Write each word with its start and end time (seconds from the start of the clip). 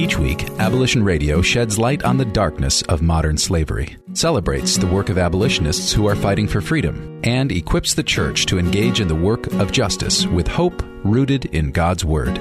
Each 0.00 0.18
week, 0.18 0.48
Abolition 0.58 1.02
Radio 1.02 1.42
sheds 1.42 1.78
light 1.78 2.04
on 2.04 2.16
the 2.16 2.24
darkness 2.24 2.80
of 2.84 3.02
modern 3.02 3.36
slavery, 3.36 3.98
celebrates 4.14 4.78
the 4.78 4.86
work 4.86 5.10
of 5.10 5.18
abolitionists 5.18 5.92
who 5.92 6.06
are 6.08 6.16
fighting 6.16 6.48
for 6.48 6.62
freedom, 6.62 7.20
and 7.22 7.52
equips 7.52 7.92
the 7.92 8.02
church 8.02 8.46
to 8.46 8.58
engage 8.58 9.00
in 9.00 9.08
the 9.08 9.14
work 9.14 9.46
of 9.60 9.72
justice 9.72 10.26
with 10.26 10.48
hope 10.48 10.82
rooted 11.04 11.44
in 11.54 11.70
God's 11.70 12.02
Word. 12.02 12.40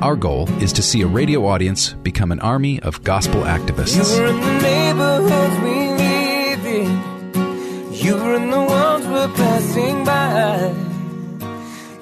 Our 0.00 0.16
goal 0.16 0.48
is 0.62 0.72
to 0.72 0.82
see 0.82 1.02
a 1.02 1.06
radio 1.06 1.44
audience 1.44 1.92
become 1.92 2.32
an 2.32 2.40
army 2.40 2.80
of 2.80 3.04
gospel 3.04 3.42
activists. 3.42 4.18
were 4.18 4.24
in 4.24 4.40
the 4.40 4.60
neighborhoods 4.62 5.60
we 5.60 5.88
in. 6.78 7.92
You 7.92 8.14
were 8.14 8.34
in 8.34 8.50
the 8.50 8.62
ones 8.62 9.06
we're 9.06 9.28
passing 9.36 10.04
by. 10.06 10.74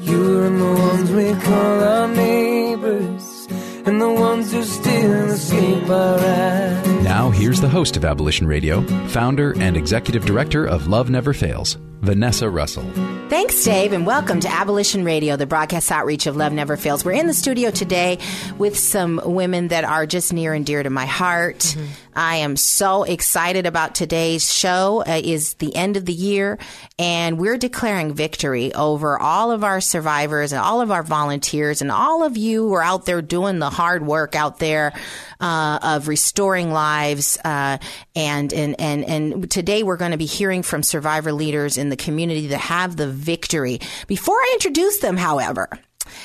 You 0.00 0.20
were 0.20 0.46
in 0.46 0.58
the 0.60 0.64
ones 0.64 1.10
we 1.10 1.34
call 1.42 1.82
our 1.82 2.06
neighbors. 2.06 3.25
And 3.86 4.02
the 4.02 4.10
ones 4.10 4.50
who 4.50 4.64
still 4.64 5.30
escape 5.30 5.88
our 5.88 6.18
eyes. 6.18 7.04
Now, 7.04 7.30
here's 7.30 7.60
the 7.60 7.68
host 7.68 7.96
of 7.96 8.04
Abolition 8.04 8.48
Radio, 8.48 8.82
founder 9.06 9.54
and 9.60 9.76
executive 9.76 10.26
director 10.26 10.66
of 10.66 10.88
Love 10.88 11.08
Never 11.08 11.32
Fails, 11.32 11.78
Vanessa 12.00 12.50
Russell. 12.50 12.82
Thanks, 13.28 13.62
Dave, 13.64 13.92
and 13.92 14.04
welcome 14.04 14.40
to 14.40 14.48
Abolition 14.48 15.04
Radio, 15.04 15.36
the 15.36 15.46
broadcast 15.46 15.92
outreach 15.92 16.26
of 16.26 16.36
Love 16.36 16.52
Never 16.52 16.76
Fails. 16.76 17.04
We're 17.04 17.12
in 17.12 17.28
the 17.28 17.34
studio 17.34 17.70
today 17.70 18.18
with 18.58 18.76
some 18.76 19.20
women 19.24 19.68
that 19.68 19.84
are 19.84 20.04
just 20.04 20.32
near 20.32 20.52
and 20.52 20.66
dear 20.66 20.82
to 20.82 20.90
my 20.90 21.06
heart. 21.06 21.58
Mm-hmm. 21.58 21.86
I 22.16 22.36
am 22.36 22.56
so 22.56 23.02
excited 23.02 23.66
about 23.66 23.94
today's 23.94 24.50
show. 24.50 25.04
Uh, 25.06 25.20
is 25.22 25.54
the 25.54 25.76
end 25.76 25.96
of 25.98 26.06
the 26.06 26.14
year, 26.14 26.58
and 26.98 27.38
we're 27.38 27.58
declaring 27.58 28.14
victory 28.14 28.72
over 28.72 29.18
all 29.18 29.52
of 29.52 29.62
our 29.62 29.82
survivors 29.82 30.52
and 30.52 30.60
all 30.60 30.80
of 30.80 30.90
our 30.90 31.02
volunteers 31.02 31.82
and 31.82 31.92
all 31.92 32.24
of 32.24 32.36
you 32.36 32.68
who 32.68 32.72
are 32.74 32.82
out 32.82 33.04
there 33.04 33.20
doing 33.20 33.58
the 33.58 33.68
hard 33.68 34.06
work 34.06 34.34
out 34.34 34.58
there 34.58 34.94
uh, 35.40 35.78
of 35.82 36.08
restoring 36.08 36.72
lives. 36.72 37.36
Uh, 37.44 37.76
and 38.14 38.52
and 38.52 38.80
and 38.80 39.04
and 39.04 39.50
today 39.50 39.82
we're 39.82 39.98
going 39.98 40.12
to 40.12 40.16
be 40.16 40.26
hearing 40.26 40.62
from 40.62 40.82
survivor 40.82 41.32
leaders 41.32 41.76
in 41.76 41.90
the 41.90 41.96
community 41.96 42.46
that 42.48 42.58
have 42.58 42.96
the 42.96 43.08
victory. 43.08 43.78
Before 44.06 44.36
I 44.36 44.50
introduce 44.54 44.98
them, 44.98 45.18
however. 45.18 45.68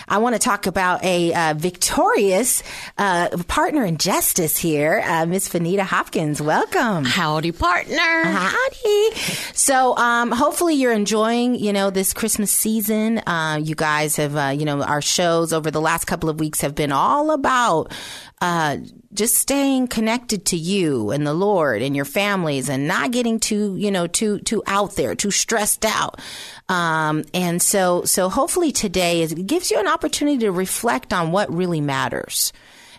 I 0.08 0.18
want 0.20 0.36
to 0.36 0.40
talk 0.40 0.68
about 0.68 1.04
a 1.04 1.34
uh, 1.34 1.54
victorious 1.56 2.64
uh, 2.98 3.30
partner 3.48 3.86
in 3.86 3.98
justice 3.98 4.58
here, 4.58 5.04
uh, 5.06 5.26
Miss 5.26 5.50
Vanita 5.50 5.82
Hopkins. 5.82 6.42
Welcome. 6.42 7.06
Howdy, 7.06 7.52
partner. 7.52 8.24
Howdy. 8.24 9.16
So, 9.54 9.96
um, 9.98 10.32
hopefully 10.32 10.76
you're 10.76 10.94
enjoying, 10.94 11.56
you 11.56 11.74
know, 11.74 11.90
this 11.90 12.14
Christmas 12.14 12.52
season. 12.52 13.20
Uh, 13.20 13.60
you 13.62 13.76
guys 13.76 14.16
have, 14.18 14.36
uh, 14.36 14.54
you 14.56 14.66
know, 14.66 14.82
our 14.84 15.02
shows 15.02 15.54
over 15.54 15.72
the 15.72 15.82
last 15.82 16.06
couple 16.06 16.30
of 16.30 16.40
weeks 16.40 16.62
have 16.62 16.76
been 16.76 16.92
all 16.92 17.32
about, 17.32 17.92
uh, 18.42 18.78
just 19.14 19.36
staying 19.36 19.88
connected 19.88 20.46
to 20.46 20.58
you 20.58 21.12
and 21.12 21.26
the 21.28 21.34
Lord 21.34 21.82
and 21.82 21.96
your 21.96 22.06
families 22.06 22.70
and 22.70 22.88
not 22.88 23.12
getting 23.12 23.40
too, 23.40 23.76
you 23.78 23.92
know, 23.92 24.08
too, 24.08 24.40
too 24.40 24.64
out 24.66 24.96
there, 24.96 25.16
too 25.16 25.32
stressed 25.32 25.86
out. 25.86 26.22
Um, 26.70 27.24
and 27.34 27.62
so, 27.62 28.04
so 28.06 28.30
hopefully 28.30 28.72
today 28.72 29.22
is, 29.22 29.34
gives 29.34 29.72
you 29.72 29.80
an 29.80 29.88
opportunity 29.88 30.40
to 30.40 30.52
reflect 30.52 31.14
on 31.14 31.32
what 31.32 31.54
really 31.54 31.82
matters. 31.82 32.54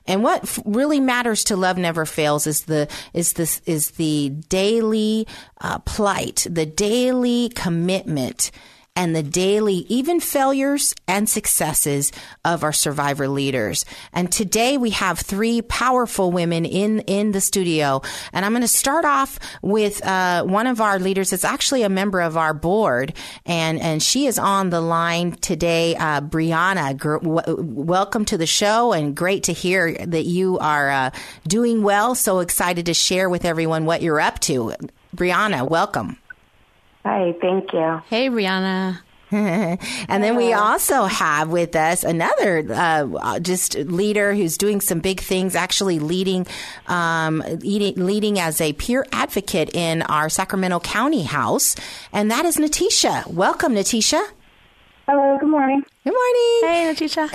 And 0.07 0.23
what 0.23 0.59
really 0.65 1.01
matters 1.01 1.45
to 1.45 1.57
love 1.57 1.79
never 1.79 2.05
fails 2.05 2.47
is 2.47 2.63
the 2.63 2.89
is 3.15 3.35
this 3.35 3.63
is 3.67 3.93
the 3.93 4.31
daily 4.49 5.29
uh, 5.61 5.79
plight, 5.79 6.45
the 6.51 6.67
daily 6.67 7.51
commitment, 7.51 8.51
and 8.95 9.17
the 9.17 9.23
daily 9.23 9.87
even 9.89 10.21
failures 10.21 10.95
and 11.09 11.29
successes 11.29 12.13
of 12.45 12.63
our 12.63 12.73
survivor 12.73 13.27
leaders. 13.27 13.85
And 14.13 14.31
today 14.31 14.77
we 14.77 14.91
have 14.91 15.19
three 15.19 15.63
powerful 15.63 16.31
women 16.31 16.65
in 16.67 17.01
in 17.01 17.33
the 17.33 17.41
studio, 17.41 18.03
and 18.33 18.45
I'm 18.45 18.53
going 18.53 18.63
to 18.63 18.69
start 18.69 19.05
off 19.05 19.39
with 19.63 20.05
uh, 20.05 20.45
one 20.45 20.67
of 20.67 20.81
our 20.81 20.99
leaders. 20.99 21.31
that's 21.31 21.45
actually 21.45 21.83
a 21.83 21.89
member 21.89 22.21
of 22.21 22.37
our 22.37 22.53
board, 22.53 23.15
and 23.47 23.81
and 23.81 24.03
she 24.03 24.27
is 24.27 24.39
on 24.39 24.71
the 24.71 24.81
line 24.81 25.33
today. 25.33 25.97
Uh, 25.97 26.21
Brianna, 26.21 26.97
gr- 26.97 27.19
w- 27.19 27.63
welcome 27.63 28.25
to 28.27 28.37
the 28.37 28.47
show, 28.47 28.93
and 28.93 29.17
great 29.17 29.45
to 29.45 29.53
hear 29.53 29.95
that 30.07 30.25
you 30.27 30.59
are 30.59 30.91
uh, 30.91 31.11
doing 31.49 31.83
well. 31.83 32.15
So 32.15 32.41
excited 32.41 32.87
to 32.87 32.95
share 32.95 33.31
with 33.31 33.45
everyone 33.45 33.87
what 33.87 34.03
you're 34.03 34.21
up 34.21 34.39
to. 34.41 34.75
Brianna, 35.17 35.69
welcome. 35.69 36.19
Hi, 37.05 37.35
thank 37.41 37.73
you. 37.73 38.03
Hey, 38.09 38.29
Brianna. 38.29 39.01
and 39.33 40.23
then 40.23 40.37
we 40.37 40.53
also 40.53 41.07
have 41.07 41.49
with 41.49 41.75
us 41.75 42.05
another 42.05 42.67
uh, 42.71 43.39
just 43.41 43.75
leader 43.77 44.35
who's 44.35 44.59
doing 44.59 44.79
some 44.83 45.01
big 45.01 45.21
things, 45.21 45.55
actually 45.57 45.99
leading, 45.99 46.47
um, 46.87 47.43
leading, 47.61 48.05
leading 48.05 48.39
as 48.39 48.61
a 48.61 48.75
peer 48.75 49.07
advocate 49.11 49.75
in 49.75 50.03
our 50.03 50.29
Sacramento 50.29 50.81
County 50.81 51.23
House, 51.23 51.77
and 52.13 52.31
that 52.31 52.45
is 52.45 52.59
Natisha. 52.59 53.27
Welcome, 53.27 53.73
Natisha. 53.75 54.23
Hello, 55.09 55.37
good 55.39 55.49
morning. 55.49 55.83
Good 56.05 56.13
morning. 56.13 56.61
Hey, 56.63 56.95
Natisha. 56.95 57.29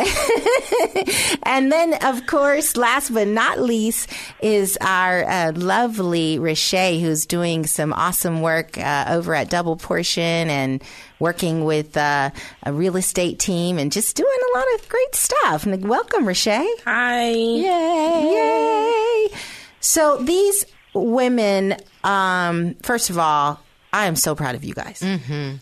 And 1.44 1.72
then, 1.72 1.96
of 2.04 2.26
course, 2.26 2.78
last 2.78 3.14
but 3.14 3.28
not 3.28 3.60
least, 3.60 4.10
is 4.42 4.78
our 4.80 5.24
uh, 5.28 5.52
lovely 5.54 6.38
Rashay, 6.38 7.02
who's 7.02 7.26
doing 7.26 7.66
some 7.66 7.92
awesome 7.94 8.42
work 8.42 8.78
uh, 8.78 9.06
over 9.10 9.36
at 9.36 9.50
Double 9.50 9.76
Portion 9.76 10.50
and 10.50 10.82
working 11.20 11.66
with 11.66 11.98
uh, 11.98 12.30
a 12.64 12.72
real 12.74 12.96
estate 12.96 13.40
team 13.40 13.78
and 13.78 13.92
just 13.92 14.16
doing 14.16 14.30
a 14.30 14.58
lot 14.58 14.66
of 14.76 14.88
great 14.90 15.16
stuff. 15.16 15.66
And 15.66 15.88
welcome, 15.88 16.26
Rashay. 16.26 16.66
Hi. 16.86 17.30
Yay! 17.32 19.28
Yay! 19.32 19.38
So 19.82 20.18
these 20.18 20.66
women, 20.94 21.76
um, 22.04 22.76
first 22.84 23.10
of 23.10 23.18
all, 23.18 23.60
I 23.92 24.06
am 24.06 24.16
so 24.16 24.36
proud 24.36 24.56
of 24.56 24.64
you 24.64 24.74
guys. 24.74 25.02
Mm-hmm. 25.02 25.58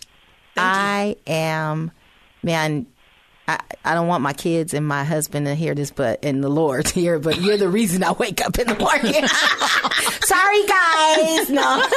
I 0.57 1.17
am, 1.27 1.91
man. 2.45 2.85
I, 3.47 3.59
I 3.83 3.93
don't 3.93 4.07
want 4.07 4.23
my 4.23 4.33
kids 4.33 4.73
and 4.73 4.87
my 4.87 5.03
husband 5.03 5.45
to 5.45 5.53
hear 5.53 5.75
this, 5.75 5.91
but 5.91 6.23
and 6.25 6.43
the 6.43 6.49
Lord 6.49 6.85
to 6.87 6.93
hear, 6.95 7.19
but 7.19 7.39
you're 7.41 7.57
the 7.57 7.69
reason 7.69 8.03
I 8.03 8.13
wake 8.13 8.43
up 8.43 8.57
in 8.57 8.65
the 8.65 8.75
morning. 8.75 9.13
Sorry, 10.23 10.65
guys. 10.65 11.49
No, 11.51 11.87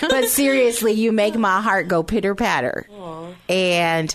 but 0.08 0.28
seriously, 0.28 0.92
you 0.92 1.10
make 1.10 1.34
my 1.34 1.60
heart 1.60 1.88
go 1.88 2.04
pitter 2.04 2.36
patter, 2.36 2.86
and 3.48 4.14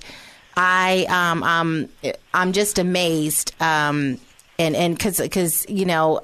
I 0.55 1.05
um 1.09 1.43
um 1.43 1.89
I'm 2.33 2.53
just 2.53 2.79
amazed 2.79 3.53
um 3.61 4.17
and 4.57 4.75
and 4.75 4.97
because 4.97 5.19
because 5.19 5.65
you 5.67 5.85
know 5.85 6.21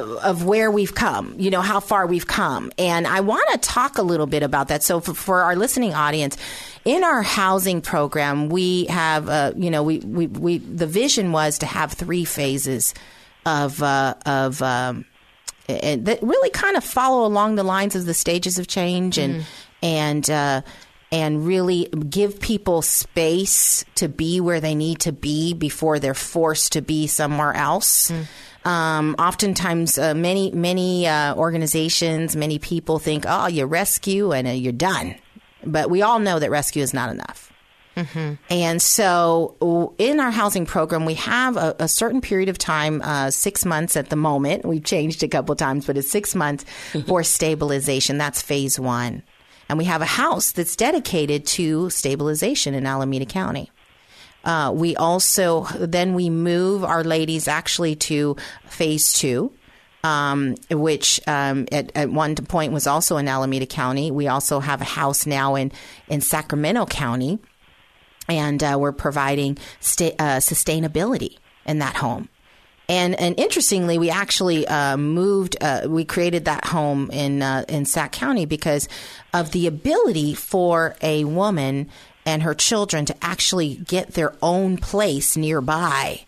of, 0.00 0.10
of 0.18 0.44
where 0.44 0.70
we've 0.70 0.94
come, 0.94 1.34
you 1.38 1.50
know, 1.50 1.60
how 1.60 1.80
far 1.80 2.06
we've 2.06 2.26
come. 2.26 2.72
And 2.78 3.06
I 3.06 3.20
want 3.20 3.48
to 3.52 3.58
talk 3.58 3.98
a 3.98 4.02
little 4.02 4.26
bit 4.26 4.42
about 4.42 4.68
that. 4.68 4.82
So 4.82 5.00
for, 5.00 5.14
for 5.14 5.42
our 5.42 5.56
listening 5.56 5.94
audience, 5.94 6.36
in 6.84 7.04
our 7.04 7.22
housing 7.22 7.80
program, 7.80 8.48
we 8.48 8.86
have, 8.86 9.28
uh, 9.28 9.52
you 9.56 9.70
know, 9.70 9.82
we, 9.82 9.98
we, 9.98 10.26
we, 10.26 10.58
the 10.58 10.86
vision 10.86 11.32
was 11.32 11.58
to 11.58 11.66
have 11.66 11.92
three 11.92 12.24
phases 12.24 12.94
of, 13.44 13.82
uh, 13.82 14.14
of, 14.24 14.62
um, 14.62 15.04
and 15.68 16.06
that 16.06 16.22
really 16.22 16.50
kind 16.50 16.76
of 16.76 16.84
follow 16.84 17.26
along 17.26 17.54
the 17.54 17.62
lines 17.62 17.94
of 17.94 18.06
the 18.06 18.14
stages 18.14 18.58
of 18.58 18.66
change 18.66 19.18
and, 19.18 19.44
and, 19.82 20.28
uh, 20.30 20.62
and 21.12 21.46
really 21.46 21.84
give 22.08 22.40
people 22.40 22.80
space 22.82 23.84
to 23.96 24.08
be 24.08 24.40
where 24.40 24.60
they 24.60 24.74
need 24.74 24.98
to 25.00 25.12
be 25.12 25.52
before 25.54 25.98
they're 26.00 26.14
forced 26.14 26.72
to 26.72 26.80
be 26.80 27.06
somewhere 27.06 27.52
else. 27.54 28.10
Um, 28.64 29.14
oftentimes, 29.18 29.98
uh, 29.98 30.14
many 30.14 30.50
many 30.52 31.06
uh, 31.06 31.34
organizations, 31.34 32.34
many 32.36 32.58
people 32.58 32.98
think, 32.98 33.24
"Oh, 33.28 33.46
you 33.46 33.66
rescue 33.66 34.32
and 34.32 34.48
uh, 34.48 34.52
you're 34.52 34.72
done," 34.72 35.16
but 35.64 35.90
we 35.90 36.02
all 36.02 36.18
know 36.20 36.38
that 36.38 36.50
rescue 36.50 36.82
is 36.82 36.94
not 36.94 37.10
enough. 37.10 37.52
And 38.48 38.80
so, 38.80 39.94
in 39.98 40.18
our 40.18 40.30
housing 40.30 40.64
program, 40.64 41.04
we 41.04 41.14
have 41.14 41.58
a, 41.58 41.76
a 41.78 41.88
certain 41.88 42.22
period 42.22 42.48
of 42.48 42.56
time, 42.56 43.02
uh, 43.02 43.30
six 43.30 43.66
months 43.66 43.96
at 43.96 44.08
the 44.08 44.16
moment. 44.16 44.64
We've 44.64 44.82
changed 44.82 45.22
a 45.22 45.28
couple 45.28 45.54
times, 45.56 45.86
but 45.86 45.98
it's 45.98 46.10
six 46.10 46.34
months 46.34 46.64
for 47.06 47.22
stabilization. 47.22 48.16
That's 48.16 48.40
phase 48.40 48.80
one. 48.80 49.22
And 49.72 49.78
we 49.78 49.86
have 49.86 50.02
a 50.02 50.04
house 50.04 50.52
that's 50.52 50.76
dedicated 50.76 51.46
to 51.46 51.88
stabilization 51.88 52.74
in 52.74 52.84
Alameda 52.84 53.24
County. 53.24 53.70
Uh, 54.44 54.70
we 54.74 54.96
also 54.96 55.64
then 55.78 56.12
we 56.12 56.28
move 56.28 56.84
our 56.84 57.02
ladies 57.02 57.48
actually 57.48 57.96
to 57.96 58.36
phase 58.66 59.14
two, 59.14 59.50
um, 60.04 60.56
which 60.70 61.22
um, 61.26 61.66
at, 61.72 61.90
at 61.94 62.10
one 62.10 62.34
point 62.34 62.74
was 62.74 62.86
also 62.86 63.16
in 63.16 63.26
Alameda 63.26 63.64
County. 63.64 64.10
We 64.10 64.28
also 64.28 64.60
have 64.60 64.82
a 64.82 64.84
house 64.84 65.24
now 65.24 65.54
in 65.54 65.72
in 66.06 66.20
Sacramento 66.20 66.84
County, 66.84 67.38
and 68.28 68.62
uh, 68.62 68.76
we're 68.78 68.92
providing 68.92 69.56
sta- 69.80 70.14
uh, 70.18 70.36
sustainability 70.36 71.38
in 71.64 71.78
that 71.78 71.96
home. 71.96 72.28
And 72.92 73.18
and 73.18 73.40
interestingly, 73.40 73.96
we 73.96 74.10
actually 74.10 74.68
uh, 74.68 74.98
moved. 74.98 75.56
Uh, 75.62 75.84
we 75.86 76.04
created 76.04 76.44
that 76.44 76.66
home 76.66 77.10
in 77.10 77.40
uh, 77.40 77.64
in 77.66 77.86
Sac 77.86 78.12
County 78.12 78.44
because 78.44 78.86
of 79.32 79.52
the 79.52 79.66
ability 79.66 80.34
for 80.34 80.94
a 81.00 81.24
woman 81.24 81.88
and 82.26 82.42
her 82.42 82.52
children 82.52 83.06
to 83.06 83.16
actually 83.24 83.76
get 83.76 84.08
their 84.08 84.34
own 84.42 84.76
place 84.76 85.38
nearby. 85.38 86.20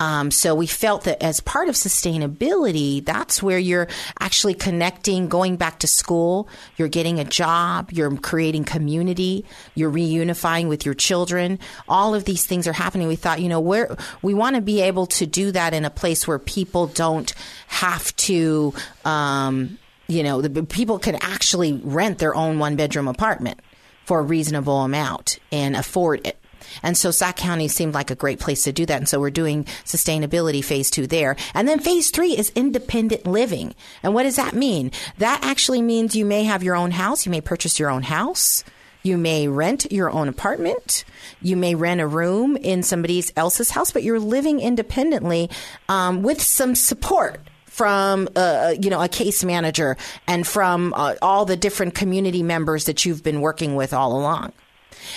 Um, 0.00 0.30
so 0.30 0.54
we 0.54 0.66
felt 0.66 1.04
that 1.04 1.22
as 1.22 1.40
part 1.40 1.68
of 1.68 1.76
sustainability, 1.76 3.04
that's 3.04 3.42
where 3.42 3.58
you're 3.58 3.88
actually 4.18 4.54
connecting, 4.54 5.28
going 5.28 5.56
back 5.56 5.78
to 5.80 5.86
school, 5.86 6.48
you're 6.76 6.88
getting 6.88 7.20
a 7.20 7.24
job, 7.24 7.92
you're 7.92 8.14
creating 8.16 8.64
community, 8.64 9.44
you're 9.74 9.90
reunifying 9.90 10.68
with 10.68 10.84
your 10.84 10.94
children. 10.94 11.58
All 11.88 12.14
of 12.14 12.24
these 12.24 12.44
things 12.44 12.66
are 12.66 12.72
happening. 12.72 13.06
We 13.06 13.16
thought, 13.16 13.40
you 13.40 13.48
know, 13.48 13.60
where 13.60 13.96
we 14.20 14.34
want 14.34 14.56
to 14.56 14.62
be 14.62 14.80
able 14.80 15.06
to 15.06 15.26
do 15.26 15.52
that 15.52 15.74
in 15.74 15.84
a 15.84 15.90
place 15.90 16.26
where 16.26 16.38
people 16.38 16.88
don't 16.88 17.32
have 17.68 18.14
to, 18.16 18.74
um, 19.04 19.78
you 20.08 20.22
know, 20.22 20.42
the 20.42 20.64
people 20.64 20.98
can 20.98 21.16
actually 21.16 21.72
rent 21.72 22.18
their 22.18 22.34
own 22.34 22.58
one 22.58 22.76
bedroom 22.76 23.08
apartment 23.08 23.60
for 24.04 24.18
a 24.18 24.22
reasonable 24.22 24.82
amount 24.82 25.38
and 25.50 25.76
afford 25.76 26.26
it. 26.26 26.38
And 26.82 26.96
so 26.96 27.10
Sac 27.10 27.36
County 27.36 27.68
seemed 27.68 27.94
like 27.94 28.10
a 28.10 28.14
great 28.14 28.40
place 28.40 28.64
to 28.64 28.72
do 28.72 28.86
that. 28.86 28.98
And 28.98 29.08
so 29.08 29.20
we're 29.20 29.30
doing 29.30 29.64
sustainability 29.84 30.64
phase 30.64 30.90
two 30.90 31.06
there. 31.06 31.36
And 31.54 31.68
then 31.68 31.78
phase 31.78 32.10
three 32.10 32.36
is 32.36 32.52
independent 32.54 33.26
living. 33.26 33.74
And 34.02 34.14
what 34.14 34.24
does 34.24 34.36
that 34.36 34.54
mean? 34.54 34.92
That 35.18 35.40
actually 35.42 35.82
means 35.82 36.16
you 36.16 36.24
may 36.24 36.44
have 36.44 36.62
your 36.62 36.76
own 36.76 36.90
house. 36.90 37.26
You 37.26 37.30
may 37.30 37.40
purchase 37.40 37.78
your 37.78 37.90
own 37.90 38.02
house. 38.02 38.64
You 39.02 39.18
may 39.18 39.48
rent 39.48 39.92
your 39.92 40.10
own 40.10 40.28
apartment. 40.28 41.04
You 41.42 41.56
may 41.56 41.74
rent 41.74 42.00
a 42.00 42.06
room 42.06 42.56
in 42.56 42.82
somebody 42.82 43.22
else's 43.36 43.70
house, 43.70 43.90
but 43.90 44.02
you're 44.02 44.18
living 44.18 44.60
independently 44.60 45.50
um, 45.90 46.22
with 46.22 46.40
some 46.40 46.74
support 46.74 47.40
from 47.66 48.28
uh, 48.36 48.72
you 48.80 48.88
know 48.88 49.02
a 49.02 49.08
case 49.08 49.42
manager 49.42 49.96
and 50.26 50.46
from 50.46 50.94
uh, 50.94 51.16
all 51.20 51.44
the 51.44 51.56
different 51.56 51.94
community 51.94 52.42
members 52.42 52.84
that 52.84 53.04
you've 53.04 53.22
been 53.22 53.40
working 53.40 53.74
with 53.74 53.92
all 53.92 54.16
along. 54.16 54.52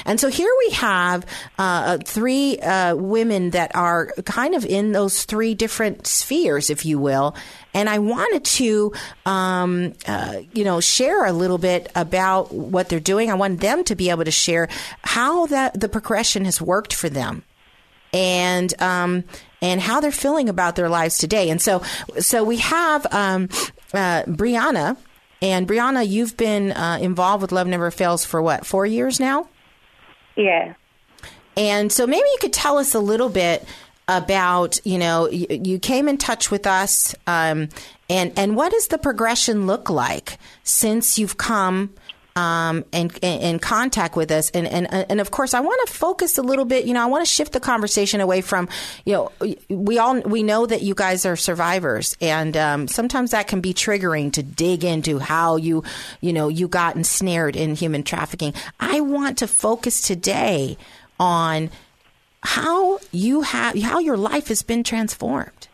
And 0.05 0.19
so 0.19 0.29
here 0.29 0.51
we 0.65 0.71
have 0.71 1.25
uh, 1.57 1.97
three 2.03 2.59
uh, 2.59 2.95
women 2.95 3.51
that 3.51 3.75
are 3.75 4.07
kind 4.25 4.55
of 4.55 4.65
in 4.65 4.91
those 4.91 5.25
three 5.25 5.53
different 5.55 6.07
spheres, 6.07 6.69
if 6.69 6.85
you 6.85 6.99
will. 6.99 7.35
And 7.73 7.89
I 7.89 7.99
wanted 7.99 8.43
to, 8.45 8.93
um, 9.25 9.93
uh, 10.07 10.41
you 10.53 10.63
know, 10.63 10.79
share 10.79 11.25
a 11.25 11.31
little 11.31 11.57
bit 11.57 11.91
about 11.95 12.51
what 12.53 12.89
they're 12.89 12.99
doing. 12.99 13.29
I 13.29 13.35
want 13.35 13.61
them 13.61 13.83
to 13.85 13.95
be 13.95 14.09
able 14.09 14.25
to 14.25 14.31
share 14.31 14.67
how 15.03 15.45
that 15.47 15.79
the 15.79 15.89
progression 15.89 16.45
has 16.45 16.61
worked 16.61 16.93
for 16.93 17.09
them 17.09 17.43
and 18.13 18.73
um, 18.81 19.23
and 19.61 19.81
how 19.81 19.99
they're 19.99 20.11
feeling 20.11 20.49
about 20.49 20.75
their 20.75 20.89
lives 20.89 21.17
today. 21.17 21.49
And 21.49 21.61
so, 21.61 21.83
so 22.19 22.43
we 22.43 22.57
have 22.57 23.05
um, 23.11 23.49
uh, 23.93 24.23
Brianna, 24.23 24.97
and 25.41 25.67
Brianna, 25.67 26.07
you've 26.07 26.37
been 26.37 26.71
uh, 26.71 26.99
involved 27.01 27.41
with 27.41 27.51
Love 27.51 27.67
Never 27.67 27.91
Fails 27.91 28.25
for 28.25 28.41
what 28.41 28.65
four 28.65 28.85
years 28.85 29.19
now? 29.19 29.47
Yeah. 30.37 30.75
And 31.57 31.91
so 31.91 32.05
maybe 32.05 32.23
you 32.23 32.37
could 32.39 32.53
tell 32.53 32.77
us 32.77 32.93
a 32.93 32.99
little 32.99 33.29
bit 33.29 33.67
about, 34.07 34.79
you 34.85 34.97
know, 34.97 35.27
you, 35.27 35.47
you 35.49 35.79
came 35.79 36.07
in 36.07 36.17
touch 36.17 36.49
with 36.49 36.65
us, 36.65 37.15
um, 37.25 37.69
and 38.09 38.31
and 38.37 38.55
what 38.55 38.71
does 38.71 38.87
the 38.87 38.97
progression 38.97 39.67
look 39.67 39.89
like 39.89 40.37
since 40.63 41.19
you've 41.19 41.35
come 41.35 41.93
um, 42.37 42.85
in, 42.91 43.09
in 43.21 43.57
contact 43.59 44.15
with 44.15 44.29
us? 44.31 44.51
And, 44.51 44.67
and 44.67 44.87
and 44.93 45.19
of 45.19 45.31
course, 45.31 45.53
I 45.53 45.59
want 45.59 45.87
to 45.87 45.93
focus 45.93 46.37
a 46.37 46.43
little 46.43 46.65
bit. 46.65 46.85
You 46.85 46.93
know, 46.93 47.01
I 47.01 47.07
want 47.07 47.25
to 47.25 47.31
shift 47.31 47.51
the 47.51 47.59
conversation 47.59 48.21
away 48.21 48.41
from, 48.41 48.69
you 49.05 49.13
know, 49.13 49.31
we 49.69 49.97
all 49.97 50.21
we 50.21 50.43
know 50.43 50.65
that 50.65 50.83
you 50.83 50.93
guys 50.93 51.25
are 51.25 51.35
survivors, 51.35 52.15
and 52.21 52.55
um, 52.55 52.87
sometimes 52.87 53.31
that 53.31 53.47
can 53.47 53.59
be 53.59 53.73
triggering 53.73 54.31
to 54.33 54.43
dig 54.43 54.83
into 54.83 55.17
how 55.17 55.55
you, 55.55 55.83
you 56.21 56.31
know, 56.31 56.47
you 56.47 56.67
got 56.67 56.95
ensnared 56.95 57.55
in 57.55 57.73
human 57.75 58.03
trafficking. 58.03 58.53
I 58.79 59.01
want 59.01 59.39
to 59.39 59.47
focus 59.47 60.01
today 60.01 60.77
on 61.19 61.71
how 62.41 62.99
you 63.11 63.41
have 63.41 63.77
how 63.81 63.97
your 63.97 64.15
life 64.15 64.49
has 64.49 64.61
been 64.61 64.83
transformed 64.83 65.67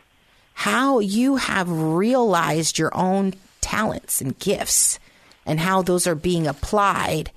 how 0.54 0.98
you 0.98 1.36
have 1.36 1.70
realized 1.70 2.78
your 2.78 2.90
own 2.96 3.34
talents 3.60 4.20
and 4.20 4.38
gifts 4.38 4.98
and 5.46 5.60
how 5.60 5.82
those 5.82 6.06
are 6.06 6.14
being 6.14 6.46
applied 6.46 7.30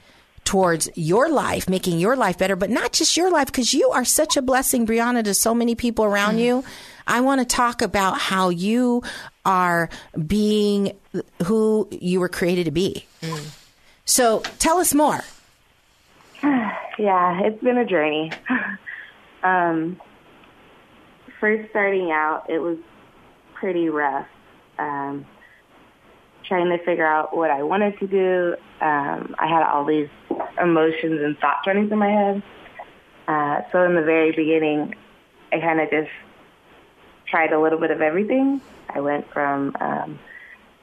towards 0.43 0.89
your 0.95 1.29
life 1.29 1.67
making 1.69 1.99
your 1.99 2.15
life 2.15 2.37
better 2.37 2.55
but 2.55 2.69
not 2.69 2.93
just 2.93 3.17
your 3.17 3.29
life 3.29 3.47
because 3.47 3.73
you 3.73 3.89
are 3.89 4.05
such 4.05 4.37
a 4.37 4.41
blessing 4.41 4.87
brianna 4.87 5.23
to 5.23 5.33
so 5.33 5.53
many 5.53 5.75
people 5.75 6.05
around 6.05 6.37
you 6.37 6.63
i 7.05 7.19
want 7.19 7.39
to 7.39 7.45
talk 7.45 7.81
about 7.81 8.17
how 8.17 8.47
you 8.47 9.03
are 9.43 9.89
being 10.25 10.97
who 11.45 11.87
you 11.91 12.21
were 12.21 12.29
created 12.29 12.63
to 12.63 12.71
be 12.71 13.05
so 14.05 14.41
tell 14.57 14.77
us 14.77 14.93
more 14.93 15.21
Yeah, 16.97 17.41
it's 17.43 17.63
been 17.63 17.77
a 17.77 17.85
journey. 17.85 18.31
um, 19.43 20.01
first 21.39 21.69
starting 21.69 22.11
out, 22.11 22.49
it 22.49 22.57
was 22.57 22.77
pretty 23.53 23.89
rough. 23.89 24.27
Um, 24.79 25.25
trying 26.47 26.69
to 26.69 26.83
figure 26.83 27.05
out 27.05 27.35
what 27.35 27.51
I 27.51 27.63
wanted 27.63 27.99
to 27.99 28.07
do. 28.07 28.55
Um, 28.79 29.35
I 29.37 29.47
had 29.47 29.63
all 29.63 29.85
these 29.85 30.09
emotions 30.61 31.21
and 31.21 31.37
thoughts 31.39 31.67
running 31.67 31.87
through 31.87 31.97
my 31.97 32.09
head. 32.09 32.43
Uh, 33.27 33.61
so 33.71 33.83
in 33.83 33.95
the 33.95 34.01
very 34.01 34.31
beginning, 34.31 34.95
I 35.51 35.59
kind 35.59 35.81
of 35.81 35.89
just 35.89 36.09
tried 37.27 37.51
a 37.51 37.59
little 37.59 37.79
bit 37.79 37.91
of 37.91 38.01
everything. 38.01 38.61
I 38.89 39.01
went 39.01 39.29
from 39.31 39.75
um, 39.81 40.19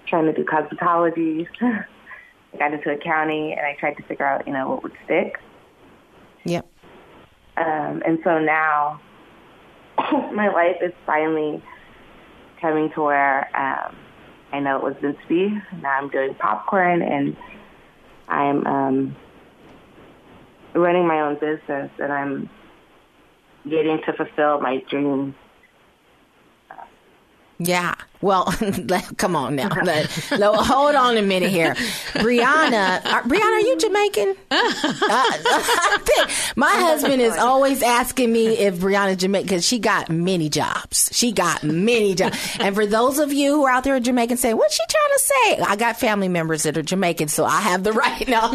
trying 0.06 0.26
to 0.26 0.32
do 0.32 0.44
cosmetology, 0.44 1.46
I 1.60 2.56
got 2.58 2.72
into 2.72 2.90
accounting, 2.90 3.52
and 3.52 3.66
I 3.66 3.76
tried 3.80 3.96
to 3.96 4.02
figure 4.02 4.26
out, 4.26 4.46
you 4.46 4.52
know, 4.52 4.68
what 4.68 4.82
would 4.82 4.92
stick. 5.04 5.38
yep 6.44 6.66
Um, 7.56 8.02
and 8.06 8.18
so 8.22 8.38
now 8.38 9.00
my 9.98 10.48
life 10.48 10.76
is 10.82 10.92
finally 11.06 11.62
coming 12.60 12.90
to 12.92 13.02
where 13.02 13.48
um, 13.56 13.96
I 14.54 14.60
know 14.60 14.76
it 14.76 14.84
was 14.84 14.94
meant 15.02 15.18
to 15.20 15.26
be. 15.26 15.48
Now 15.82 15.98
I'm 15.98 16.08
doing 16.10 16.32
popcorn 16.36 17.02
and 17.02 17.36
I'm 18.28 18.64
um, 18.68 19.16
running 20.76 21.08
my 21.08 21.22
own 21.22 21.34
business 21.34 21.90
and 21.98 22.12
I'm 22.12 22.48
getting 23.68 24.00
to 24.06 24.12
fulfill 24.12 24.60
my 24.60 24.80
dreams. 24.88 25.34
Yeah. 27.58 27.96
Well, 28.24 28.44
come 29.18 29.36
on 29.36 29.54
now. 29.54 29.68
Hold 29.68 30.94
on 30.94 31.18
a 31.18 31.22
minute 31.22 31.50
here. 31.50 31.74
Brianna, 32.14 33.04
are, 33.04 33.22
Brianna, 33.22 33.42
are 33.42 33.60
you 33.60 33.76
Jamaican? 33.76 34.34
Uh, 34.54 34.60
I 35.10 35.98
think 36.02 36.56
my 36.56 36.70
husband 36.70 37.20
is 37.20 37.36
always 37.36 37.82
asking 37.82 38.32
me 38.32 38.56
if 38.56 38.76
Brianna's 38.76 39.18
Jamaican 39.18 39.48
because 39.48 39.66
she 39.66 39.78
got 39.78 40.08
many 40.08 40.48
jobs. 40.48 41.10
She 41.12 41.32
got 41.32 41.62
many 41.62 42.14
jobs. 42.14 42.38
And 42.58 42.74
for 42.74 42.86
those 42.86 43.18
of 43.18 43.32
you 43.32 43.52
who 43.52 43.64
are 43.66 43.70
out 43.70 43.84
there 43.84 43.96
in 43.96 44.02
Jamaican 44.02 44.36
saying, 44.36 44.56
what's 44.56 44.74
she 44.74 44.82
trying 44.88 45.12
to 45.12 45.20
say? 45.20 45.72
I 45.72 45.76
got 45.76 45.98
family 45.98 46.28
members 46.28 46.62
that 46.62 46.78
are 46.78 46.82
Jamaican, 46.82 47.28
so 47.28 47.44
I 47.44 47.60
have 47.60 47.84
the 47.84 47.92
right 47.92 48.26
now. 48.26 48.54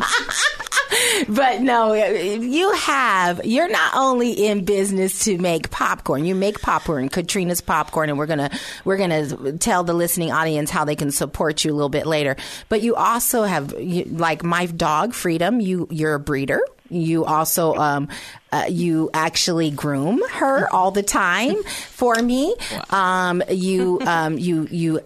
but 1.27 1.61
no, 1.61 1.93
you 1.93 2.71
have. 2.73 3.45
You're 3.45 3.69
not 3.69 3.95
only 3.95 4.31
in 4.31 4.65
business 4.65 5.25
to 5.25 5.37
make 5.37 5.69
popcorn. 5.69 6.25
You 6.25 6.35
make 6.35 6.61
popcorn, 6.61 7.09
Katrina's 7.09 7.61
popcorn, 7.61 8.09
and 8.09 8.17
we're 8.17 8.25
gonna 8.25 8.49
we're 8.85 8.97
gonna 8.97 9.57
tell 9.59 9.83
the 9.83 9.93
listening 9.93 10.31
audience 10.31 10.69
how 10.69 10.85
they 10.85 10.95
can 10.95 11.11
support 11.11 11.63
you 11.63 11.71
a 11.71 11.75
little 11.75 11.89
bit 11.89 12.07
later. 12.07 12.35
But 12.69 12.81
you 12.81 12.95
also 12.95 13.43
have, 13.43 13.73
you, 13.79 14.05
like 14.05 14.43
my 14.43 14.65
dog 14.65 15.13
Freedom. 15.13 15.59
You 15.59 15.87
you're 15.91 16.15
a 16.15 16.19
breeder. 16.19 16.61
You 16.89 17.25
also 17.25 17.75
um, 17.75 18.07
uh, 18.51 18.65
you 18.69 19.09
actually 19.13 19.69
groom 19.69 20.21
her 20.29 20.73
all 20.73 20.91
the 20.91 21.03
time 21.03 21.61
for 21.63 22.15
me. 22.15 22.55
Um, 22.89 23.43
you 23.49 23.99
um, 24.05 24.37
you 24.37 24.67
you 24.71 25.01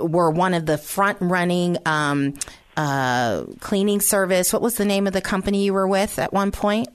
were 0.00 0.30
one 0.30 0.54
of 0.54 0.66
the 0.66 0.78
front 0.78 1.18
running. 1.20 1.78
Um, 1.86 2.34
uh, 2.76 3.42
cleaning 3.58 4.00
service. 4.00 4.52
What 4.52 4.62
was 4.62 4.76
the 4.76 4.84
name 4.84 5.08
of 5.08 5.12
the 5.12 5.20
company 5.20 5.64
you 5.64 5.72
were 5.72 5.88
with 5.88 6.16
at 6.20 6.32
one 6.32 6.52
point? 6.52 6.86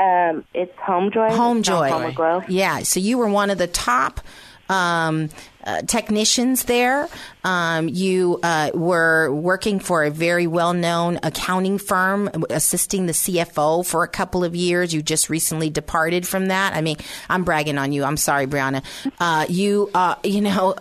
Um, 0.00 0.44
it's 0.52 0.76
Homejoy. 0.76 1.30
Homejoy. 1.30 1.88
Home 1.88 2.12
Yeah. 2.48 2.80
So 2.80 2.98
you 2.98 3.18
were 3.18 3.28
one 3.28 3.50
of 3.50 3.58
the 3.58 3.68
top 3.68 4.20
um, 4.68 5.28
uh, 5.64 5.82
technicians 5.82 6.64
there. 6.64 7.08
Um, 7.42 7.88
you 7.88 8.38
uh, 8.42 8.70
were 8.74 9.32
working 9.32 9.78
for 9.80 10.04
a 10.04 10.10
very 10.10 10.46
well 10.46 10.74
known 10.74 11.18
accounting 11.22 11.78
firm, 11.78 12.30
assisting 12.50 13.06
the 13.06 13.12
CFO 13.12 13.86
for 13.86 14.02
a 14.02 14.08
couple 14.08 14.44
of 14.44 14.54
years. 14.54 14.94
You 14.94 15.02
just 15.02 15.30
recently 15.30 15.70
departed 15.70 16.26
from 16.26 16.46
that. 16.46 16.74
I 16.74 16.80
mean, 16.80 16.96
I'm 17.28 17.44
bragging 17.44 17.78
on 17.78 17.92
you. 17.92 18.04
I'm 18.04 18.16
sorry, 18.16 18.46
Brianna. 18.46 18.84
Uh, 19.18 19.46
you, 19.48 19.90
uh, 19.94 20.16
you 20.24 20.40
know. 20.40 20.74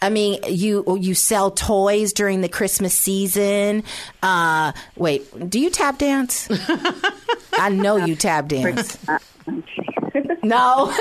I 0.00 0.10
mean, 0.10 0.38
you 0.46 0.96
you 1.00 1.14
sell 1.14 1.50
toys 1.50 2.12
during 2.12 2.40
the 2.40 2.48
Christmas 2.48 2.94
season. 2.94 3.82
Uh, 4.22 4.70
wait, 4.94 5.50
do 5.50 5.58
you 5.58 5.70
tap 5.70 5.98
dance? 5.98 6.48
I 7.58 7.70
know 7.70 7.96
you 7.96 8.14
tap 8.14 8.46
dance. 8.46 8.96
No, 10.42 10.96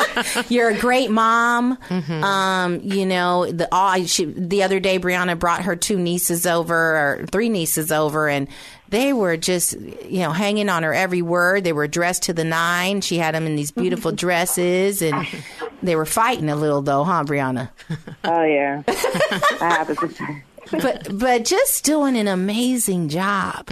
you're 0.48 0.70
a 0.70 0.78
great 0.78 1.10
mom. 1.10 1.78
Um, 1.90 2.80
you 2.82 3.04
know, 3.06 3.50
the 3.50 3.68
all 3.70 4.02
she, 4.06 4.24
the 4.24 4.62
other 4.62 4.80
day, 4.80 4.98
Brianna 4.98 5.38
brought 5.38 5.62
her 5.62 5.76
two 5.76 5.98
nieces 5.98 6.46
over, 6.46 6.74
or 6.74 7.26
three 7.30 7.48
nieces 7.50 7.92
over, 7.92 8.28
and 8.28 8.48
they 8.88 9.12
were 9.12 9.36
just, 9.36 9.74
you 9.78 10.20
know, 10.20 10.30
hanging 10.32 10.68
on 10.70 10.82
her 10.84 10.94
every 10.94 11.20
word. 11.20 11.64
They 11.64 11.74
were 11.74 11.86
dressed 11.86 12.22
to 12.24 12.32
the 12.32 12.44
nine. 12.44 13.02
She 13.02 13.18
had 13.18 13.34
them 13.34 13.44
in 13.46 13.56
these 13.56 13.70
beautiful 13.70 14.10
dresses, 14.24 15.02
and 15.02 15.26
they 15.82 15.94
were 15.94 16.06
fighting 16.06 16.48
a 16.48 16.56
little, 16.56 16.80
though, 16.80 17.04
huh, 17.04 17.24
Brianna? 17.24 17.68
Oh 18.24 18.42
yeah, 18.44 18.82
that 18.86 19.58
happens. 19.60 20.18
but 20.70 21.08
but 21.18 21.44
just 21.44 21.84
doing 21.84 22.16
an 22.16 22.26
amazing 22.28 23.08
job. 23.10 23.68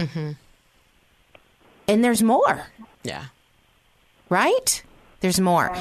And 1.87 2.03
there's 2.03 2.21
more, 2.21 2.67
Yeah. 3.03 3.25
right? 4.29 4.83
There's 5.19 5.39
more. 5.39 5.75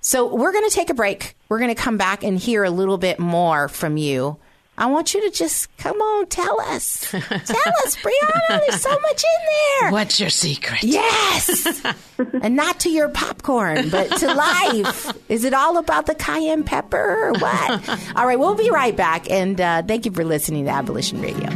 So 0.00 0.34
we're 0.34 0.52
going 0.52 0.68
to 0.68 0.74
take 0.74 0.90
a 0.90 0.94
break. 0.94 1.34
We're 1.48 1.58
going 1.58 1.74
to 1.74 1.80
come 1.80 1.96
back 1.96 2.22
and 2.22 2.38
hear 2.38 2.64
a 2.64 2.70
little 2.70 2.98
bit 2.98 3.18
more 3.18 3.68
from 3.68 3.96
you. 3.96 4.38
I 4.78 4.86
want 4.86 5.12
you 5.12 5.20
to 5.28 5.36
just 5.36 5.76
come 5.76 6.00
on, 6.00 6.26
tell 6.28 6.60
us. 6.60 7.10
tell 7.10 7.20
us, 7.20 7.96
Brianna. 7.96 8.60
There's 8.60 8.80
so 8.80 8.90
much 8.90 9.24
in 9.24 9.80
there. 9.80 9.90
What's 9.90 10.20
your 10.20 10.30
secret? 10.30 10.84
Yes. 10.84 11.82
and 12.42 12.54
not 12.54 12.78
to 12.80 12.88
your 12.88 13.08
popcorn, 13.08 13.90
but 13.90 14.08
to 14.18 14.32
life. 14.32 15.12
Is 15.28 15.42
it 15.42 15.52
all 15.52 15.78
about 15.78 16.06
the 16.06 16.14
cayenne 16.14 16.62
pepper 16.62 17.28
or 17.28 17.32
what? 17.32 17.88
all 18.16 18.24
right, 18.24 18.38
we'll 18.38 18.54
be 18.54 18.70
right 18.70 18.96
back. 18.96 19.28
And 19.28 19.60
uh, 19.60 19.82
thank 19.82 20.06
you 20.06 20.12
for 20.12 20.24
listening 20.24 20.66
to 20.66 20.70
Abolition 20.70 21.20
Radio. 21.20 21.50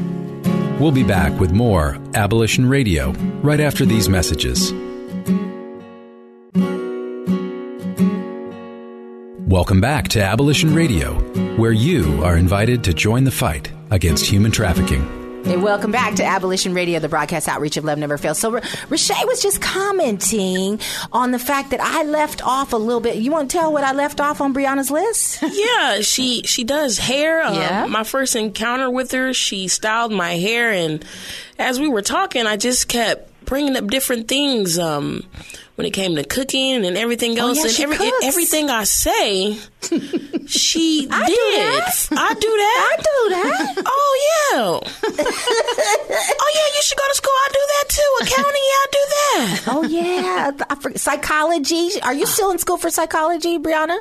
We'll 0.81 0.91
be 0.91 1.05
back 1.05 1.39
with 1.39 1.53
more 1.53 1.97
Abolition 2.15 2.69
Radio 2.69 3.13
right 3.43 3.61
after 3.61 3.87
these 3.87 4.09
messages. 4.09 4.73
Welcome 9.53 9.83
back 9.83 10.09
to 10.09 10.23
Abolition 10.23 10.75
Radio, 10.75 11.13
where 11.57 11.73
you 11.73 12.25
are 12.25 12.39
invited 12.39 12.85
to 12.85 12.95
join 12.95 13.25
the 13.25 13.31
fight 13.31 13.71
against 13.91 14.25
human 14.25 14.51
trafficking. 14.51 15.03
And 15.45 15.63
welcome 15.63 15.91
back 15.93 16.15
to 16.15 16.25
Abolition 16.25 16.73
Radio, 16.73 17.01
the 17.01 17.11
broadcast 17.11 17.49
outreach 17.49 17.77
of 17.77 17.85
Love 17.85 17.99
Never 17.99 18.17
Fails. 18.17 18.39
So, 18.39 18.55
R- 18.55 18.61
Rashay 18.63 19.27
was 19.27 19.43
just 19.43 19.61
commenting 19.61 20.81
on 21.13 21.33
the 21.33 21.39
fact 21.39 21.69
that 21.73 21.81
I 21.83 22.03
left 22.05 22.43
off 22.43 22.73
a 22.73 22.79
little 22.79 23.03
bit. 23.03 23.17
You 23.17 23.31
want 23.31 23.51
to 23.51 23.59
tell 23.59 23.71
what 23.75 23.85
I 23.85 23.93
left 23.93 24.23
off 24.23 24.41
on 24.41 24.55
Brianna's 24.55 24.91
list? 24.91 25.43
Yeah, 25.53 26.01
she 26.01 26.45
she 26.45 26.65
does 26.65 26.97
hair. 26.97 27.43
Um, 27.43 27.55
Yeah. 27.55 27.87
My 27.89 28.05
first 28.05 28.35
encounter 28.35 28.91
with 28.91 29.13
her, 29.13 29.35
she 29.35 29.69
styled 29.69 30.13
my 30.13 30.33
hair, 30.39 30.73
and 30.73 31.05
as 31.59 31.79
we 31.79 31.89
were 31.91 32.01
talking, 32.03 32.47
I 32.47 32.57
just 32.57 32.89
kept 32.89 33.45
bringing 33.45 33.77
up 33.77 33.87
different 33.89 34.29
things. 34.29 34.79
Um, 34.79 35.25
when 35.77 35.87
it 35.87 35.93
came 35.93 36.15
to 36.17 36.25
cooking 36.25 36.85
and 36.85 36.97
everything 36.99 37.39
oh, 37.39 37.49
else, 37.49 37.59
Oh, 37.59 37.61
yeah, 37.61 37.67
and 37.67 37.73
she 37.73 37.83
every, 37.85 37.97
cooks. 37.97 38.25
everything 38.25 38.71
I 38.71 38.85
say, 38.85 39.57
she 40.47 41.09
I 41.11 41.27
did. 41.27 41.35
do 41.35 41.41
that. 41.57 42.09
I 42.13 42.35
do 42.35 42.49
that. 42.49 42.79
I 42.93 42.97
do 42.97 43.29
that. 43.35 43.83
Oh 43.87 44.51
yeah. 44.55 44.81
oh 45.31 46.53
yeah. 46.55 46.77
You 46.77 46.83
should 46.83 46.99
go 46.99 47.05
to 47.09 47.15
school. 47.15 47.33
I 47.33 47.49
do 47.53 47.59
that 47.69 47.89
too. 47.89 48.17
Accounting. 48.23 48.63
Yeah, 48.63 48.83
I 48.83 48.87
do 48.93 48.99
that. 49.09 49.63
Oh, 49.69 49.83
yeah. 49.85 50.51
I 50.71 50.75
for- 50.75 50.99
psychology. 50.99 52.01
Are 52.03 52.15
you 52.15 52.27
still 52.27 52.51
in 52.51 52.59
school 52.59 52.77
for 52.77 52.91
psychology, 52.91 53.59
Brianna? 53.59 53.99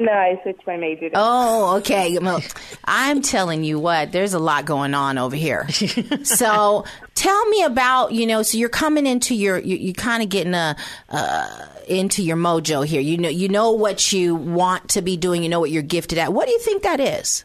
no, 0.00 0.10
I 0.10 0.40
switched 0.42 0.66
my 0.66 0.76
major. 0.76 1.08
Oh, 1.14 1.76
okay. 1.78 2.18
Well, 2.18 2.42
I'm 2.84 3.22
telling 3.22 3.62
you 3.62 3.78
what, 3.78 4.10
there's 4.12 4.34
a 4.34 4.38
lot 4.40 4.64
going 4.64 4.92
on 4.92 5.18
over 5.18 5.36
here. 5.36 5.68
so 6.24 6.84
tell 7.24 7.46
me 7.46 7.62
about, 7.62 8.12
you 8.12 8.26
know, 8.26 8.42
so 8.42 8.58
you're 8.58 8.68
coming 8.68 9.06
into 9.06 9.34
your, 9.34 9.58
you, 9.58 9.76
you 9.76 9.94
kind 9.94 10.22
of 10.22 10.28
getting 10.28 10.52
a, 10.52 10.76
uh, 11.08 11.66
into 11.88 12.22
your 12.22 12.36
mojo 12.36 12.84
here. 12.84 13.00
You 13.00 13.16
know, 13.16 13.30
you 13.30 13.48
know 13.48 13.72
what 13.72 14.12
you 14.12 14.34
want 14.34 14.90
to 14.90 15.00
be 15.00 15.16
doing. 15.16 15.42
You 15.42 15.48
know 15.48 15.58
what 15.58 15.70
you're 15.70 15.82
gifted 15.82 16.18
at. 16.18 16.34
What 16.34 16.46
do 16.46 16.52
you 16.52 16.60
think 16.60 16.82
that 16.82 17.00
is? 17.00 17.44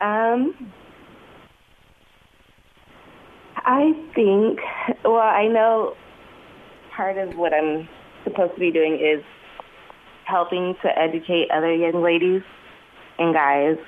Um, 0.00 0.72
I 3.56 3.92
think. 4.14 4.60
Well, 5.04 5.16
I 5.16 5.48
know 5.48 5.96
part 6.94 7.18
of 7.18 7.36
what 7.36 7.52
I'm 7.52 7.88
supposed 8.22 8.54
to 8.54 8.60
be 8.60 8.70
doing 8.70 9.00
is 9.00 9.24
helping 10.26 10.76
to 10.82 10.96
educate 10.96 11.50
other 11.50 11.74
young 11.74 12.02
ladies 12.02 12.42
and 13.18 13.34
guys 13.34 13.78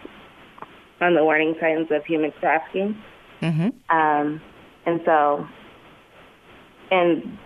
on 1.00 1.14
the 1.14 1.22
warning 1.22 1.54
signs 1.60 1.86
of 1.92 2.04
human 2.04 2.32
trafficking. 2.40 3.00
Mm-hmm. 3.40 3.96
Um, 3.96 4.40
and 4.86 5.00
so, 5.04 5.46
and 6.90 7.38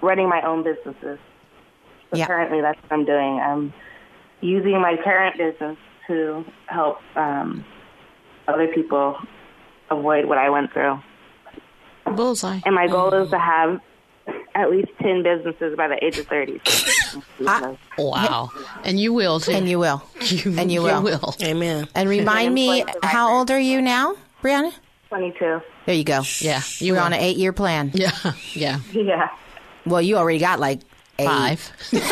running 0.00 0.28
my 0.28 0.42
own 0.42 0.62
businesses. 0.64 1.18
So 2.10 2.16
Yeah. 2.18 2.26
currently, 2.26 2.60
that's 2.60 2.80
what 2.82 2.92
I'm 2.92 3.04
doing. 3.04 3.40
I'm 3.40 3.72
using 4.40 4.80
my 4.80 4.96
current 5.02 5.36
business 5.38 5.76
to 6.08 6.44
help 6.66 6.98
um, 7.16 7.64
other 8.48 8.66
people 8.68 9.16
avoid 9.90 10.24
what 10.26 10.38
I 10.38 10.50
went 10.50 10.72
through. 10.72 10.98
Bullseye. 12.04 12.60
And 12.66 12.74
my 12.74 12.88
goal 12.88 13.14
is 13.14 13.30
to 13.30 13.38
have 13.38 13.80
at 14.54 14.70
least 14.70 14.88
10 15.00 15.22
businesses 15.22 15.76
by 15.76 15.88
the 15.88 16.04
age 16.04 16.18
of 16.18 16.26
30. 16.26 16.60
I- 17.46 17.76
Wow. 17.98 18.50
And 18.84 18.98
you 18.98 19.12
will 19.12 19.38
too. 19.40 19.52
And 19.52 19.68
you 19.68 19.78
will. 19.78 20.02
and 20.58 20.70
you 20.72 20.82
will. 20.82 21.02
will. 21.02 21.34
Amen. 21.42 21.86
And 21.94 22.08
remind 22.08 22.52
me, 22.54 22.84
how 23.02 23.32
old 23.32 23.50
are 23.50 23.60
you 23.60 23.80
now, 23.80 24.16
Brianna? 24.42 24.72
22. 25.12 25.60
There 25.84 25.94
you 25.94 26.04
go. 26.04 26.22
Yeah. 26.40 26.62
You 26.78 26.94
We're 26.94 27.00
on 27.00 27.12
an 27.12 27.20
eight 27.20 27.36
year 27.36 27.52
plan. 27.52 27.90
Yeah. 27.94 28.12
Yeah. 28.54 28.80
Yeah. 28.92 29.28
Well, 29.84 30.00
you 30.00 30.16
already 30.16 30.38
got 30.38 30.58
like 30.58 30.80
eight. 31.18 31.26
Five. 31.26 31.70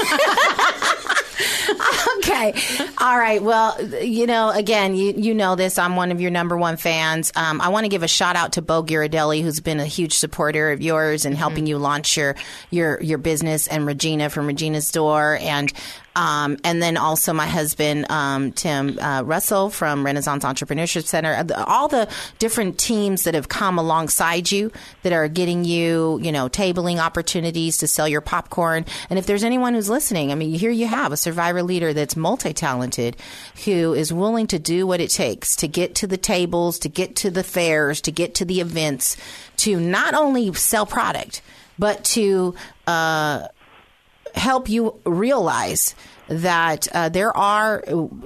okay. 2.23 2.55
All 2.99 3.19
right. 3.19 3.43
Well, 3.43 3.83
you 4.03 4.27
know, 4.27 4.51
again, 4.51 4.95
you, 4.95 5.13
you 5.17 5.35
know 5.35 5.57
this. 5.57 5.79
I'm 5.79 5.97
one 5.97 6.13
of 6.13 6.21
your 6.21 6.31
number 6.31 6.57
one 6.57 6.77
fans. 6.77 7.33
Um, 7.35 7.61
I 7.61 7.69
want 7.69 7.85
to 7.85 7.89
give 7.89 8.03
a 8.03 8.09
shout 8.09 8.37
out 8.37 8.53
to 8.55 8.63
Bo 8.63 8.83
Ghirardelli, 8.83 9.43
who's 9.43 9.61
been 9.61 9.81
a 9.81 9.87
huge 9.87 10.15
supporter 10.15 10.71
of 10.71 10.81
yours 10.81 11.25
and 11.25 11.37
helping 11.37 11.67
you 11.67 11.79
launch 11.79 12.17
your, 12.17 12.37
your, 12.71 13.01
your 13.03 13.19
business 13.19 13.67
and 13.67 13.87
Regina 13.87 14.31
from 14.31 14.47
Regina's 14.47 14.91
Door. 14.91 15.39
And, 15.41 15.73
um, 16.17 16.59
and 16.65 16.83
then 16.83 16.97
also 16.97 17.33
my 17.33 17.47
husband, 17.47 18.11
um, 18.11 18.53
Tim 18.53 18.99
uh, 18.99 19.23
Russell 19.23 19.71
from 19.71 20.05
Renaissance 20.05 20.45
Entrepreneurship 20.45 21.05
Center. 21.05 21.33
Uh, 21.35 21.65
All 21.67 21.89
the 21.89 22.09
different 22.39 22.79
teams 22.79 23.25
that 23.25 23.35
have 23.35 23.49
come 23.49 23.79
alongside 23.79 24.51
you 24.51 24.73
that 25.03 25.13
are 25.13 25.29
getting 25.29 25.65
you, 25.65 26.19
you 26.21 26.33
know, 26.33 26.49
tabling 26.49 26.99
opportunities 26.99 27.79
to 27.79 27.87
sell 27.87 28.09
your 28.09 28.21
popcorn. 28.21 28.85
And 29.09 29.19
if 29.19 29.27
there's 29.27 29.45
anyone 29.45 29.75
who's 29.75 29.89
listening, 29.89 30.33
I 30.33 30.35
mean, 30.35 30.53
here 30.53 30.71
you 30.71 30.87
have 30.87 31.13
a 31.13 31.17
survivor 31.17 31.63
leader 31.63 31.93
that's 32.11 32.17
multi 32.17 32.53
talented 32.53 33.17
who 33.65 33.95
is 33.95 34.13
willing 34.13 34.49
to 34.49 34.59
do 34.59 34.85
what 34.87 35.01
it 35.01 35.11
takes 35.11 35.55
to 35.57 35.69
get 35.69 35.95
to 35.97 36.09
the 36.09 36.17
tables, 36.17 36.81
to 36.81 36.89
get 36.89 37.15
to 37.17 37.31
the 37.31 37.45
fairs, 37.45 38.01
to 38.01 38.11
get 38.11 38.35
to 38.35 38.45
the 38.45 38.61
events, 38.61 39.17
to 39.59 39.79
not 39.79 40.15
only 40.15 40.53
sell 40.55 40.87
product, 40.87 41.41
but 41.79 42.03
to, 42.05 42.55
uh, 42.87 43.47
help 44.35 44.69
you 44.69 44.95
realize 45.05 45.95
that 46.29 46.87
uh, 46.95 47.09
there 47.09 47.37
are 47.37 47.83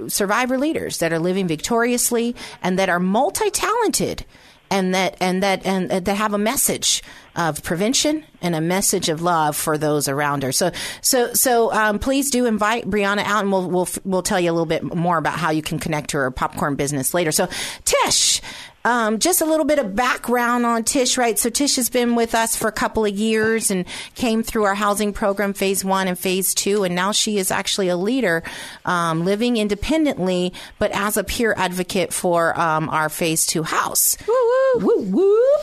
survivor 0.09 0.59
leaders 0.59 0.99
that 0.99 1.13
are 1.15 1.19
living 1.19 1.49
victoriously 1.49 2.37
and 2.63 2.79
that 2.79 2.91
are 2.91 3.01
multi 3.01 3.49
talented 3.51 4.25
and 4.71 4.95
that 4.95 5.17
and 5.19 5.43
that 5.43 5.65
and 5.65 5.91
that 5.91 6.07
have 6.15 6.35
a 6.35 6.39
message 6.39 7.03
of 7.37 7.63
prevention 7.63 8.25
and 8.41 8.55
a 8.55 8.61
message 8.61 9.09
of 9.09 9.23
love 9.23 9.57
for 9.57 9.79
those 9.79 10.09
around 10.09 10.43
her. 10.43 10.53
So 10.53 10.71
so 11.01 11.35
so 11.35 11.73
um, 11.73 11.99
please 11.99 12.31
do 12.31 12.47
invite 12.47 12.89
Brianna 12.89 13.25
out, 13.25 13.43
and 13.43 13.53
we'll 13.53 13.69
we'll 13.69 13.89
we'll 14.05 14.23
tell 14.23 14.41
you 14.41 14.51
a 14.51 14.53
little 14.53 14.67
bit 14.67 14.83
more 14.83 15.19
about 15.19 15.39
how 15.39 15.51
you 15.51 15.63
can 15.63 15.79
connect 15.79 16.11
to 16.11 16.19
her 16.19 16.31
popcorn 16.31 16.77
business 16.77 17.15
later. 17.15 17.33
So 17.33 17.49
Tish. 17.85 18.41
Um, 18.87 19.19
just 19.19 19.41
a 19.41 19.47
little 19.47 19.65
bit 19.65 19.79
of 19.79 19.97
background 19.97 20.67
on 20.67 20.85
Tish, 20.85 21.17
right? 21.17 21.39
So 21.39 21.49
Tish 21.49 21.77
has 21.77 21.89
been 21.89 22.17
with 22.17 22.35
us 22.35 22.55
for 22.55 22.69
a 22.69 22.73
couple 22.73 23.07
of 23.07 23.17
years 23.17 23.71
and 23.71 23.87
came 24.15 24.43
through 24.43 24.65
our 24.65 24.75
housing 24.75 25.15
program 25.15 25.55
phase 25.55 25.83
one 25.83 26.07
and 26.07 26.19
phase 26.19 26.53
two, 26.53 26.85
and 26.85 26.95
now 26.95 27.13
she 27.13 27.39
is 27.39 27.51
actually 27.51 27.89
a 27.89 27.97
leader, 27.97 28.43
um, 28.85 29.25
living 29.25 29.57
independently, 29.57 30.53
but 30.79 30.91
as 30.93 31.17
a 31.17 31.25
peer 31.25 31.55
advocate 31.57 32.13
for 32.13 32.61
um, 32.61 32.91
our 32.91 33.09
phase 33.09 33.47
two 33.47 33.63
house. 33.63 34.19
Woo 34.29 34.35
woo 34.75 34.87
woo 34.87 35.03
woo. 35.17 35.59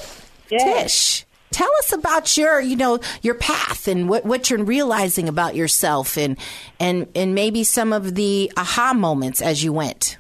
Tish. 0.50 1.24
Tell 1.52 1.70
us 1.80 1.94
about 1.94 2.38
your, 2.38 2.60
you 2.62 2.76
know, 2.76 3.00
your 3.22 3.36
path 3.36 3.88
and 3.88 4.10
what, 4.10 4.26
what 4.26 4.50
you're 4.50 4.64
realizing 4.64 5.28
about 5.28 5.56
yourself 5.56 6.18
and, 6.18 6.38
and, 6.80 7.08
and 7.14 7.36
maybe 7.36 7.64
some 7.64 7.94
of 7.94 8.16
the 8.16 8.52
aha 8.58 8.94
moments 8.94 9.42
as 9.42 9.64
you 9.64 9.74
went. 9.74 10.18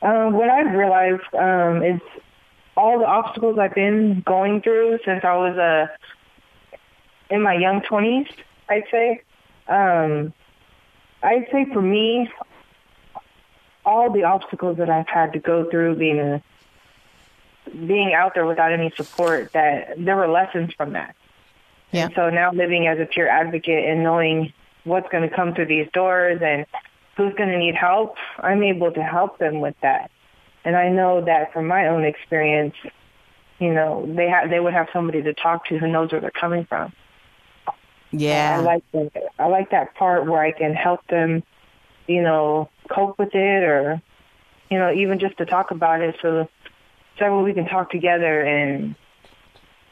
Um, 0.00 0.34
what 0.34 0.48
I've 0.48 0.72
realized 0.74 1.34
um, 1.34 1.82
is 1.82 2.00
all 2.76 2.98
the 2.98 3.06
obstacles 3.06 3.58
I've 3.58 3.74
been 3.74 4.22
going 4.24 4.62
through 4.62 4.98
since 5.04 5.24
I 5.24 5.34
was 5.34 5.58
uh, 5.58 5.86
in 7.30 7.42
my 7.42 7.54
young 7.54 7.80
20s, 7.80 8.28
I'd 8.68 8.84
say. 8.90 9.22
Um, 9.66 10.32
I'd 11.22 11.46
say 11.50 11.66
for 11.72 11.82
me, 11.82 12.30
all 13.84 14.12
the 14.12 14.24
obstacles 14.24 14.76
that 14.76 14.90
I've 14.90 15.08
had 15.08 15.32
to 15.32 15.38
go 15.38 15.68
through 15.70 15.96
being 15.96 16.20
a, 16.20 16.42
being 17.68 18.12
out 18.14 18.34
there 18.34 18.46
without 18.46 18.72
any 18.72 18.92
support, 18.96 19.52
that 19.52 19.94
there 19.98 20.16
were 20.16 20.28
lessons 20.28 20.72
from 20.74 20.92
that. 20.92 21.14
Yeah. 21.92 22.06
And 22.06 22.14
so 22.14 22.30
now 22.30 22.52
living 22.52 22.86
as 22.86 22.98
a 22.98 23.06
peer 23.06 23.28
advocate 23.28 23.84
and 23.84 24.02
knowing 24.02 24.52
what's 24.84 25.08
going 25.10 25.28
to 25.28 25.34
come 25.34 25.54
through 25.54 25.66
these 25.66 25.88
doors 25.92 26.40
and 26.42 26.66
who's 27.16 27.34
going 27.34 27.50
to 27.50 27.58
need 27.58 27.74
help, 27.74 28.16
I'm 28.38 28.62
able 28.62 28.92
to 28.92 29.02
help 29.02 29.38
them 29.38 29.60
with 29.60 29.74
that. 29.82 30.10
And 30.64 30.76
I 30.76 30.88
know 30.88 31.24
that 31.24 31.52
from 31.52 31.66
my 31.66 31.88
own 31.88 32.04
experience, 32.04 32.74
you 33.58 33.72
know, 33.72 34.04
they 34.06 34.28
have 34.28 34.50
they 34.50 34.60
would 34.60 34.74
have 34.74 34.88
somebody 34.92 35.22
to 35.22 35.34
talk 35.34 35.66
to 35.66 35.78
who 35.78 35.88
knows 35.88 36.12
where 36.12 36.20
they're 36.20 36.30
coming 36.30 36.64
from. 36.64 36.92
Yeah. 38.10 38.58
I 38.58 38.62
like 38.62 38.84
the, 38.92 39.10
I 39.38 39.46
like 39.46 39.70
that 39.70 39.94
part 39.94 40.26
where 40.26 40.40
I 40.40 40.52
can 40.52 40.74
help 40.74 41.06
them, 41.08 41.42
you 42.06 42.22
know, 42.22 42.68
cope 42.90 43.18
with 43.18 43.34
it 43.34 43.64
or, 43.64 44.00
you 44.70 44.78
know, 44.78 44.92
even 44.92 45.18
just 45.18 45.38
to 45.38 45.46
talk 45.46 45.70
about 45.70 46.00
it 46.00 46.16
so 46.22 46.48
so 47.18 47.42
we 47.42 47.52
can 47.52 47.66
talk 47.66 47.90
together 47.90 48.42
and 48.42 48.94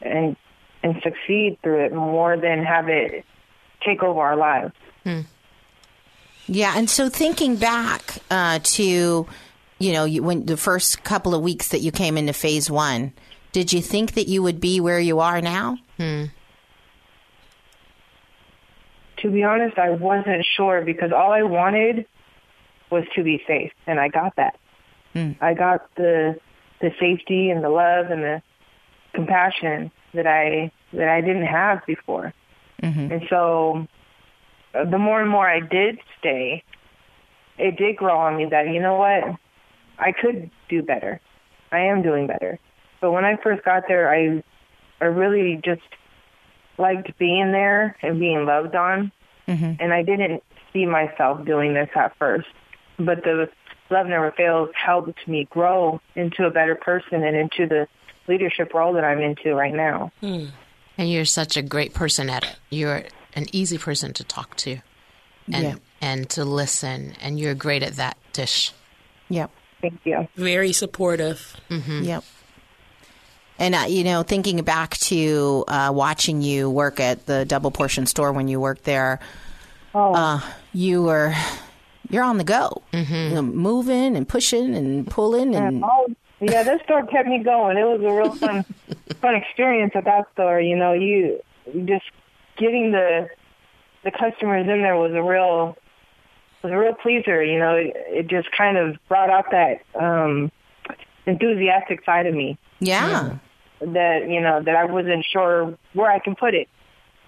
and 0.01 0.35
and 0.83 1.01
succeed 1.03 1.57
through 1.61 1.85
it 1.85 1.93
more 1.93 2.37
than 2.37 2.63
have 2.63 2.87
it 2.89 3.25
take 3.85 4.03
over 4.03 4.21
our 4.21 4.35
lives. 4.35 4.73
Hmm. 5.03 5.21
Yeah, 6.47 6.73
and 6.77 6.89
so 6.89 7.09
thinking 7.09 7.57
back 7.57 8.19
uh, 8.31 8.59
to, 8.63 9.27
you 9.79 9.93
know, 9.93 10.05
you, 10.05 10.23
when 10.23 10.45
the 10.45 10.55
first 10.55 11.03
couple 11.03 11.35
of 11.35 11.41
weeks 11.41 11.69
that 11.69 11.81
you 11.81 11.91
came 11.91 12.17
into 12.17 12.31
phase 12.31 12.71
one, 12.71 13.11
did 13.51 13.73
you 13.73 13.81
think 13.81 14.13
that 14.13 14.27
you 14.27 14.41
would 14.43 14.61
be 14.61 14.79
where 14.79 14.99
you 14.99 15.19
are 15.19 15.41
now? 15.41 15.77
Hmm. 15.97 16.25
To 19.17 19.31
be 19.31 19.43
honest, 19.43 19.77
I 19.77 19.89
wasn't 19.89 20.45
sure 20.55 20.83
because 20.85 21.11
all 21.11 21.31
I 21.31 21.43
wanted 21.43 22.05
was 22.89 23.03
to 23.15 23.23
be 23.23 23.41
safe, 23.47 23.71
and 23.85 23.99
I 23.99 24.07
got 24.07 24.35
that. 24.37 24.57
Hmm. 25.13 25.31
I 25.41 25.53
got 25.53 25.93
the 25.95 26.39
the 26.81 26.91
safety 26.99 27.49
and 27.49 27.63
the 27.63 27.69
love 27.69 28.11
and 28.11 28.23
the 28.23 28.41
compassion 29.13 29.91
that 30.13 30.27
I 30.27 30.71
that 30.93 31.09
I 31.09 31.21
didn't 31.21 31.45
have 31.47 31.85
before. 31.85 32.33
And 33.11 33.21
so 33.29 33.87
uh, 34.73 34.85
the 34.85 34.97
more 34.97 35.21
and 35.21 35.29
more 35.29 35.47
I 35.49 35.59
did 35.59 35.99
stay, 36.19 36.63
it 37.57 37.77
did 37.77 37.97
grow 37.97 38.17
on 38.17 38.37
me 38.37 38.45
that 38.51 38.67
you 38.69 38.79
know 38.81 38.95
what, 38.95 39.23
I 39.97 40.11
could 40.11 40.51
do 40.69 40.81
better. 40.83 41.19
I 41.71 41.79
am 41.79 42.01
doing 42.03 42.27
better. 42.27 42.59
But 43.01 43.11
when 43.11 43.25
I 43.25 43.37
first 43.43 43.63
got 43.63 43.83
there, 43.87 44.09
I 44.11 44.43
I 45.01 45.05
really 45.05 45.59
just 45.63 45.81
liked 46.77 47.17
being 47.17 47.51
there 47.51 47.97
and 48.01 48.19
being 48.19 48.45
loved 48.45 48.75
on, 48.75 49.11
and 49.79 49.93
I 49.93 50.03
didn't 50.03 50.43
see 50.73 50.85
myself 50.85 51.45
doing 51.45 51.73
this 51.73 51.89
at 51.95 52.15
first. 52.17 52.47
But 52.99 53.23
the 53.23 53.49
love 53.89 54.07
never 54.07 54.31
fails 54.31 54.69
helped 54.75 55.27
me 55.27 55.47
grow 55.49 55.99
into 56.15 56.45
a 56.45 56.49
better 56.51 56.75
person 56.75 57.23
and 57.23 57.35
into 57.35 57.67
the 57.67 57.87
leadership 58.27 58.73
role 58.73 58.93
that 58.93 59.03
I'm 59.03 59.19
into 59.21 59.53
right 59.55 59.73
now. 59.73 60.11
And 60.21 60.51
you're 60.97 61.25
such 61.25 61.57
a 61.57 61.61
great 61.61 61.93
person 61.93 62.29
at 62.29 62.43
it. 62.43 62.55
You're 62.69 63.03
an 63.35 63.45
easy 63.51 63.77
person 63.77 64.13
to 64.13 64.23
talk 64.23 64.55
to 64.57 64.79
and 65.51 65.63
Yeah. 65.63 65.75
and 66.01 66.29
to 66.31 66.43
listen 66.43 67.13
and 67.21 67.39
you're 67.39 67.53
great 67.55 67.83
at 67.83 67.93
that, 67.97 68.17
Tish. 68.33 68.71
Yep. 69.29 69.51
Thank 69.81 69.99
you. 70.05 70.27
Very 70.35 70.73
supportive. 70.73 71.55
Yep. 71.69 72.23
And 73.59 73.75
uh, 73.75 73.85
you 73.87 74.03
know, 74.03 74.23
thinking 74.23 74.61
back 74.63 74.97
to 74.97 75.65
uh, 75.67 75.91
watching 75.93 76.41
you 76.41 76.69
work 76.69 76.99
at 76.99 77.25
the 77.25 77.45
double 77.45 77.71
portion 77.71 78.05
store 78.05 78.31
when 78.31 78.47
you 78.47 78.59
worked 78.59 78.83
there, 78.83 79.19
uh, 79.95 80.39
you 80.73 81.03
were 81.03 81.33
you're 82.09 82.23
on 82.23 82.37
the 82.37 82.43
go, 82.43 82.81
You 82.93 83.05
know, 83.35 83.41
moving 83.41 84.15
and 84.15 84.27
pushing 84.27 84.75
and 84.75 85.09
pulling 85.09 85.55
and 85.55 85.83
Oh, 85.83 86.07
yeah, 86.39 86.63
that 86.63 86.83
store 86.83 87.05
kept 87.07 87.27
me 87.27 87.43
going. 87.43 87.77
It 87.77 87.83
was 87.83 88.01
a 88.01 88.11
real 88.11 88.35
fun, 88.35 88.63
fun 89.21 89.35
experience 89.35 89.93
at 89.95 90.05
that 90.05 90.27
store. 90.33 90.59
You 90.61 90.75
know, 90.75 90.93
you 90.93 91.41
you 91.73 91.81
just 91.85 92.05
getting 92.57 92.91
the 92.91 93.29
the 94.03 94.11
customers 94.11 94.67
in 94.67 94.81
there 94.81 94.95
was 94.95 95.13
a 95.13 95.23
real 95.23 95.77
was 96.63 96.71
a 96.71 96.77
real 96.77 96.93
pleaser. 96.93 97.43
You 97.43 97.59
know, 97.59 97.75
it, 97.75 97.93
it 97.95 98.27
just 98.27 98.49
kind 98.51 98.77
of 98.77 98.97
brought 99.07 99.29
out 99.29 99.51
that 99.51 99.81
um 99.99 100.51
enthusiastic 101.25 102.05
side 102.05 102.25
of 102.25 102.33
me. 102.33 102.57
Yeah, 102.79 103.37
that 103.81 104.29
you 104.29 104.41
know 104.41 104.61
that 104.61 104.75
I 104.75 104.85
wasn't 104.85 105.25
sure 105.25 105.77
where 105.93 106.11
I 106.11 106.19
can 106.19 106.35
put 106.35 106.53
it, 106.53 106.67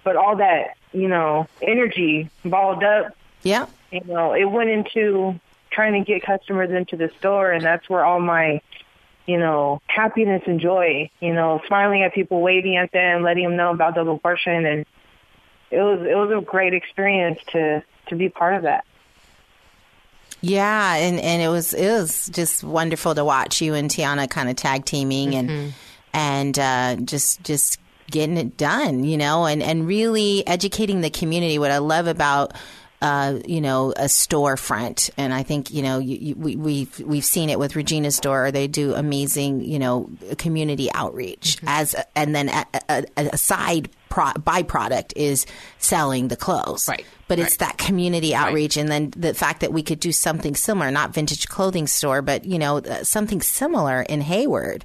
but 0.04 0.16
all 0.16 0.36
that 0.36 0.76
you 0.92 1.08
know 1.08 1.46
energy 1.62 2.30
balled 2.44 2.84
up. 2.84 3.14
Yeah, 3.42 3.66
you 3.90 4.02
know, 4.04 4.32
it 4.32 4.44
went 4.44 4.70
into 4.70 5.38
trying 5.70 5.92
to 5.92 6.00
get 6.00 6.22
customers 6.22 6.70
into 6.70 6.96
the 6.96 7.10
store, 7.18 7.50
and 7.50 7.64
that's 7.64 7.88
where 7.88 8.04
all 8.04 8.20
my, 8.20 8.60
you 9.26 9.38
know, 9.38 9.80
happiness 9.86 10.42
and 10.46 10.60
joy, 10.60 11.10
you 11.20 11.32
know, 11.32 11.60
smiling 11.66 12.02
at 12.02 12.14
people, 12.14 12.40
waving 12.40 12.76
at 12.76 12.92
them, 12.92 13.22
letting 13.22 13.44
them 13.44 13.56
know 13.56 13.70
about 13.72 13.94
double 13.94 14.18
portion, 14.18 14.66
and 14.66 14.86
it 15.70 15.78
was 15.78 16.00
it 16.00 16.14
was 16.14 16.30
a 16.36 16.44
great 16.44 16.74
experience 16.74 17.38
to 17.52 17.82
to 18.08 18.16
be 18.16 18.28
part 18.28 18.54
of 18.56 18.62
that. 18.62 18.84
yeah, 20.40 20.94
and 20.94 21.20
and 21.20 21.42
it 21.42 21.48
was 21.48 21.74
it 21.74 21.90
was 21.90 22.28
just 22.28 22.64
wonderful 22.64 23.14
to 23.14 23.24
watch 23.24 23.60
you 23.60 23.74
and 23.74 23.90
Tiana 23.90 24.28
kind 24.28 24.48
of 24.48 24.56
tag 24.56 24.84
teaming 24.84 25.34
and 25.34 25.74
and 26.12 26.58
uh, 26.58 26.96
just 26.96 27.42
just 27.44 27.78
getting 28.10 28.36
it 28.36 28.56
done, 28.56 29.04
you 29.04 29.16
know, 29.16 29.46
and 29.46 29.62
and 29.62 29.86
really 29.86 30.46
educating 30.46 31.00
the 31.00 31.10
community. 31.10 31.58
What 31.58 31.70
I 31.70 31.78
love 31.78 32.06
about 32.06 32.52
uh, 33.00 33.38
you 33.46 33.62
know, 33.62 33.92
a 33.92 34.04
storefront, 34.04 35.10
and 35.16 35.32
I 35.32 35.42
think 35.42 35.70
you 35.70 35.82
know 35.82 35.98
you, 35.98 36.16
you, 36.16 36.34
we, 36.34 36.56
we've 36.56 37.00
we've 37.00 37.24
seen 37.24 37.48
it 37.48 37.58
with 37.58 37.74
Regina's 37.74 38.16
store. 38.16 38.50
They 38.50 38.68
do 38.68 38.94
amazing, 38.94 39.62
you 39.62 39.78
know, 39.78 40.10
community 40.36 40.92
outreach 40.92 41.56
as, 41.66 41.94
and 42.14 42.34
then 42.34 42.50
a, 42.50 42.66
a, 42.90 43.04
a 43.16 43.38
side 43.38 43.88
pro- 44.10 44.34
byproduct 44.34 45.14
is 45.16 45.46
selling 45.78 46.28
the 46.28 46.36
clothes, 46.36 46.88
Right, 46.88 47.06
But 47.26 47.38
it's 47.38 47.56
that 47.56 47.78
community 47.78 48.34
outreach, 48.34 48.76
and 48.76 48.90
then 48.90 49.14
the 49.16 49.32
fact 49.32 49.60
that 49.60 49.72
we 49.72 49.82
could 49.82 50.00
do 50.00 50.12
something 50.12 50.54
similar, 50.54 50.90
not 50.90 51.14
vintage 51.14 51.48
clothing 51.48 51.86
store, 51.86 52.20
but 52.20 52.44
you 52.44 52.58
know, 52.58 52.82
something 53.02 53.40
similar 53.40 54.02
in 54.02 54.20
Hayward 54.20 54.84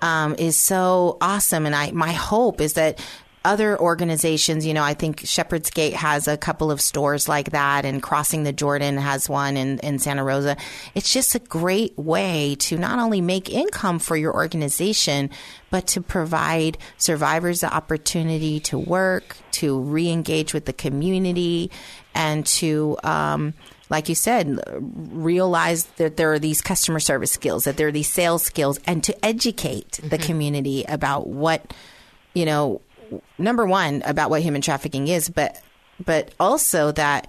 um, 0.00 0.36
is 0.38 0.56
so 0.56 1.18
awesome. 1.20 1.66
And 1.66 1.74
I, 1.74 1.90
my 1.90 2.12
hope 2.12 2.60
is 2.60 2.74
that 2.74 3.00
other 3.44 3.78
organizations, 3.78 4.66
you 4.66 4.74
know, 4.74 4.82
I 4.82 4.94
think 4.94 5.26
Shepherd's 5.26 5.70
Gate 5.70 5.94
has 5.94 6.28
a 6.28 6.36
couple 6.36 6.70
of 6.70 6.80
stores 6.80 7.28
like 7.28 7.50
that, 7.50 7.84
and 7.84 8.02
Crossing 8.02 8.42
the 8.42 8.52
Jordan 8.52 8.96
has 8.96 9.28
one 9.28 9.56
in, 9.56 9.78
in 9.78 9.98
Santa 9.98 10.24
Rosa. 10.24 10.56
It's 10.94 11.12
just 11.12 11.34
a 11.34 11.38
great 11.38 11.96
way 11.96 12.56
to 12.60 12.76
not 12.76 12.98
only 12.98 13.20
make 13.20 13.48
income 13.50 13.98
for 13.98 14.16
your 14.16 14.34
organization, 14.34 15.30
but 15.70 15.86
to 15.88 16.00
provide 16.00 16.78
survivors 16.96 17.60
the 17.60 17.72
opportunity 17.72 18.60
to 18.60 18.78
work, 18.78 19.36
to 19.52 19.80
re 19.80 20.10
engage 20.10 20.52
with 20.52 20.64
the 20.64 20.72
community, 20.72 21.70
and 22.14 22.44
to, 22.46 22.96
um, 23.04 23.54
like 23.88 24.08
you 24.08 24.14
said, 24.14 24.58
realize 24.80 25.84
that 25.96 26.16
there 26.16 26.32
are 26.32 26.38
these 26.38 26.60
customer 26.60 27.00
service 27.00 27.32
skills, 27.32 27.64
that 27.64 27.76
there 27.76 27.88
are 27.88 27.92
these 27.92 28.12
sales 28.12 28.42
skills, 28.42 28.80
and 28.86 29.04
to 29.04 29.24
educate 29.24 30.00
the 30.02 30.18
community 30.18 30.84
about 30.84 31.28
what, 31.28 31.72
you 32.34 32.44
know, 32.44 32.80
number 33.38 33.66
one, 33.66 34.02
about 34.04 34.30
what 34.30 34.42
human 34.42 34.60
trafficking 34.60 35.08
is, 35.08 35.28
but 35.28 35.60
but 36.04 36.32
also 36.38 36.92
that 36.92 37.28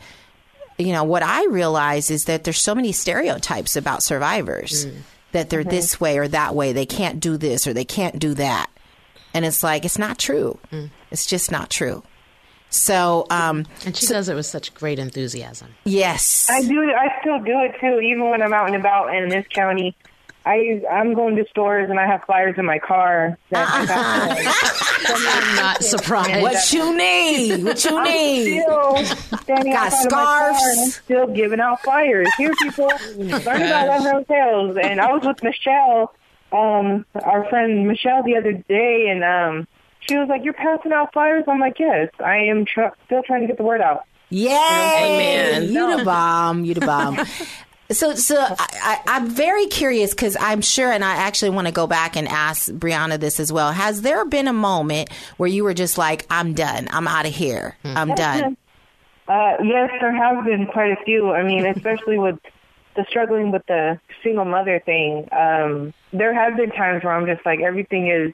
you 0.77 0.91
know 0.91 1.03
what 1.03 1.23
I 1.23 1.45
realize 1.47 2.11
is 2.11 2.25
that 2.25 2.43
there's 2.43 2.59
so 2.59 2.75
many 2.75 2.91
stereotypes 2.91 3.75
about 3.75 4.03
survivors. 4.03 4.85
Mm. 4.85 5.01
that 5.31 5.51
they're 5.51 5.61
mm-hmm. 5.61 5.69
this 5.69 6.01
way 6.01 6.17
or 6.17 6.27
that 6.27 6.55
way. 6.55 6.73
They 6.73 6.87
can't 6.87 7.19
do 7.19 7.37
this 7.37 7.67
or 7.67 7.73
they 7.73 7.85
can't 7.85 8.17
do 8.17 8.33
that. 8.33 8.67
And 9.33 9.45
it's 9.45 9.61
like, 9.61 9.85
it's 9.85 9.99
not 9.99 10.17
true. 10.17 10.57
Mm. 10.71 10.89
It's 11.11 11.27
just 11.27 11.51
not 11.51 11.69
true. 11.69 12.01
So, 12.71 13.25
um, 13.29 13.65
And 13.85 13.95
she 13.95 14.05
does 14.05 14.29
it 14.29 14.35
with 14.35 14.45
such 14.45 14.73
great 14.73 14.99
enthusiasm. 14.99 15.75
yes. 15.85 16.47
I 16.49 16.61
do. 16.61 16.81
I 16.81 17.19
still 17.21 17.39
do 17.39 17.59
it 17.61 17.75
too, 17.79 17.99
even 17.99 18.29
when 18.29 18.41
I'm 18.41 18.53
out 18.53 18.67
and 18.67 18.75
about 18.75 19.13
in 19.13 19.29
this 19.29 19.45
county. 19.49 19.95
I 20.49 20.81
I'm 20.91 21.13
going 21.13 21.35
to 21.35 21.45
stores 21.49 21.89
and 21.89 21.99
I 21.99 22.07
have 22.07 22.23
flyers 22.23 22.55
in 22.57 22.65
my 22.65 22.79
car. 22.79 23.37
That 23.51 23.67
I'm 25.07 25.55
not 25.55 25.83
surprised. 25.83 26.41
What 26.41 26.73
you 26.73 26.95
need? 26.97 27.63
What 27.63 27.83
you 27.85 27.97
I'm 27.97 28.03
need? 28.03 28.61
still 28.63 28.97
standing 29.41 29.73
Got 29.73 29.93
outside 29.93 30.05
of 30.05 30.11
my 30.11 30.17
car 30.17 30.53
scarves. 30.55 30.63
and 30.77 30.79
I'm 30.81 30.89
still 30.89 31.27
giving 31.27 31.59
out 31.59 31.81
flyers. 31.83 32.27
Here, 32.37 32.53
people, 32.61 32.91
learn 33.17 33.31
about 33.61 33.87
Love 33.87 34.03
Hotels. 34.27 34.77
And 34.81 34.99
I 34.99 35.11
was 35.13 35.23
with 35.25 35.41
Michelle, 35.43 36.13
um, 36.51 37.05
our 37.23 37.47
friend 37.49 37.87
Michelle, 37.87 38.23
the 38.23 38.35
other 38.37 38.53
day, 38.53 39.07
and 39.09 39.23
um, 39.23 39.67
she 40.01 40.17
was 40.17 40.27
like, 40.29 40.43
"You're 40.43 40.53
passing 40.53 40.91
out 40.93 41.13
flyers." 41.13 41.43
I'm 41.47 41.59
like, 41.59 41.79
"Yes, 41.79 42.09
I 42.23 42.37
am. 42.49 42.65
Tr- 42.65 42.93
still 43.05 43.21
trying 43.23 43.41
to 43.41 43.47
get 43.47 43.57
the 43.57 43.63
word 43.63 43.81
out." 43.81 44.05
Yay! 44.31 44.49
Amen. 44.51 45.71
You 45.71 45.97
the 45.97 46.03
bomb. 46.05 46.63
You 46.65 46.73
the 46.75 46.85
bomb. 46.85 47.19
So, 47.91 48.13
so 48.13 48.39
I, 48.39 48.55
I, 48.59 49.01
I'm 49.07 49.29
very 49.29 49.65
curious 49.65 50.11
because 50.11 50.37
I'm 50.39 50.61
sure, 50.61 50.91
and 50.91 51.03
I 51.03 51.15
actually 51.15 51.49
want 51.51 51.67
to 51.67 51.73
go 51.73 51.87
back 51.87 52.15
and 52.15 52.27
ask 52.27 52.69
Brianna 52.69 53.19
this 53.19 53.39
as 53.39 53.51
well. 53.51 53.71
Has 53.71 54.03
there 54.03 54.25
been 54.25 54.47
a 54.47 54.53
moment 54.53 55.09
where 55.37 55.49
you 55.49 55.63
were 55.63 55.73
just 55.73 55.97
like, 55.97 56.25
"I'm 56.29 56.53
done. 56.53 56.87
I'm 56.91 57.07
out 57.07 57.25
of 57.25 57.33
here. 57.33 57.77
I'm 57.83 58.13
done." 58.15 58.57
Uh, 59.29 59.57
yes, 59.63 59.91
there 60.01 60.11
have 60.11 60.43
been 60.43 60.65
quite 60.65 60.91
a 60.91 61.03
few. 61.05 61.29
I 61.31 61.43
mean, 61.43 61.63
especially 61.67 62.17
with 62.17 62.39
the 62.95 63.05
struggling 63.07 63.51
with 63.51 63.63
the 63.67 63.99
single 64.23 64.43
mother 64.43 64.81
thing. 64.83 65.27
Um, 65.31 65.93
there 66.11 66.33
have 66.33 66.57
been 66.57 66.71
times 66.71 67.03
where 67.03 67.13
I'm 67.13 67.27
just 67.27 67.45
like 67.45 67.59
everything 67.59 68.07
is 68.07 68.33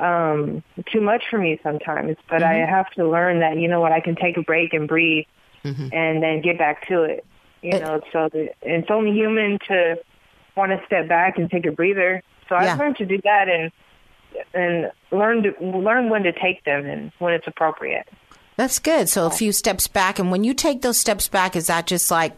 um, 0.00 0.64
too 0.92 1.00
much 1.00 1.22
for 1.30 1.38
me 1.38 1.60
sometimes, 1.62 2.16
but 2.28 2.42
I 2.42 2.54
have 2.54 2.90
to 2.94 3.08
learn 3.08 3.38
that 3.38 3.56
you 3.58 3.68
know 3.68 3.80
what 3.80 3.92
I 3.92 4.00
can 4.00 4.16
take 4.16 4.36
a 4.36 4.42
break 4.42 4.74
and 4.74 4.88
breathe, 4.88 5.26
and 5.92 6.22
then 6.22 6.42
get 6.42 6.58
back 6.58 6.88
to 6.88 7.04
it. 7.04 7.24
You 7.62 7.72
It- 7.72 7.82
know, 7.82 8.00
so 8.12 8.28
and 8.32 8.50
it's 8.62 8.90
only 8.90 9.12
human 9.12 9.58
to 9.68 9.98
want 10.56 10.72
to 10.72 10.84
step 10.86 11.08
back 11.08 11.38
and 11.38 11.50
take 11.50 11.66
a 11.66 11.72
breather. 11.72 12.22
So 12.48 12.54
Yeah. 12.54 12.72
I've 12.72 12.78
learned 12.78 12.96
to 12.98 13.06
do 13.06 13.18
that 13.24 13.48
and 13.48 13.72
and 14.52 14.90
learn 15.10 15.42
to 15.42 15.54
learn 15.60 16.10
when 16.10 16.22
to 16.24 16.32
take 16.32 16.62
them 16.64 16.84
and 16.84 17.10
when 17.18 17.32
it's 17.32 17.46
appropriate. 17.46 18.06
That's 18.56 18.78
good. 18.78 19.08
So 19.08 19.26
a 19.26 19.30
few 19.30 19.52
steps 19.52 19.86
back, 19.86 20.18
and 20.18 20.30
when 20.30 20.44
you 20.44 20.54
take 20.54 20.82
those 20.82 20.98
steps 20.98 21.28
back, 21.28 21.56
is 21.56 21.66
that 21.66 21.86
just 21.86 22.10
like, 22.10 22.36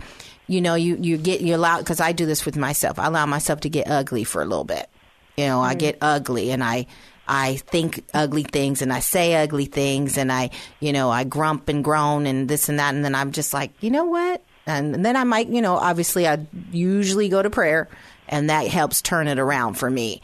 you 0.48 0.60
know, 0.60 0.74
you 0.74 0.96
you 1.00 1.16
get 1.16 1.40
you 1.40 1.54
allow 1.54 1.78
because 1.78 2.00
I 2.00 2.12
do 2.12 2.26
this 2.26 2.44
with 2.44 2.56
myself. 2.56 2.98
I 2.98 3.06
allow 3.06 3.26
myself 3.26 3.60
to 3.60 3.68
get 3.68 3.88
ugly 3.88 4.24
for 4.24 4.42
a 4.42 4.44
little 4.44 4.64
bit. 4.64 4.88
You 5.36 5.46
know, 5.46 5.60
I 5.60 5.74
mm. 5.74 5.78
get 5.78 5.98
ugly, 6.00 6.50
and 6.50 6.62
I 6.64 6.86
I 7.28 7.56
think 7.56 8.04
ugly 8.14 8.42
things, 8.42 8.82
and 8.82 8.92
I 8.92 9.00
say 9.00 9.36
ugly 9.36 9.66
things, 9.66 10.18
and 10.18 10.32
I 10.32 10.50
you 10.80 10.92
know 10.92 11.10
I 11.10 11.22
grump 11.24 11.68
and 11.68 11.84
groan 11.84 12.26
and 12.26 12.48
this 12.48 12.68
and 12.68 12.80
that, 12.80 12.94
and 12.94 13.04
then 13.04 13.14
I'm 13.14 13.30
just 13.30 13.54
like, 13.54 13.70
you 13.80 13.90
know 13.90 14.04
what? 14.04 14.42
And 14.68 15.04
then 15.04 15.16
I 15.16 15.24
might, 15.24 15.48
you 15.48 15.62
know, 15.62 15.76
obviously 15.76 16.28
I 16.28 16.46
usually 16.70 17.28
go 17.28 17.42
to 17.42 17.50
prayer, 17.50 17.88
and 18.28 18.50
that 18.50 18.66
helps 18.68 19.00
turn 19.02 19.26
it 19.26 19.38
around 19.38 19.74
for 19.74 19.90
me. 19.90 20.20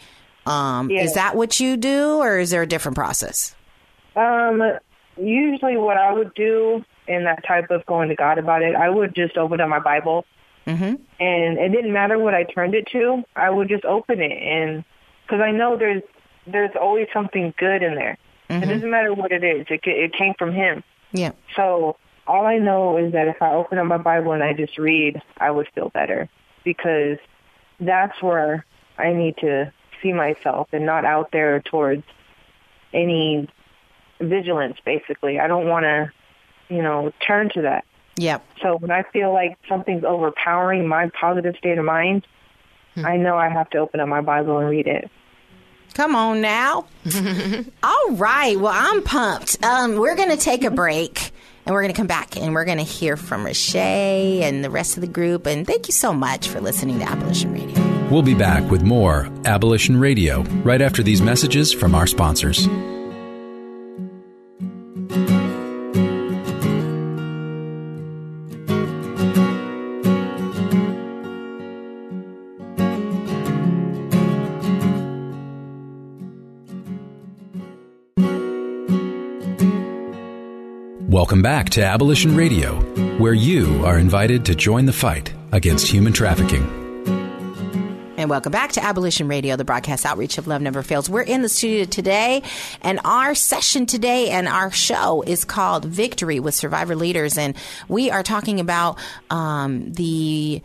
Um, 0.46 0.90
Yeah. 0.90 1.02
Is 1.04 1.14
that 1.14 1.34
what 1.34 1.58
you 1.58 1.76
do, 1.76 2.18
or 2.18 2.38
is 2.38 2.50
there 2.50 2.62
a 2.62 2.66
different 2.66 2.96
process? 2.96 3.54
Um, 4.14 4.62
usually 5.16 5.76
what 5.76 5.96
I 5.96 6.12
would 6.12 6.34
do 6.34 6.84
in 7.08 7.24
that 7.24 7.44
type 7.46 7.70
of 7.70 7.84
going 7.86 8.08
to 8.10 8.14
God 8.14 8.38
about 8.38 8.62
it, 8.62 8.74
I 8.74 8.88
would 8.88 9.14
just 9.14 9.36
open 9.36 9.60
up 9.60 9.68
my 9.68 9.80
Bible, 9.80 10.24
Mm-hmm. 10.66 10.94
and 11.20 11.58
it 11.58 11.68
didn't 11.72 11.92
matter 11.92 12.18
what 12.18 12.32
I 12.32 12.44
turned 12.44 12.74
it 12.74 12.86
to. 12.92 13.22
I 13.36 13.50
would 13.50 13.68
just 13.68 13.84
open 13.84 14.22
it, 14.22 14.32
and 14.32 14.82
because 15.26 15.42
I 15.42 15.50
know 15.50 15.76
there's 15.76 16.02
there's 16.46 16.70
always 16.80 17.06
something 17.12 17.52
good 17.58 17.82
in 17.82 17.94
there. 17.96 18.16
It 18.48 18.66
doesn't 18.66 18.90
matter 18.90 19.12
what 19.12 19.30
it 19.30 19.44
is. 19.44 19.66
It 19.68 19.80
it 19.84 20.14
came 20.14 20.32
from 20.38 20.54
Him. 20.54 20.82
Yeah. 21.12 21.32
So 21.54 21.96
all 22.26 22.46
I 22.46 22.58
know 22.58 22.96
is 22.96 23.12
that 23.12 23.28
if 23.28 23.40
I 23.42 23.52
open 23.52 23.78
up 23.78 23.86
my 23.86 23.98
Bible 23.98 24.32
and 24.32 24.42
I 24.42 24.52
just 24.52 24.78
read, 24.78 25.20
I 25.36 25.50
would 25.50 25.68
feel 25.74 25.90
better 25.90 26.28
because 26.64 27.18
that's 27.80 28.20
where 28.22 28.64
I 28.98 29.12
need 29.12 29.36
to 29.38 29.72
see 30.02 30.12
myself 30.12 30.68
and 30.72 30.86
not 30.86 31.04
out 31.04 31.30
there 31.32 31.60
towards 31.60 32.04
any 32.92 33.48
vigilance, 34.20 34.76
basically. 34.84 35.38
I 35.38 35.46
don't 35.48 35.68
want 35.68 35.84
to, 35.84 36.12
you 36.68 36.82
know, 36.82 37.12
turn 37.26 37.50
to 37.54 37.62
that. 37.62 37.84
Yep. 38.16 38.44
So 38.62 38.76
when 38.76 38.90
I 38.90 39.02
feel 39.12 39.32
like 39.32 39.58
something's 39.68 40.04
overpowering 40.04 40.86
my 40.86 41.10
positive 41.20 41.56
state 41.58 41.78
of 41.78 41.84
mind, 41.84 42.26
I 42.96 43.16
know 43.16 43.36
I 43.36 43.48
have 43.48 43.68
to 43.70 43.78
open 43.78 43.98
up 43.98 44.08
my 44.08 44.20
Bible 44.20 44.58
and 44.58 44.68
read 44.68 44.86
it. 44.86 45.10
Come 45.94 46.14
on 46.14 46.40
now. 46.40 46.86
All 47.82 48.10
right. 48.12 48.58
Well, 48.58 48.72
I'm 48.74 49.02
pumped. 49.02 49.62
Um, 49.64 49.96
we're 49.96 50.16
going 50.16 50.30
to 50.30 50.36
take 50.36 50.64
a 50.64 50.70
break 50.70 51.32
and 51.66 51.74
we're 51.74 51.82
going 51.82 51.92
to 51.92 51.96
come 51.96 52.06
back 52.06 52.36
and 52.36 52.54
we're 52.54 52.64
going 52.64 52.78
to 52.78 52.84
hear 52.84 53.16
from 53.16 53.44
Rashay 53.44 54.40
and 54.42 54.64
the 54.64 54.70
rest 54.70 54.96
of 54.96 55.00
the 55.00 55.06
group. 55.06 55.46
And 55.46 55.66
thank 55.66 55.88
you 55.88 55.92
so 55.92 56.12
much 56.12 56.48
for 56.48 56.60
listening 56.60 56.98
to 57.00 57.04
Abolition 57.04 57.52
Radio. 57.52 58.08
We'll 58.10 58.22
be 58.22 58.34
back 58.34 58.70
with 58.70 58.82
more 58.82 59.28
Abolition 59.44 59.98
Radio 59.98 60.42
right 60.62 60.82
after 60.82 61.02
these 61.02 61.22
messages 61.22 61.72
from 61.72 61.94
our 61.94 62.06
sponsors. 62.06 62.68
Welcome 81.24 81.40
back 81.40 81.70
to 81.70 81.82
Abolition 81.82 82.36
Radio, 82.36 82.74
where 83.16 83.32
you 83.32 83.82
are 83.86 83.98
invited 83.98 84.44
to 84.44 84.54
join 84.54 84.84
the 84.84 84.92
fight 84.92 85.32
against 85.52 85.86
human 85.86 86.12
trafficking. 86.12 86.64
And 88.18 88.28
welcome 88.28 88.52
back 88.52 88.72
to 88.72 88.84
Abolition 88.84 89.26
Radio, 89.26 89.56
the 89.56 89.64
broadcast 89.64 90.04
outreach 90.04 90.36
of 90.36 90.46
Love 90.46 90.60
Never 90.60 90.82
Fails. 90.82 91.08
We're 91.08 91.22
in 91.22 91.40
the 91.40 91.48
studio 91.48 91.86
today, 91.86 92.42
and 92.82 93.00
our 93.06 93.34
session 93.34 93.86
today 93.86 94.28
and 94.28 94.46
our 94.46 94.70
show 94.70 95.22
is 95.22 95.46
called 95.46 95.86
Victory 95.86 96.40
with 96.40 96.54
Survivor 96.54 96.94
Leaders. 96.94 97.38
And 97.38 97.56
we 97.88 98.10
are 98.10 98.22
talking 98.22 98.60
about 98.60 98.98
um, 99.30 99.94
the 99.94 100.60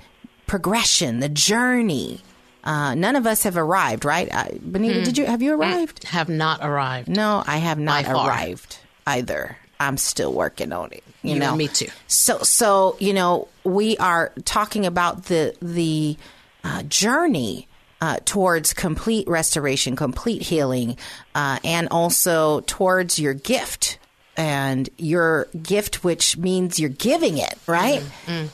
progression, 0.45 1.21
the 1.21 1.29
journey. 1.29 2.19
Uh, 2.65 2.95
none 2.95 3.15
of 3.15 3.25
us 3.25 3.43
have 3.43 3.55
arrived, 3.55 4.03
right? 4.03 4.27
Uh, 4.29 4.49
Benita, 4.61 5.05
did 5.05 5.17
you 5.17 5.25
have 5.25 5.41
you 5.41 5.53
arrived? 5.53 6.03
Have 6.03 6.27
not 6.27 6.59
arrived. 6.61 7.07
No, 7.07 7.45
I 7.47 7.59
have 7.59 7.79
not 7.79 8.05
arrived 8.05 8.79
either. 9.07 9.55
I'm 9.79 9.97
still 9.97 10.33
working 10.33 10.71
on 10.71 10.91
it. 10.91 11.03
You, 11.23 11.33
You 11.33 11.39
know, 11.39 11.55
me 11.55 11.67
too. 11.67 11.87
So, 12.07 12.39
so 12.39 12.95
you 12.99 13.13
know, 13.13 13.47
we 13.63 13.97
are 13.97 14.31
talking 14.45 14.85
about 14.85 15.25
the 15.25 15.55
the 15.61 16.17
uh, 16.63 16.83
journey 16.83 17.67
uh, 18.01 18.17
towards 18.25 18.73
complete 18.73 19.27
restoration, 19.27 19.95
complete 19.95 20.41
healing, 20.41 20.97
uh, 21.35 21.59
and 21.63 21.87
also 21.91 22.61
towards 22.61 23.19
your 23.19 23.33
gift 23.33 23.99
and 24.39 24.89
your 24.97 25.49
gift, 25.61 26.01
which 26.01 26.37
means 26.37 26.79
you're 26.79 26.89
giving 26.89 27.37
it, 27.37 27.57
right? 27.67 28.01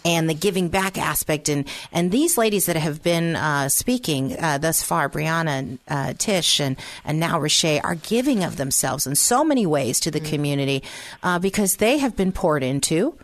And 0.04 0.28
the 0.28 0.34
giving 0.34 0.70
back 0.70 0.98
aspect, 0.98 1.48
and 1.48 1.68
and 1.92 2.12
these 2.12 2.40
ladies 2.40 2.66
that 2.66 2.76
have 2.76 3.04
been 3.04 3.36
uh, 3.36 3.70
speaking 3.70 4.36
uh, 4.40 4.58
thus 4.58 4.82
far, 4.82 5.10
Brianna, 5.10 5.48
and 5.60 5.80
uh, 5.88 6.14
Tish, 6.18 6.60
and 6.60 6.76
and 7.06 7.20
now 7.20 7.40
Rashay, 7.40 7.82
are 7.84 7.94
giving 7.94 8.44
of 8.44 8.58
themselves 8.58 9.06
in 9.06 9.14
so 9.16 9.44
many 9.44 9.68
ways 9.68 10.00
to 10.00 10.10
the 10.10 10.20
community 10.20 10.82
uh, 11.22 11.38
because 11.38 11.76
they 11.76 12.00
have 12.00 12.16
been 12.16 12.32
poured 12.32 12.64
into 12.64 13.16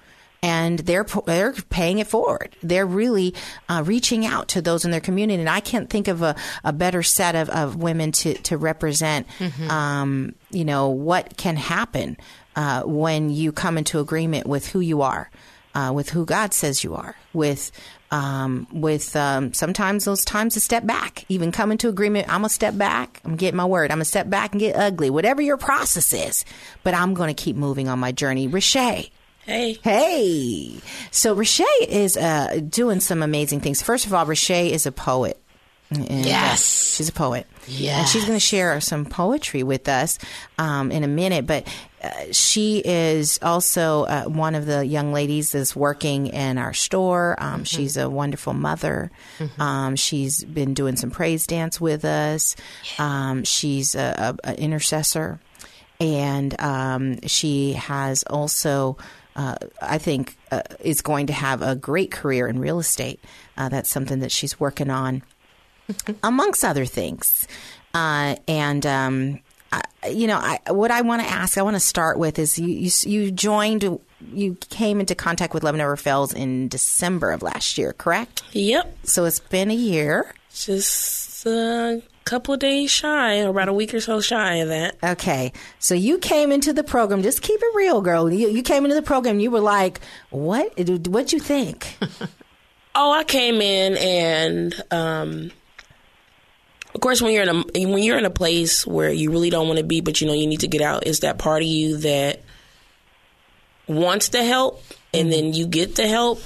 and 0.43 0.79
they're 0.79 1.05
they're 1.25 1.53
paying 1.69 1.99
it 1.99 2.07
forward. 2.07 2.55
They're 2.63 2.85
really 2.85 3.33
uh, 3.69 3.83
reaching 3.85 4.25
out 4.25 4.49
to 4.49 4.61
those 4.61 4.85
in 4.85 4.91
their 4.91 5.01
community, 5.01 5.39
and 5.39 5.49
I 5.49 5.59
can't 5.59 5.89
think 5.89 6.07
of 6.07 6.21
a, 6.21 6.35
a 6.63 6.73
better 6.73 7.03
set 7.03 7.35
of, 7.35 7.49
of 7.49 7.75
women 7.75 8.11
to 8.13 8.33
to 8.33 8.57
represent. 8.57 9.27
Um, 9.69 10.35
you 10.49 10.65
know 10.65 10.89
what 10.89 11.37
can 11.37 11.55
happen 11.55 12.17
uh, 12.55 12.83
when 12.83 13.29
you 13.29 13.51
come 13.51 13.77
into 13.77 13.99
agreement 13.99 14.47
with 14.47 14.67
who 14.69 14.79
you 14.79 15.01
are, 15.01 15.29
uh, 15.73 15.91
with 15.93 16.09
who 16.09 16.25
God 16.25 16.53
says 16.53 16.83
you 16.83 16.95
are, 16.95 17.15
with 17.33 17.71
um, 18.11 18.67
with 18.73 19.15
um, 19.15 19.53
sometimes 19.53 20.03
those 20.03 20.25
times 20.25 20.55
to 20.55 20.59
step 20.59 20.85
back, 20.85 21.23
even 21.29 21.51
come 21.53 21.71
into 21.71 21.87
agreement. 21.87 22.27
I'm 22.27 22.39
gonna 22.41 22.49
step 22.49 22.77
back. 22.77 23.21
I'm 23.23 23.37
getting 23.37 23.55
my 23.55 23.65
word. 23.65 23.89
I'm 23.89 23.97
gonna 23.97 24.05
step 24.05 24.29
back 24.29 24.51
and 24.51 24.59
get 24.59 24.75
ugly, 24.75 25.09
whatever 25.09 25.41
your 25.41 25.55
process 25.57 26.11
is. 26.11 26.43
But 26.83 26.93
I'm 26.93 27.13
gonna 27.13 27.33
keep 27.33 27.55
moving 27.55 27.87
on 27.87 27.99
my 27.99 28.11
journey. 28.11 28.49
Rashay. 28.49 29.11
Hey. 29.45 29.73
Hey. 29.81 30.75
So 31.09 31.35
Rashay 31.35 31.63
is 31.87 32.15
uh, 32.17 32.59
doing 32.67 32.99
some 32.99 33.23
amazing 33.23 33.61
things. 33.61 33.81
First 33.81 34.05
of 34.05 34.13
all, 34.13 34.25
Rashay 34.25 34.69
is 34.71 34.85
a 34.85 34.91
poet. 34.91 35.41
And, 35.89 36.03
uh, 36.09 36.13
Yes. 36.29 36.95
she's 36.95 37.09
a 37.09 37.13
poet. 37.13 37.47
Yes. 37.67 37.99
And 37.99 38.07
she's 38.07 38.23
going 38.25 38.35
to 38.37 38.45
share 38.45 38.79
some 38.81 39.03
poetry 39.05 39.63
with 39.63 39.89
us 39.89 40.19
um, 40.57 40.91
in 40.91 41.03
a 41.03 41.07
minute. 41.07 41.47
But 41.47 41.65
she 42.31 42.79
is 42.79 43.39
also 43.41 44.03
uh, 44.03 44.23
one 44.25 44.55
of 44.55 44.65
the 44.65 44.85
young 44.85 45.13
ladies 45.13 45.51
that's 45.51 45.75
working 45.75 46.27
in 46.27 46.57
our 46.57 46.73
store. 46.73 47.35
Um, 47.39 47.63
She's 47.63 47.97
a 47.97 48.09
wonderful 48.09 48.53
mother. 48.53 49.11
Um, 49.59 49.95
she's 49.95 50.43
been 50.43 50.73
doing 50.73 50.95
some 50.95 51.11
praise 51.11 51.45
dance 51.47 51.79
with 51.79 52.03
us. 52.05 52.55
Um, 52.97 53.43
she's 53.43 53.95
a, 53.95 54.35
a, 54.43 54.51
a 54.51 54.59
intercessor, 54.59 55.39
and 55.99 56.59
um, 56.59 57.21
she 57.27 57.73
has 57.73 58.23
also. 58.23 58.97
Uh, 59.33 59.55
I 59.81 59.97
think 59.97 60.35
uh, 60.51 60.61
is 60.81 61.01
going 61.01 61.27
to 61.27 61.33
have 61.33 61.61
a 61.61 61.73
great 61.73 62.11
career 62.11 62.47
in 62.49 62.59
real 62.59 62.79
estate. 62.79 63.21
Uh, 63.57 63.69
that's 63.69 63.89
something 63.89 64.19
that 64.19 64.31
she's 64.31 64.59
working 64.59 64.89
on, 64.89 65.23
amongst 66.23 66.65
other 66.65 66.85
things. 66.85 67.47
Uh, 67.93 68.35
and 68.47 68.85
um, 68.85 69.39
I, 69.71 69.81
you 70.09 70.27
know, 70.27 70.37
I, 70.37 70.59
what 70.71 70.91
I 70.91 71.01
want 71.01 71.21
to 71.21 71.27
ask, 71.27 71.57
I 71.57 71.61
want 71.61 71.75
to 71.75 71.79
start 71.79 72.17
with 72.19 72.39
is 72.39 72.59
you, 72.59 72.67
you, 72.67 72.91
you 73.05 73.31
joined, 73.31 73.99
you 74.33 74.57
came 74.69 74.99
into 74.99 75.15
contact 75.15 75.53
with 75.53 75.63
Love 75.63 75.75
Never 75.75 75.95
Fails 75.95 76.33
in 76.33 76.67
December 76.67 77.31
of 77.31 77.41
last 77.41 77.77
year, 77.77 77.93
correct? 77.93 78.43
Yep. 78.51 78.97
So 79.03 79.25
it's 79.25 79.39
been 79.39 79.71
a 79.71 79.75
year. 79.75 80.33
Just 80.53 81.45
a 81.45 82.01
couple 82.25 82.53
of 82.53 82.59
days 82.59 82.91
shy, 82.91 83.39
or 83.41 83.49
about 83.49 83.69
a 83.69 83.73
week 83.73 83.93
or 83.93 83.99
so 83.99 84.19
shy 84.19 84.55
of 84.55 84.69
that. 84.69 84.97
Okay. 85.03 85.53
So 85.79 85.95
you 85.95 86.17
came 86.17 86.51
into 86.51 86.73
the 86.73 86.83
program. 86.83 87.23
Just 87.23 87.41
keep 87.41 87.59
it 87.61 87.75
real, 87.75 88.01
girl. 88.01 88.31
You, 88.31 88.49
you 88.49 88.63
came 88.63 88.83
into 88.83 88.95
the 88.95 89.01
program. 89.01 89.39
You 89.39 89.49
were 89.49 89.61
like, 89.61 90.01
"What? 90.29 90.77
What'd 90.77 91.33
you 91.33 91.39
think?" 91.39 91.97
Oh, 92.93 93.11
I 93.11 93.23
came 93.23 93.61
in 93.61 93.95
and 93.97 94.83
um 94.91 95.51
of 97.01 97.03
course 97.03 97.19
when 97.19 97.33
you're 97.33 97.41
in 97.41 97.49
a 97.49 97.87
when 97.89 98.03
you're 98.03 98.19
in 98.19 98.25
a 98.25 98.29
place 98.29 98.85
where 98.85 99.09
you 99.09 99.31
really 99.31 99.49
don't 99.49 99.65
want 99.65 99.79
to 99.79 99.83
be 99.83 100.01
but 100.01 100.21
you 100.21 100.27
know 100.27 100.33
you 100.33 100.45
need 100.45 100.59
to 100.59 100.67
get 100.67 100.83
out, 100.83 101.07
is 101.07 101.21
that 101.21 101.39
part 101.39 101.63
of 101.63 101.67
you 101.67 101.97
that 101.97 102.41
wants 103.87 104.29
to 104.29 104.43
help 104.43 104.83
and 105.11 105.33
then 105.33 105.51
you 105.51 105.65
get 105.65 105.95
the 105.95 106.07
help. 106.07 106.39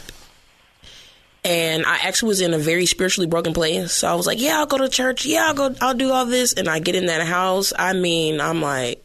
And 1.43 1.85
I 1.85 1.97
actually 1.97 2.29
was 2.29 2.39
in 2.39 2.53
a 2.53 2.57
very 2.57 2.85
spiritually 2.85 3.27
broken 3.27 3.53
place. 3.53 3.91
So 3.91 4.07
I 4.07 4.15
was 4.15 4.25
like, 4.25 4.39
Yeah, 4.39 4.59
I'll 4.59 4.65
go 4.65 4.77
to 4.77 4.87
church, 4.87 5.25
yeah, 5.25 5.47
I'll 5.47 5.53
go 5.53 5.75
I'll 5.81 5.93
do 5.93 6.13
all 6.13 6.25
this 6.25 6.53
and 6.53 6.69
I 6.69 6.79
get 6.79 6.95
in 6.95 7.07
that 7.07 7.27
house, 7.27 7.73
I 7.77 7.91
mean, 7.91 8.39
I'm 8.39 8.61
like, 8.61 9.03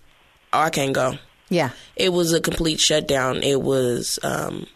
Oh, 0.52 0.60
I 0.60 0.70
can't 0.70 0.94
go. 0.94 1.18
Yeah. 1.48 1.70
It 1.96 2.12
was 2.12 2.32
a 2.32 2.40
complete 2.40 2.78
shutdown. 2.78 3.42
It 3.42 3.60
was 3.60 4.20
um 4.22 4.68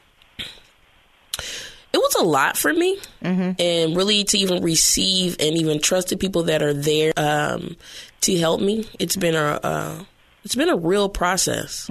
it 1.94 1.98
was 1.98 2.14
a 2.16 2.24
lot 2.24 2.57
for 2.59 2.72
me. 2.74 2.98
And 3.59 3.96
really 3.96 4.24
to 4.24 4.37
even 4.38 4.62
receive 4.62 5.37
and 5.38 5.57
even 5.57 5.80
trust 5.80 6.09
the 6.09 6.16
people 6.16 6.42
that 6.44 6.61
are 6.62 6.74
there 6.74 7.12
um, 7.16 7.76
to 8.22 8.37
help 8.37 8.61
me 8.61 8.87
it's 8.98 9.16
been 9.16 9.35
a 9.37 9.61
uh, 9.62 10.04
it's 10.44 10.57
been 10.57 10.68
a 10.68 10.76
real 10.76 11.09
process. 11.09 11.88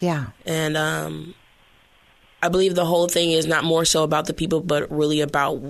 Yeah. 0.00 0.26
and 0.46 0.76
um, 0.76 1.34
i 2.40 2.48
believe 2.48 2.76
the 2.76 2.84
whole 2.84 3.08
thing 3.08 3.32
is 3.32 3.46
not 3.46 3.64
more 3.64 3.84
so 3.84 4.04
about 4.04 4.26
the 4.26 4.32
people 4.34 4.60
but 4.60 4.88
really 4.92 5.20
about 5.20 5.60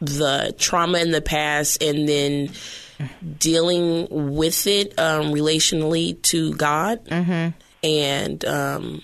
the 0.00 0.54
trauma 0.58 0.98
in 1.00 1.10
the 1.10 1.20
past 1.20 1.82
and 1.82 2.08
then 2.08 2.50
dealing 3.38 4.06
with 4.10 4.66
it 4.68 4.96
um, 4.98 5.32
relationally 5.32 6.20
to 6.22 6.54
god. 6.54 7.00
And 7.82 8.44
um, 8.44 9.02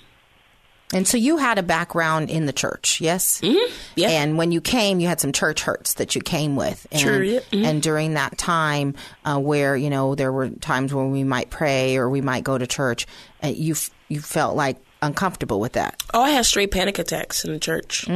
And 0.95 1.07
so 1.07 1.17
you 1.17 1.37
had 1.39 1.59
a 1.59 1.63
background 1.63 2.31
in 2.31 2.47
the 2.47 2.53
church, 2.53 3.01
yes? 3.01 3.41
Mm-hmm. 3.41 3.73
Yeah. 3.97 4.09
And 4.11 4.39
when 4.39 4.53
you 4.53 4.61
came, 4.61 5.01
you 5.01 5.09
had 5.09 5.21
some 5.21 5.33
church 5.33 5.63
hurts 5.63 5.95
that 5.95 6.15
you 6.15 6.21
came 6.21 6.57
with. 6.57 6.87
And, 6.93 7.01
Sure, 7.01 7.23
yeah. 7.23 7.41
Mhm. 7.53 7.65
And 7.67 7.83
during 7.83 8.15
that 8.15 8.39
time, 8.39 8.95
uh, 9.25 9.39
where 9.39 9.77
you 9.77 9.91
know 9.91 10.15
there 10.15 10.33
were 10.33 10.49
times 10.51 10.95
when 10.95 11.11
we 11.11 11.25
might 11.25 11.51
pray 11.51 11.97
or 11.97 12.09
we 12.09 12.21
might 12.21 12.45
go 12.45 12.57
to 12.57 12.67
church, 12.67 13.07
uh, 13.43 13.49
you 13.49 13.73
f- 13.73 13.91
you 14.09 14.21
felt 14.21 14.55
like 14.57 14.77
uncomfortable 15.03 15.61
with 15.61 15.73
that. 15.75 16.03
Oh, 16.15 16.23
I 16.23 16.31
had 16.31 16.47
straight 16.47 16.71
panic 16.71 16.99
attacks 16.99 17.45
in 17.45 17.53
the 17.53 17.59
church. 17.59 18.07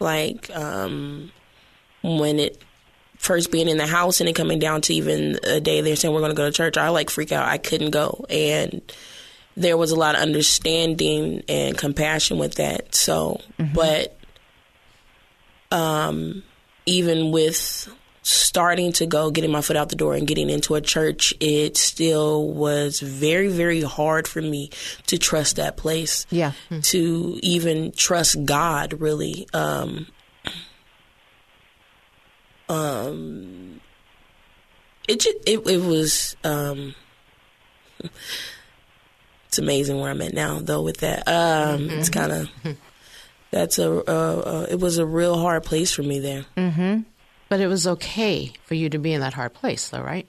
Like 0.00 0.50
um, 0.56 1.30
when 2.02 2.38
it 2.40 2.62
first 3.18 3.50
being 3.52 3.68
in 3.68 3.76
the 3.78 3.86
house 3.86 4.20
and 4.20 4.28
it 4.28 4.34
coming 4.34 4.58
down 4.58 4.80
to 4.82 4.92
even 4.92 5.38
a 5.44 5.60
day 5.60 5.80
they're 5.80 5.96
saying 5.96 6.12
we're 6.12 6.20
going 6.20 6.32
to 6.32 6.36
go 6.36 6.44
to 6.44 6.52
church. 6.52 6.76
I 6.76 6.88
like 6.88 7.08
freak 7.10 7.32
out. 7.32 7.46
I 7.46 7.58
couldn't 7.58 7.90
go, 7.90 8.26
and 8.28 8.80
there 9.56 9.76
was 9.76 9.90
a 9.90 9.96
lot 9.96 10.14
of 10.14 10.22
understanding 10.22 11.42
and 11.48 11.76
compassion 11.78 12.38
with 12.38 12.56
that. 12.56 12.94
So, 12.94 13.40
but 13.72 14.18
um, 15.70 16.42
even 16.86 17.30
with 17.30 17.88
starting 18.22 18.90
to 18.90 19.06
go, 19.06 19.30
getting 19.30 19.50
my 19.50 19.60
foot 19.60 19.76
out 19.76 19.90
the 19.90 19.96
door 19.96 20.14
and 20.14 20.26
getting 20.26 20.48
into 20.48 20.74
a 20.74 20.80
church, 20.80 21.34
it 21.40 21.76
still 21.76 22.48
was 22.48 23.00
very, 23.00 23.48
very 23.48 23.82
hard 23.82 24.26
for 24.26 24.40
me 24.40 24.70
to 25.06 25.18
trust 25.18 25.56
that 25.56 25.76
place. 25.76 26.26
Yeah. 26.30 26.52
To 26.82 27.38
even 27.42 27.92
trust 27.92 28.44
God, 28.44 28.94
really. 29.00 29.46
Um, 29.52 30.06
um, 32.68 33.80
it 35.06 35.20
just, 35.20 35.36
it, 35.46 35.66
it 35.66 35.82
was, 35.82 36.34
um, 36.44 36.94
it's 39.54 39.58
amazing 39.60 40.00
where 40.00 40.10
I'm 40.10 40.20
at 40.20 40.34
now, 40.34 40.58
though, 40.58 40.82
with 40.82 40.96
that. 40.98 41.28
Um, 41.28 41.88
It's 41.88 42.08
kind 42.10 42.32
of, 42.32 42.48
that's 43.52 43.78
a, 43.78 43.88
uh, 43.88 44.02
uh, 44.40 44.66
it 44.68 44.80
was 44.80 44.98
a 44.98 45.06
real 45.06 45.38
hard 45.38 45.62
place 45.62 45.92
for 45.92 46.02
me 46.02 46.18
there. 46.18 46.44
But 47.48 47.60
it 47.60 47.68
was 47.68 47.86
okay 47.86 48.52
for 48.64 48.74
you 48.74 48.88
to 48.90 48.98
be 48.98 49.12
in 49.12 49.20
that 49.20 49.34
hard 49.34 49.54
place, 49.54 49.88
though, 49.90 50.00
right? 50.02 50.26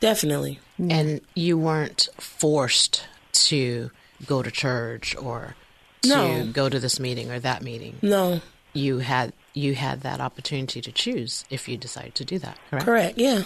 Definitely. 0.00 0.58
And 0.78 1.20
you 1.34 1.58
weren't 1.58 2.08
forced 2.18 3.04
to 3.32 3.90
go 4.26 4.42
to 4.42 4.50
church 4.50 5.14
or 5.16 5.54
to 6.02 6.08
No. 6.08 6.46
go 6.50 6.70
to 6.70 6.80
this 6.80 6.98
meeting 6.98 7.30
or 7.30 7.38
that 7.40 7.62
meeting. 7.62 7.98
No, 8.00 8.40
You 8.72 9.00
had 9.00 9.34
you 9.54 9.74
had 9.74 10.00
that 10.00 10.18
opportunity 10.18 10.80
to 10.80 10.90
choose 10.90 11.44
if 11.50 11.68
you 11.68 11.76
decided 11.76 12.14
to 12.14 12.24
do 12.24 12.38
that, 12.38 12.56
correct? 12.70 12.86
correct. 12.86 13.18
Yeah. 13.18 13.42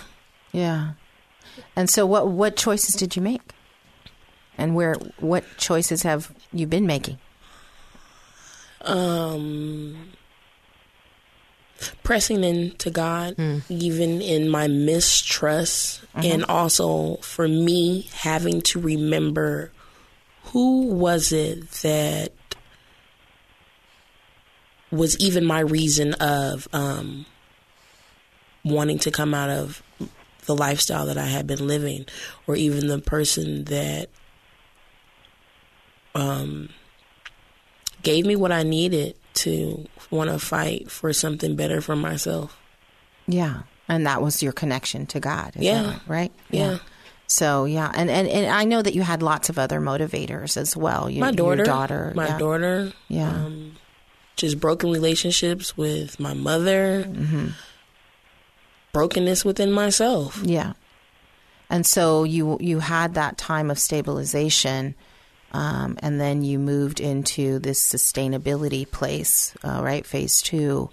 Yeah. 0.53 0.91
And 1.75 1.91
so, 1.91 2.07
what 2.07 2.29
what 2.29 2.55
choices 2.57 2.95
did 2.95 3.17
you 3.17 3.23
make? 3.23 3.41
And 4.59 4.75
where 4.75 4.95
what 5.21 5.45
choices 5.59 6.03
have 6.03 6.33
you 6.53 6.66
been 6.66 6.87
making? 6.87 7.19
um, 8.83 10.12
pressing 12.05 12.45
into 12.45 12.90
God, 12.90 13.35
even 13.69 14.23
in 14.23 14.49
my 14.49 14.69
mistrust, 14.69 16.03
and 16.14 16.45
also 16.45 17.16
for 17.16 17.49
me 17.49 18.03
having 18.14 18.61
to 18.62 18.81
remember 18.81 19.73
who 20.45 20.87
was 20.87 21.33
it 21.33 21.69
that 21.83 22.33
was 24.92 25.19
even 25.19 25.45
my 25.45 25.61
reason 25.61 26.14
of 26.14 26.69
um, 26.73 27.27
wanting 28.64 29.01
to 29.01 29.11
come 29.11 29.35
out 29.35 29.51
of 29.51 29.83
the 30.47 30.55
lifestyle 30.55 31.07
that 31.07 31.19
I 31.19 31.27
had 31.27 31.47
been 31.49 31.66
living, 31.66 32.07
or 32.47 32.55
even 32.55 32.87
the 32.87 33.01
person 33.01 33.64
that 33.64 34.11
um, 36.16 36.68
gave 38.02 38.26
me 38.26 38.35
what 38.37 38.50
I 38.52 38.62
needed 38.62 39.14
to 39.35 39.87
want 40.11 40.31
to 40.31 40.38
fight 40.38 40.90
for 40.90 41.12
something 41.12 41.57
better 41.57 41.81
for 41.81 41.94
myself. 41.96 42.59
Yeah. 43.26 43.62
And 43.88 44.07
that 44.07 44.22
was 44.22 44.42
your 44.42 44.52
connection 44.52 45.07
to 45.07 45.20
God. 45.20 45.52
Yeah. 45.57 45.87
right, 45.90 46.00
right? 46.09 46.33
Yeah. 46.50 46.79
So 47.29 47.64
yeah, 47.64 47.90
and, 47.94 48.09
and 48.09 48.29
and 48.29 48.46
I 48.46 48.62
know 48.64 48.83
that 48.83 48.94
you 48.94 49.02
had 49.02 49.20
lots 49.20 49.48
of 49.48 49.59
other 49.59 49.81
motivators 49.81 50.57
as 50.57 50.76
well. 50.76 51.11
You, 51.11 51.18
My 51.20 51.33
daughter, 51.33 51.57
your 51.57 51.64
daughter, 51.64 52.12
my 52.14 52.29
yeah. 52.29 52.38
daughter, 52.38 52.92
Yeah. 53.09 53.31
um, 53.31 53.72
just 54.37 54.61
broken 54.61 54.90
relationships 54.92 55.76
with 55.76 56.20
my 56.20 56.35
mother, 56.35 57.02
Mm-hmm. 57.05 57.48
brokenness 58.92 59.44
within 59.44 59.72
myself. 59.72 60.40
Yeah. 60.44 60.74
And 61.68 61.85
so 61.85 62.22
you 62.24 62.59
you 62.61 62.79
had 62.79 63.14
that 63.14 63.37
time 63.38 63.70
of 63.72 63.79
stabilization, 63.79 64.94
um, 65.53 65.97
and 66.03 66.21
then 66.21 66.43
you 66.43 66.59
moved 66.59 67.01
into 67.01 67.59
this 67.59 67.81
sustainability 67.81 68.91
place, 68.91 69.55
uh, 69.65 69.81
right? 69.83 70.07
Phase 70.07 70.43
2 70.43 70.91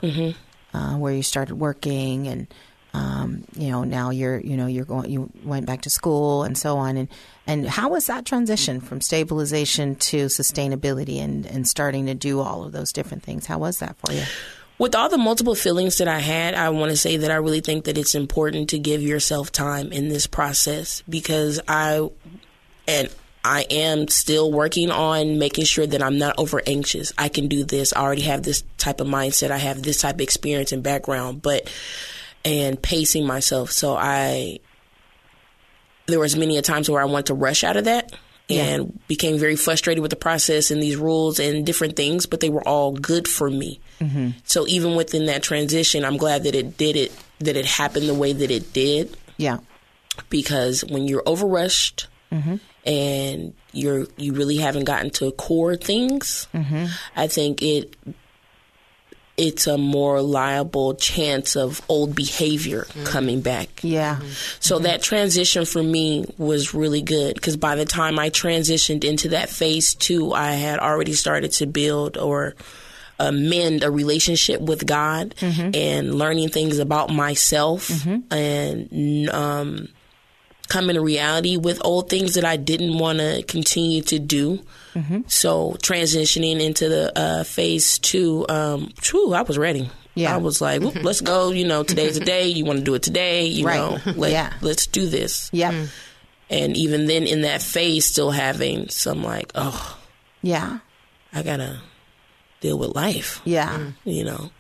uh, 0.74 0.96
where 0.96 1.14
you 1.14 1.24
started 1.24 1.56
working, 1.56 2.28
and 2.28 2.48
um, 2.94 3.44
you 3.56 3.70
know 3.70 3.84
now 3.84 4.10
you're 4.10 4.40
you 4.40 4.58
know 4.58 4.68
you're 4.68 4.86
going 4.86 5.10
you 5.10 5.30
went 5.44 5.66
back 5.66 5.82
to 5.82 5.90
school 5.90 6.44
and 6.44 6.58
so 6.58 6.78
on. 6.78 6.98
And 6.98 7.10
and 7.46 7.68
how 7.68 7.90
was 7.90 8.08
that 8.08 8.26
transition 8.26 8.82
from 8.82 9.02
stabilization 9.02 9.96
to 9.96 10.26
sustainability 10.28 11.20
and 11.20 11.46
and 11.46 11.68
starting 11.68 12.08
to 12.08 12.14
do 12.14 12.40
all 12.40 12.64
of 12.64 12.72
those 12.72 12.92
different 12.92 13.24
things? 13.24 13.46
How 13.46 13.60
was 13.60 13.80
that 13.80 13.96
for 13.98 14.14
you? 14.14 14.24
With 14.80 14.96
all 14.96 15.08
the 15.08 15.20
multiple 15.20 15.54
feelings 15.54 16.00
that 16.00 16.08
I 16.08 16.20
had, 16.20 16.56
I 16.56 16.70
want 16.70 16.90
to 16.90 16.98
say 16.98 17.18
that 17.18 17.30
I 17.30 17.36
really 17.36 17.62
think 17.62 17.86
that 17.86 17.98
it's 17.98 18.16
important 18.16 18.72
to 18.72 18.80
give 18.80 19.04
yourself 19.04 19.52
time 19.52 19.92
in 19.92 20.10
this 20.10 20.26
process 20.26 21.04
because 21.08 21.60
I 21.68 22.10
and 22.88 23.10
I 23.44 23.66
am 23.70 24.08
still 24.08 24.52
working 24.52 24.90
on 24.90 25.38
making 25.38 25.66
sure 25.66 25.86
that 25.86 26.02
I'm 26.02 26.18
not 26.18 26.36
over 26.38 26.62
anxious. 26.66 27.12
I 27.18 27.28
can 27.28 27.48
do 27.48 27.64
this. 27.64 27.94
I 27.94 28.02
already 28.02 28.22
have 28.22 28.44
this 28.44 28.64
type 28.78 29.02
of 29.02 29.08
mindset. 29.08 29.52
I 29.52 29.58
have 29.58 29.84
this 29.84 30.02
type 30.02 30.16
of 30.16 30.22
experience 30.22 30.72
and 30.72 30.82
background, 30.82 31.42
but 31.42 31.70
and 32.46 32.82
pacing 32.82 33.26
myself. 33.26 33.72
So 33.72 33.96
I 33.96 34.60
there 36.06 36.20
was 36.20 36.36
many 36.36 36.58
a 36.58 36.62
times 36.62 36.90
where 36.90 37.02
I 37.02 37.06
want 37.06 37.28
to 37.28 37.34
rush 37.34 37.64
out 37.64 37.78
of 37.78 37.86
that 37.86 38.14
and 38.50 39.00
became 39.08 39.40
very 39.40 39.56
frustrated 39.56 40.02
with 40.02 40.12
the 40.12 40.18
process 40.18 40.70
and 40.70 40.84
these 40.84 40.98
rules 40.98 41.40
and 41.40 41.66
different 41.66 41.96
things, 41.96 42.26
but 42.26 42.42
they 42.42 42.50
were 42.50 42.66
all 42.68 42.92
good 42.92 43.26
for 43.28 43.50
me. 43.50 43.80
Mm-hmm. 44.00 44.32
So 44.44 44.68
even 44.68 44.96
within 44.96 45.26
that 45.28 45.44
transition, 45.44 46.04
I'm 46.04 46.18
glad 46.18 46.44
that 46.44 46.54
it 46.54 46.78
did 46.78 46.96
it 46.96 47.12
that 47.40 47.56
it 47.56 47.66
happened 47.66 48.08
the 48.08 48.14
way 48.14 48.34
that 48.34 48.52
it 48.52 48.74
did. 48.74 49.18
Yeah. 49.38 49.60
Because 50.30 50.84
when 50.86 51.08
you're 51.08 51.24
overrushed 51.24 52.08
Mm-hmm. 52.34 52.56
And 52.86 53.54
you're 53.72 54.06
you 54.18 54.34
really 54.34 54.58
haven't 54.58 54.84
gotten 54.86 55.10
to 55.12 55.32
core 55.34 55.76
things, 55.76 56.48
Mm-hmm. 56.54 56.86
I 57.16 57.28
think 57.28 57.62
it 57.62 57.96
it's 59.36 59.66
a 59.66 59.80
more 59.80 60.22
liable 60.22 60.94
chance 60.94 61.56
of 61.56 61.82
old 61.90 62.16
behavior 62.16 62.86
coming 63.06 63.42
back. 63.42 63.68
Yeah. 63.82 64.20
So 64.60 64.78
that 64.80 65.02
transition 65.02 65.66
for 65.66 65.82
me 65.82 66.26
was 66.38 66.76
really 66.76 67.02
good 67.02 67.34
because 67.34 67.58
by 67.58 67.76
the 67.76 67.86
time 67.86 68.20
I 68.20 68.30
transitioned 68.30 69.04
into 69.04 69.30
that 69.30 69.50
phase 69.50 69.96
two, 69.96 70.34
I 70.34 70.52
had 70.52 70.78
already 70.78 71.14
started 71.14 71.52
to 71.54 71.66
build 71.66 72.16
or 72.16 72.54
uh, 73.20 73.32
mend 73.32 73.84
a 73.84 73.90
relationship 73.90 74.62
with 74.62 74.86
God 74.86 75.34
and 75.42 76.14
learning 76.14 76.50
things 76.50 76.78
about 76.78 77.10
myself 77.10 77.90
and 78.30 79.30
um, 79.30 79.88
coming 80.74 80.96
in 80.96 81.04
reality 81.04 81.56
with 81.58 81.80
old 81.86 82.10
things 82.10 82.34
that 82.34 82.44
I 82.46 82.58
didn't 82.58 82.98
want 82.98 83.20
to 83.20 83.44
continue 83.44 84.02
to 84.04 84.18
do. 84.20 84.60
So 85.28 85.76
transitioning 85.82 86.60
into 86.62 86.88
the 86.90 87.18
uh, 87.18 87.44
phase 87.44 87.98
two, 88.00 88.46
um, 88.50 88.92
true, 89.02 89.34
I 89.34 89.42
was 89.42 89.58
ready. 89.58 89.90
Yeah. 90.16 90.34
I 90.34 90.38
was 90.38 90.62
like, 90.62 90.82
"Whoop, 90.82 91.04
let's 91.04 91.22
go. 91.22 91.50
You 91.52 91.66
know, 91.66 91.82
today's 91.84 92.20
the 92.20 92.26
day. 92.36 92.48
You 92.50 92.66
want 92.66 92.80
to 92.80 92.86
do 92.86 92.94
it 92.94 93.02
today. 93.04 93.46
You 93.48 93.66
Right. 93.66 93.78
know, 94.06 94.14
let, 94.16 94.32
Yeah. 94.32 94.54
let's 94.62 94.86
do 94.86 95.08
this. 95.08 95.50
Yep. 95.54 95.74
And 96.50 96.78
even 96.78 97.08
then, 97.08 97.24
in 97.24 97.42
that 97.42 97.62
phase, 97.64 98.06
still 98.06 98.30
having 98.32 98.90
some 98.90 99.24
like, 99.24 99.52
oh, 99.56 99.98
Yeah. 100.44 100.80
I 101.34 101.42
gotta 101.42 101.80
deal 102.62 102.78
with 102.78 102.94
life. 102.96 103.42
Yeah. 103.46 103.90
You 104.06 104.24
know, 104.26 104.52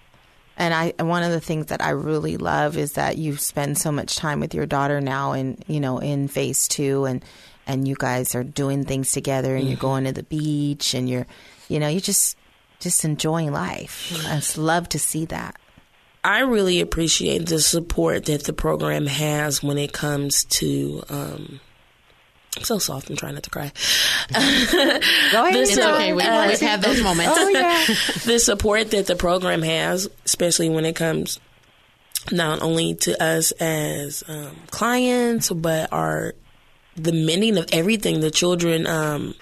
And 0.58 0.74
I 0.74 0.94
one 1.04 1.24
of 1.24 1.32
the 1.32 1.42
things 1.42 1.68
that 1.68 1.82
I 1.82 1.92
really 1.92 2.38
love 2.38 2.78
is 2.78 2.94
that 2.94 3.18
you 3.18 3.38
spend 3.38 3.78
so 3.78 3.92
much 3.92 4.16
time 4.16 4.39
with 4.39 4.54
your 4.54 4.66
daughter 4.66 5.02
now 5.02 5.32
and 5.32 5.63
you 5.68 5.80
know 5.80 5.98
in 5.98 6.28
phase 6.28 6.68
2 6.68 7.06
and 7.06 7.26
and 7.66 7.88
you 7.88 7.96
guys 7.98 8.36
are 8.36 8.44
doing 8.44 8.84
things 8.84 9.12
together 9.12 9.56
and 9.56 9.68
you're 9.68 9.78
going 9.78 10.04
to 10.04 10.12
the 10.12 10.24
beach 10.24 10.94
and 10.94 11.10
you're 11.10 11.26
you 11.70 11.80
know, 11.80 11.88
you're 11.88 12.02
just 12.02 12.38
just 12.80 13.06
enjoying 13.06 13.52
life. 13.52 14.12
I 14.28 14.36
just 14.36 14.58
love 14.58 14.89
to 14.89 15.00
see 15.00 15.26
that. 15.26 15.56
I 16.24 16.39
really 16.39 16.82
appreciate 16.82 17.48
the 17.48 17.60
support 17.60 18.26
that 18.26 18.44
the 18.44 18.54
program 18.54 19.08
has 19.08 19.63
when 19.63 19.78
it 19.78 19.92
comes 19.94 20.44
to. 20.46 21.04
Um, 21.10 21.60
so 22.62 22.78
soft. 22.78 23.10
I'm 23.10 23.16
trying 23.16 23.34
not 23.34 23.44
to 23.44 23.50
cry. 23.50 23.72
Go 24.32 24.38
ahead. 24.38 25.56
It's 25.56 25.78
okay. 25.78 26.13
We, 26.13 26.22
Uh, 26.22 26.48
we've 26.48 26.82
those 26.82 27.02
moments. 27.02 27.34
Oh 27.38 27.50
yeah. 27.50 27.84
the 28.26 28.39
support 28.39 28.92
that 28.92 29.08
the 29.08 29.16
program 29.16 29.62
has, 29.62 30.10
especially 30.26 30.70
when 30.70 30.86
it 30.86 30.96
comes 30.96 31.39
not 32.32 32.62
only 32.62 32.96
to 32.96 33.22
us 33.22 33.52
as 33.54 34.24
um, 34.28 34.56
clients, 34.70 35.50
but 35.50 35.92
our 35.92 36.34
the 36.96 37.12
mending 37.12 37.58
of 37.58 37.68
everything. 37.72 38.20
The 38.20 38.32
children, 38.32 38.86
um, 38.88 39.34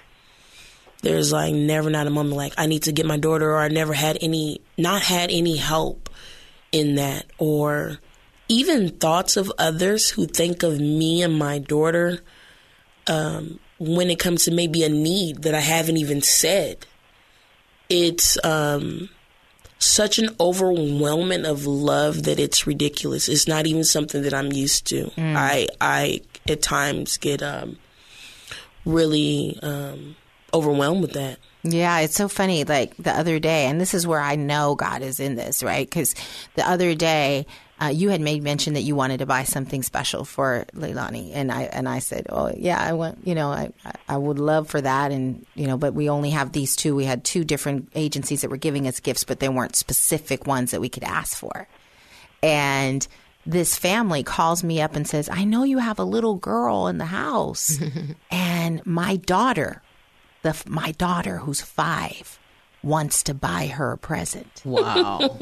there's 1.02 1.32
like 1.32 1.54
never 1.54 1.90
not 1.90 2.06
a 2.06 2.10
moment 2.10 2.36
like 2.36 2.54
I 2.56 2.66
need 2.66 2.84
to 2.84 2.92
get 2.92 3.06
my 3.06 3.18
daughter, 3.18 3.52
or 3.52 3.58
I 3.58 3.68
never 3.68 3.92
had 3.92 4.18
any, 4.20 4.60
not 4.78 5.02
had 5.02 5.30
any 5.30 5.56
help 5.56 6.08
in 6.72 6.96
that, 6.96 7.26
or 7.38 7.98
even 8.48 8.88
thoughts 8.90 9.36
of 9.36 9.52
others 9.58 10.10
who 10.10 10.26
think 10.26 10.62
of 10.62 10.80
me 10.80 11.22
and 11.22 11.38
my 11.38 11.58
daughter 11.58 12.20
um, 13.06 13.58
when 13.78 14.10
it 14.10 14.18
comes 14.18 14.44
to 14.44 14.50
maybe 14.50 14.82
a 14.84 14.88
need 14.88 15.42
that 15.42 15.54
I 15.54 15.60
haven't 15.60 15.96
even 15.96 16.22
said. 16.22 16.86
It's 17.88 18.42
um, 18.44 19.10
such 19.78 20.18
an 20.18 20.34
overwhelming 20.40 21.44
of 21.44 21.66
love 21.66 22.22
that 22.22 22.38
it's 22.38 22.66
ridiculous. 22.66 23.28
It's 23.28 23.46
not 23.46 23.66
even 23.66 23.84
something 23.84 24.22
that 24.22 24.32
I'm 24.32 24.52
used 24.52 24.86
to. 24.86 25.10
I 25.18 25.68
I 25.80 26.20
at 26.48 26.62
times 26.62 27.18
get 27.18 27.42
um, 27.42 27.78
really 28.84 29.58
um, 29.62 30.16
overwhelmed 30.54 31.02
with 31.02 31.12
that. 31.12 31.38
Yeah, 31.64 32.00
it's 32.00 32.16
so 32.16 32.28
funny. 32.28 32.64
Like 32.64 32.96
the 32.96 33.12
other 33.12 33.38
day, 33.38 33.66
and 33.66 33.80
this 33.80 33.94
is 33.94 34.06
where 34.06 34.20
I 34.20 34.36
know 34.36 34.74
God 34.74 35.02
is 35.02 35.20
in 35.20 35.36
this, 35.36 35.62
right? 35.62 35.88
Because 35.88 36.14
the 36.54 36.68
other 36.68 36.94
day, 36.94 37.46
uh, 37.82 37.88
you 37.88 38.10
had 38.10 38.20
made 38.20 38.42
mention 38.42 38.74
that 38.74 38.82
you 38.82 38.94
wanted 38.94 39.18
to 39.18 39.26
buy 39.26 39.44
something 39.44 39.82
special 39.82 40.24
for 40.24 40.64
Leilani, 40.74 41.32
and 41.34 41.50
I 41.50 41.62
and 41.64 41.88
I 41.88 41.98
said, 41.98 42.26
"Oh 42.28 42.52
yeah, 42.56 42.80
I 42.80 42.92
want. 42.92 43.26
You 43.26 43.34
know, 43.34 43.50
I 43.50 43.72
I 44.08 44.16
would 44.16 44.38
love 44.38 44.68
for 44.68 44.80
that, 44.80 45.10
and 45.10 45.44
you 45.54 45.66
know, 45.66 45.76
but 45.76 45.94
we 45.94 46.08
only 46.08 46.30
have 46.30 46.52
these 46.52 46.76
two. 46.76 46.94
We 46.94 47.04
had 47.04 47.24
two 47.24 47.44
different 47.44 47.90
agencies 47.94 48.42
that 48.42 48.50
were 48.50 48.56
giving 48.56 48.86
us 48.86 49.00
gifts, 49.00 49.24
but 49.24 49.40
they 49.40 49.48
weren't 49.48 49.76
specific 49.76 50.46
ones 50.46 50.70
that 50.70 50.80
we 50.80 50.88
could 50.88 51.04
ask 51.04 51.36
for, 51.36 51.68
and." 52.42 53.06
This 53.44 53.76
family 53.76 54.22
calls 54.22 54.62
me 54.62 54.80
up 54.80 54.94
and 54.94 55.04
says, 55.04 55.28
I 55.28 55.42
know 55.42 55.64
you 55.64 55.78
have 55.78 55.98
a 55.98 56.04
little 56.04 56.36
girl 56.36 56.86
in 56.86 56.98
the 56.98 57.06
house, 57.06 57.76
and 58.30 58.86
my 58.86 59.16
daughter 59.16 59.82
the 60.42 60.60
my 60.66 60.92
daughter 60.92 61.38
who's 61.38 61.60
five 61.60 62.38
wants 62.82 63.22
to 63.24 63.34
buy 63.34 63.66
her 63.68 63.92
a 63.92 63.98
present 63.98 64.62
Wow. 64.64 65.38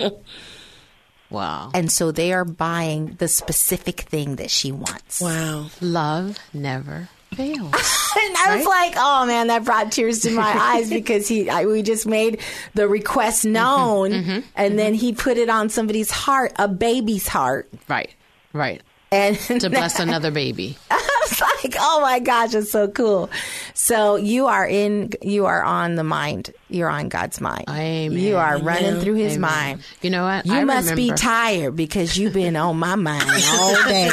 Wow. 1.31 1.71
and 1.75 1.91
so 1.91 2.13
they 2.13 2.33
are 2.33 2.45
buying 2.45 3.15
the 3.19 3.29
specific 3.29 4.01
thing 4.01 4.37
that 4.37 4.51
she 4.51 4.73
wants 4.73 5.21
Wow. 5.21 5.67
Love 5.81 6.39
never 6.53 7.09
fails. 7.35 7.61
and 8.17 8.37
i 8.39 8.57
was 8.57 8.67
like 8.67 8.95
oh 8.97 9.25
man 9.25 9.47
that 9.47 9.65
brought 9.65 9.93
tears 9.93 10.21
to 10.21 10.33
my 10.33 10.43
eyes 10.59 10.91
because 10.91 11.29
he 11.29 11.49
I, 11.49 11.65
we 11.65 11.83
just 11.83 12.07
made 12.07 12.41
the 12.75 12.89
request 12.89 13.45
known 13.45 14.11
mm-hmm. 14.11 14.31
Mm-hmm. 14.31 14.49
and 14.57 14.79
then 14.79 14.95
mm-hmm. 14.95 15.01
he 15.01 15.13
put 15.13 15.37
it 15.37 15.49
on 15.49 15.69
somebody's 15.69 16.11
heart 16.11 16.53
a 16.57 16.67
baby's 16.67 17.29
heart 17.29 17.71
right. 17.89 18.15
Right. 18.53 18.83
And 19.13 19.37
To 19.61 19.71
bless 19.71 19.99
another 20.01 20.31
baby. 20.31 20.77
I 20.91 21.27
was 21.29 21.41
like, 21.41 21.75
oh 21.79 22.01
my 22.01 22.21
gosh, 22.21 22.55
it's 22.55 22.71
so 22.71 22.89
cool. 22.89 23.29
So 23.75 24.17
you 24.17 24.47
are 24.47 24.67
in, 24.67 25.13
you 25.23 25.47
are 25.47 25.63
on 25.63 25.97
the 25.97 26.05
mind. 26.05 26.53
You're 26.69 26.89
on 26.89 27.09
God's 27.09 27.41
mind. 27.41 27.65
Amen. 27.69 28.17
You 28.19 28.37
are 28.37 28.59
running 28.59 28.91
Amen. 28.91 29.01
through 29.03 29.15
His 29.15 29.35
Amen. 29.37 29.41
mind. 29.51 29.83
You 30.03 30.11
know 30.11 30.23
what? 30.23 30.47
You 30.47 30.55
I 30.55 30.65
must 30.65 30.95
be 30.95 31.11
tired 31.13 31.75
because 31.75 32.17
you've 32.17 32.33
been 32.33 32.55
on 32.55 32.79
my 32.79 32.95
mind 32.95 33.25
all 33.51 33.75
day. 33.87 34.11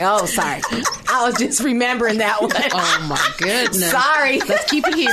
oh, 0.00 0.24
sorry. 0.26 0.62
I 1.08 1.26
was 1.26 1.34
just 1.36 1.62
remembering 1.62 2.18
that 2.18 2.40
one. 2.40 2.50
Oh 2.72 3.06
my 3.08 3.32
goodness. 3.38 3.90
Sorry. 3.90 4.40
Let's 4.40 4.70
keep 4.70 4.84
it 4.86 4.94
here. 4.94 5.10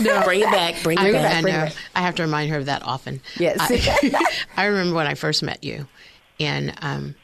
no. 0.00 0.22
Bring 0.24 0.40
it 0.40 0.50
back. 0.50 0.82
Bring 0.82 0.98
I, 0.98 1.08
it 1.08 1.14
I 1.16 1.22
back. 1.22 1.44
know. 1.44 1.68
I 1.94 2.02
have 2.02 2.16
to 2.16 2.22
remind 2.24 2.50
her 2.50 2.58
of 2.58 2.66
that 2.66 2.82
often. 2.82 3.20
Yes. 3.38 3.56
I, 3.60 4.26
I 4.56 4.64
remember 4.66 4.94
when 4.96 5.06
I 5.06 5.14
first 5.14 5.42
met 5.42 5.64
you, 5.64 5.86
and 6.38 6.74
um, 6.82 7.14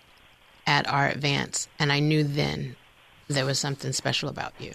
at 0.67 0.89
our 0.89 1.09
advance, 1.09 1.69
and 1.79 1.93
I 1.93 2.01
knew 2.01 2.23
then 2.25 2.77
there 3.29 3.45
was 3.45 3.59
something 3.59 3.93
special 3.93 4.29
about 4.29 4.53
you, 4.59 4.75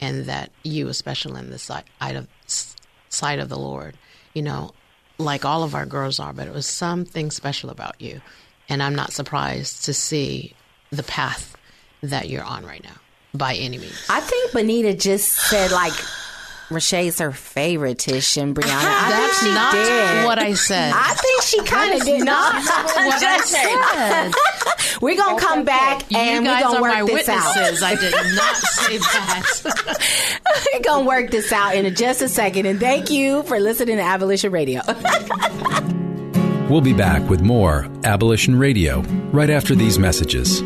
and 0.00 0.24
that 0.26 0.50
you 0.62 0.86
were 0.86 0.92
special 0.92 1.36
in 1.36 1.50
the 1.50 1.58
sight 1.58 1.84
of 2.00 2.26
sight 3.08 3.38
of 3.38 3.48
the 3.48 3.58
Lord. 3.58 3.96
You 4.34 4.42
know, 4.42 4.70
like 5.18 5.44
all 5.44 5.62
of 5.62 5.74
our 5.74 5.86
girls 5.86 6.18
are, 6.20 6.32
but 6.32 6.46
it 6.46 6.54
was 6.54 6.66
something 6.66 7.30
special 7.30 7.70
about 7.70 8.00
you, 8.00 8.20
and 8.68 8.82
I'm 8.82 8.94
not 8.94 9.12
surprised 9.12 9.84
to 9.84 9.94
see 9.94 10.54
the 10.90 11.02
path 11.02 11.56
that 12.02 12.28
you're 12.28 12.44
on 12.44 12.64
right 12.64 12.82
now 12.82 12.96
by 13.34 13.54
any 13.54 13.78
means. 13.78 14.06
I 14.08 14.20
think 14.20 14.52
Benita 14.52 14.94
just 14.94 15.28
said, 15.28 15.70
like, 15.70 15.92
Rashay's 16.70 17.18
her 17.18 17.32
favorite 17.32 17.98
Tish 17.98 18.36
and 18.36 18.54
Brianna. 18.56 18.64
I 18.70 19.10
That's 19.10 19.40
think 19.40 19.50
she 19.50 19.54
not 19.54 19.72
did. 19.72 20.24
what 20.24 20.38
I 20.38 20.54
said. 20.54 20.92
I 20.94 21.14
think 21.40 21.66
she 21.66 21.70
kind 21.70 21.94
of 21.94 22.04
did 22.06 22.24
not. 22.24 22.54
what 22.54 22.64
I 23.22 23.38
said. 23.44 25.00
We're 25.00 25.16
gonna 25.16 25.40
come 25.40 25.64
back 25.64 26.12
and 26.12 26.44
you 26.44 26.50
we're 26.50 26.60
gonna 26.60 26.78
are 26.78 26.82
work 26.82 26.92
my 26.94 27.02
this 27.04 27.28
out. 27.28 27.56
I 27.82 27.94
did 27.94 28.12
not 28.12 28.56
say 28.56 28.98
that. 28.98 30.70
We're 30.74 30.80
gonna 30.80 31.06
work 31.06 31.30
this 31.30 31.52
out 31.52 31.74
in 31.74 31.92
just 31.94 32.22
a 32.22 32.28
second. 32.28 32.66
And 32.66 32.78
thank 32.78 33.10
you 33.10 33.42
for 33.44 33.58
listening 33.58 33.96
to 33.96 34.02
Abolition 34.02 34.52
Radio. 34.52 34.82
We'll 36.68 36.80
be 36.80 36.92
back 36.92 37.28
with 37.28 37.40
more 37.40 37.88
Abolition 38.04 38.56
Radio 38.58 39.00
right 39.32 39.50
after 39.50 39.74
these 39.74 39.98
messages. 39.98 40.62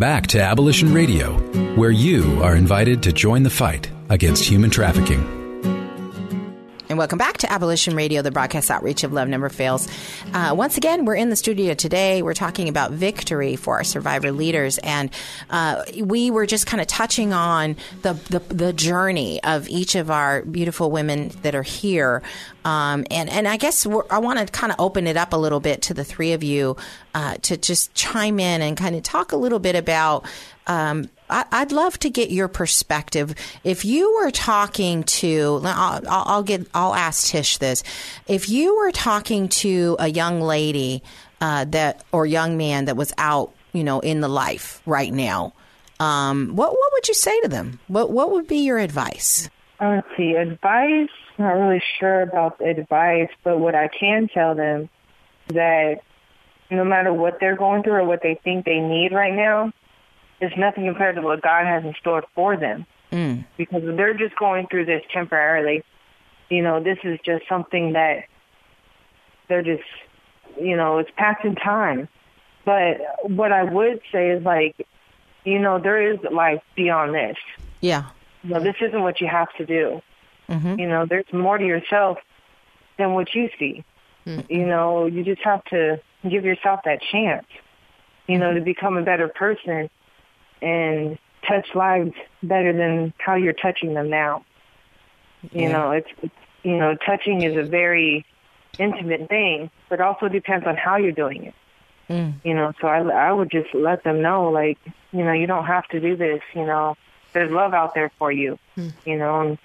Back 0.00 0.28
to 0.28 0.40
Abolition 0.40 0.94
Radio, 0.94 1.34
where 1.74 1.90
you 1.90 2.42
are 2.42 2.56
invited 2.56 3.02
to 3.02 3.12
join 3.12 3.42
the 3.42 3.50
fight 3.50 3.90
against 4.08 4.42
human 4.44 4.70
trafficking. 4.70 5.39
And 6.90 6.98
welcome 6.98 7.18
back 7.18 7.38
to 7.38 7.52
Abolition 7.52 7.94
Radio, 7.94 8.20
the 8.20 8.32
broadcast 8.32 8.68
outreach 8.68 9.04
of 9.04 9.12
Love 9.12 9.28
Never 9.28 9.48
Fails. 9.48 9.86
Uh, 10.34 10.52
once 10.56 10.76
again, 10.76 11.04
we're 11.04 11.14
in 11.14 11.30
the 11.30 11.36
studio 11.36 11.72
today. 11.72 12.20
We're 12.20 12.34
talking 12.34 12.68
about 12.68 12.90
victory 12.90 13.54
for 13.54 13.76
our 13.76 13.84
survivor 13.84 14.32
leaders, 14.32 14.78
and 14.78 15.08
uh, 15.50 15.84
we 16.02 16.32
were 16.32 16.46
just 16.46 16.66
kind 16.66 16.80
of 16.80 16.88
touching 16.88 17.32
on 17.32 17.76
the, 18.02 18.14
the, 18.14 18.40
the 18.52 18.72
journey 18.72 19.40
of 19.44 19.68
each 19.68 19.94
of 19.94 20.10
our 20.10 20.42
beautiful 20.42 20.90
women 20.90 21.28
that 21.42 21.54
are 21.54 21.62
here. 21.62 22.24
Um, 22.64 23.06
and 23.08 23.30
and 23.30 23.46
I 23.46 23.56
guess 23.56 23.86
I 23.86 24.18
want 24.18 24.40
to 24.40 24.46
kind 24.46 24.72
of 24.72 24.80
open 24.80 25.06
it 25.06 25.16
up 25.16 25.32
a 25.32 25.36
little 25.36 25.60
bit 25.60 25.82
to 25.82 25.94
the 25.94 26.02
three 26.02 26.32
of 26.32 26.42
you 26.42 26.76
uh, 27.14 27.36
to 27.42 27.56
just 27.56 27.94
chime 27.94 28.40
in 28.40 28.62
and 28.62 28.76
kind 28.76 28.96
of 28.96 29.04
talk 29.04 29.30
a 29.30 29.36
little 29.36 29.60
bit 29.60 29.76
about. 29.76 30.26
Um, 30.66 31.08
I, 31.30 31.60
would 31.60 31.72
love 31.72 31.98
to 32.00 32.10
get 32.10 32.30
your 32.30 32.48
perspective. 32.48 33.34
If 33.64 33.84
you 33.84 34.14
were 34.14 34.30
talking 34.30 35.04
to, 35.04 35.60
I'll, 35.64 36.02
I'll, 36.08 36.42
get, 36.42 36.66
I'll 36.74 36.94
ask 36.94 37.28
Tish 37.28 37.58
this. 37.58 37.82
If 38.26 38.48
you 38.48 38.76
were 38.76 38.90
talking 38.90 39.48
to 39.48 39.96
a 39.98 40.08
young 40.08 40.40
lady 40.40 41.02
uh, 41.40 41.64
that 41.66 42.04
or 42.12 42.26
young 42.26 42.56
man 42.56 42.86
that 42.86 42.96
was 42.96 43.12
out, 43.18 43.52
you 43.72 43.84
know, 43.84 44.00
in 44.00 44.20
the 44.20 44.28
life 44.28 44.82
right 44.86 45.12
now, 45.12 45.54
um, 46.00 46.56
what 46.56 46.72
what 46.72 46.92
would 46.94 47.08
you 47.08 47.14
say 47.14 47.38
to 47.42 47.48
them? 47.48 47.78
What 47.88 48.10
what 48.10 48.32
would 48.32 48.48
be 48.48 48.58
your 48.58 48.78
advice? 48.78 49.50
Uh, 49.78 49.96
let's 49.96 50.08
see, 50.16 50.34
advice. 50.34 51.10
Not 51.38 51.52
really 51.52 51.82
sure 51.98 52.22
about 52.22 52.58
the 52.58 52.66
advice, 52.66 53.28
but 53.44 53.58
what 53.58 53.74
I 53.74 53.88
can 53.88 54.28
tell 54.28 54.54
them 54.54 54.88
that 55.48 56.00
no 56.70 56.84
matter 56.84 57.12
what 57.12 57.38
they're 57.40 57.56
going 57.56 57.82
through 57.82 57.94
or 57.94 58.04
what 58.04 58.22
they 58.22 58.38
think 58.42 58.64
they 58.64 58.80
need 58.80 59.12
right 59.12 59.34
now, 59.34 59.72
is 60.40 60.52
nothing 60.56 60.86
compared 60.86 61.16
to 61.16 61.22
what 61.22 61.42
God 61.42 61.66
has 61.66 61.84
in 61.84 61.94
store 62.00 62.24
for 62.34 62.56
them. 62.56 62.86
Mm. 63.12 63.44
Because 63.56 63.82
they're 63.84 64.14
just 64.14 64.36
going 64.36 64.66
through 64.68 64.86
this 64.86 65.02
temporarily. 65.12 65.82
You 66.48 66.62
know, 66.62 66.82
this 66.82 66.98
is 67.04 67.18
just 67.24 67.44
something 67.48 67.92
that 67.92 68.24
they're 69.48 69.62
just, 69.62 69.82
you 70.60 70.76
know, 70.76 70.98
it's 70.98 71.10
passing 71.16 71.54
time. 71.54 72.08
But 72.64 72.98
what 73.22 73.52
I 73.52 73.64
would 73.64 74.00
say 74.12 74.30
is 74.30 74.44
like, 74.44 74.86
you 75.44 75.58
know, 75.58 75.78
there 75.78 76.12
is 76.12 76.18
life 76.30 76.62
beyond 76.76 77.14
this. 77.14 77.36
Yeah. 77.80 78.10
You 78.42 78.50
know, 78.54 78.60
this 78.62 78.76
isn't 78.80 79.02
what 79.02 79.20
you 79.20 79.26
have 79.26 79.48
to 79.58 79.66
do. 79.66 80.02
Mm-hmm. 80.48 80.78
You 80.78 80.88
know, 80.88 81.06
there's 81.06 81.32
more 81.32 81.58
to 81.58 81.64
yourself 81.64 82.18
than 82.98 83.14
what 83.14 83.34
you 83.34 83.48
see. 83.58 83.84
Mm-hmm. 84.26 84.52
You 84.52 84.66
know, 84.66 85.06
you 85.06 85.24
just 85.24 85.42
have 85.42 85.64
to 85.66 86.00
give 86.28 86.44
yourself 86.44 86.80
that 86.84 87.00
chance, 87.10 87.46
you 88.26 88.38
know, 88.38 88.52
to 88.52 88.60
become 88.60 88.96
a 88.96 89.02
better 89.02 89.28
person 89.28 89.88
and 90.62 91.18
touch 91.46 91.74
lives 91.74 92.12
better 92.42 92.72
than 92.72 93.12
how 93.18 93.34
you're 93.34 93.52
touching 93.52 93.94
them 93.94 94.10
now. 94.10 94.44
You 95.52 95.62
yeah. 95.62 95.72
know, 95.72 95.90
it's, 95.92 96.08
it's 96.22 96.34
you 96.62 96.76
know, 96.76 96.96
touching 97.06 97.42
is 97.42 97.56
a 97.56 97.62
very 97.62 98.26
intimate 98.78 99.28
thing, 99.28 99.70
but 99.88 100.00
also 100.00 100.28
depends 100.28 100.66
on 100.66 100.76
how 100.76 100.96
you're 100.96 101.12
doing 101.12 101.44
it. 101.44 101.54
Mm. 102.08 102.34
You 102.44 102.54
know, 102.54 102.72
so 102.80 102.88
I 102.88 102.98
I 103.00 103.32
would 103.32 103.50
just 103.50 103.72
let 103.74 104.02
them 104.02 104.20
know, 104.20 104.50
like, 104.50 104.78
you 105.12 105.24
know, 105.24 105.32
you 105.32 105.46
don't 105.46 105.66
have 105.66 105.86
to 105.88 106.00
do 106.00 106.16
this. 106.16 106.42
You 106.54 106.66
know, 106.66 106.96
there's 107.32 107.50
love 107.50 107.72
out 107.72 107.94
there 107.94 108.10
for 108.18 108.32
you. 108.32 108.58
Mm. 108.76 108.92
You 109.06 109.16
know, 109.16 109.40
and 109.40 109.58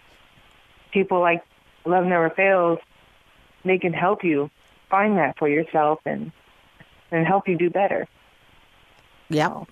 people 0.92 1.20
like 1.20 1.44
Love 1.86 2.06
Never 2.06 2.30
Fails, 2.30 2.80
they 3.64 3.80
can 3.80 3.94
help 3.94 4.24
you 4.24 4.50
find 4.90 5.18
that 5.18 5.38
for 5.38 5.50
yourself 5.50 6.00
and 6.06 6.32
and 7.12 7.26
help 7.26 7.48
you 7.48 7.58
do 7.58 7.70
better. 7.70 8.08
Yeah. 9.30 9.48
So. 9.50 9.68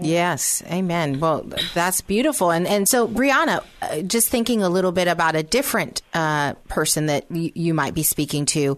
Yes, 0.00 0.62
amen. 0.66 1.20
Well, 1.20 1.44
that's 1.74 2.00
beautiful. 2.00 2.50
And 2.50 2.66
and 2.66 2.88
so, 2.88 3.06
Brianna, 3.08 3.64
uh, 3.82 4.00
just 4.02 4.28
thinking 4.28 4.62
a 4.62 4.68
little 4.68 4.92
bit 4.92 5.08
about 5.08 5.36
a 5.36 5.42
different 5.42 6.02
uh, 6.14 6.54
person 6.68 7.06
that 7.06 7.26
y- 7.30 7.52
you 7.54 7.74
might 7.74 7.94
be 7.94 8.02
speaking 8.02 8.46
to, 8.46 8.76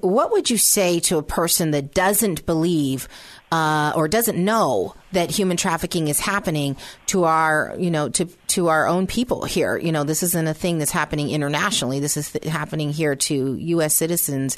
what 0.00 0.30
would 0.32 0.50
you 0.50 0.58
say 0.58 1.00
to 1.00 1.18
a 1.18 1.22
person 1.22 1.70
that 1.72 1.94
doesn't 1.94 2.44
believe 2.46 3.08
uh, 3.50 3.92
or 3.96 4.08
doesn't 4.08 4.42
know 4.42 4.94
that 5.12 5.30
human 5.30 5.56
trafficking 5.56 6.08
is 6.08 6.20
happening 6.20 6.76
to 7.06 7.24
our, 7.24 7.74
you 7.78 7.90
know, 7.90 8.08
to 8.10 8.26
to 8.48 8.68
our 8.68 8.86
own 8.86 9.06
people 9.06 9.44
here? 9.44 9.76
You 9.78 9.92
know, 9.92 10.04
this 10.04 10.22
isn't 10.22 10.46
a 10.48 10.54
thing 10.54 10.78
that's 10.78 10.90
happening 10.92 11.30
internationally. 11.30 11.98
This 12.00 12.16
is 12.16 12.30
th- 12.32 12.44
happening 12.44 12.92
here 12.92 13.16
to 13.16 13.54
U.S. 13.56 13.94
citizens. 13.94 14.56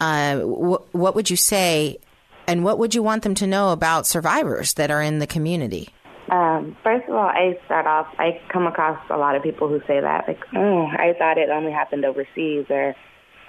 Uh, 0.00 0.40
wh- 0.40 0.94
what 0.94 1.14
would 1.14 1.30
you 1.30 1.36
say 1.36 1.98
and 2.46 2.64
what 2.64 2.78
would 2.78 2.94
you 2.94 3.02
want 3.02 3.22
them 3.22 3.34
to 3.36 3.46
know 3.46 3.70
about 3.70 4.06
survivors 4.06 4.74
that 4.74 4.90
are 4.90 5.02
in 5.02 5.18
the 5.18 5.26
community? 5.26 5.88
Um, 6.30 6.76
first 6.82 7.08
of 7.08 7.14
all, 7.14 7.26
I 7.26 7.58
start 7.66 7.86
off, 7.86 8.06
I 8.18 8.40
come 8.48 8.66
across 8.66 8.98
a 9.10 9.18
lot 9.18 9.36
of 9.36 9.42
people 9.42 9.68
who 9.68 9.80
say 9.86 10.00
that, 10.00 10.26
like, 10.28 10.40
oh, 10.54 10.86
I 10.86 11.14
thought 11.18 11.36
it 11.36 11.50
only 11.50 11.72
happened 11.72 12.04
overseas, 12.04 12.66
or 12.70 12.94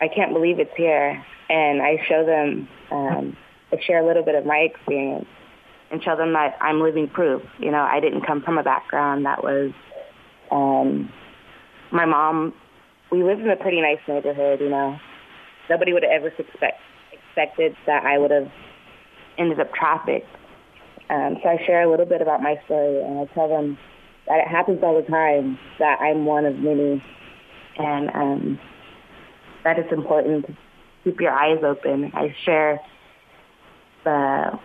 I 0.02 0.08
can't 0.08 0.34
believe 0.34 0.60
it's 0.60 0.76
here. 0.76 1.24
And 1.50 1.82
I 1.82 2.04
show 2.08 2.26
them, 2.26 2.68
um, 2.91 3.38
I 3.72 3.78
share 3.86 4.04
a 4.04 4.06
little 4.06 4.24
bit 4.24 4.36
of 4.36 4.46
my 4.46 4.58
experience 4.58 5.28
and 5.91 6.04
show 6.04 6.16
them 6.16 6.34
that 6.34 6.58
I'm 6.60 6.82
living 6.82 7.08
proof. 7.08 7.44
You 7.60 7.72
know, 7.72 7.82
I 7.82 8.00
didn't 8.00 8.26
come 8.26 8.41
from 8.41 8.58
a 8.58 8.64
background 8.64 9.26
that 9.26 9.44
was, 9.44 9.72
um, 10.52 11.12
my 11.91 12.06
mom, 12.06 12.54
we 13.12 13.24
lived 13.24 13.41
in 13.41 13.50
a 13.50 13.56
pretty 13.56 13.82
nice 13.82 14.00
neighborhood, 14.08 14.60
you 14.60 14.70
know. 14.70 14.98
Nobody 15.70 15.94
would 15.94 16.04
have 16.04 16.12
ever 16.12 16.34
suspect, 16.36 16.82
expected 17.12 17.78
that 17.86 18.04
I 18.04 18.18
would 18.18 18.32
have 18.32 18.52
ended 19.38 19.60
up 19.60 19.74
trafficked. 19.74 20.28
Um, 21.10 21.38
so 21.44 21.50
I 21.50 21.58
share 21.66 21.84
a 21.84 21.90
little 21.90 22.06
bit 22.06 22.22
about 22.22 22.42
my 22.42 22.60
story, 22.66 23.02
and 23.02 23.20
I 23.20 23.34
tell 23.34 23.50
them 23.50 23.78
that 24.28 24.40
it 24.40 24.48
happens 24.48 24.80
all 24.84 24.96
the 25.00 25.08
time, 25.08 25.60
that 25.80 26.00
I'm 26.00 26.26
one 26.26 26.46
of 26.46 26.58
many, 26.58 27.04
and 27.78 28.10
um, 28.14 28.60
that 29.64 29.78
it's 29.78 29.92
important 29.92 30.48
to 30.48 30.56
keep 31.04 31.20
your 31.20 31.32
eyes 31.32 31.60
open. 31.64 32.12
I 32.14 32.34
share 32.46 32.80
the 34.04 34.60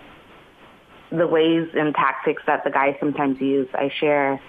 the 1.11 1.27
ways 1.27 1.69
and 1.75 1.95
tactics 1.95 2.43
that 2.47 2.64
the 2.64 2.71
guys 2.71 2.95
sometimes 3.01 3.41
use. 3.41 3.69
I 3.73 3.91
share 3.99 4.41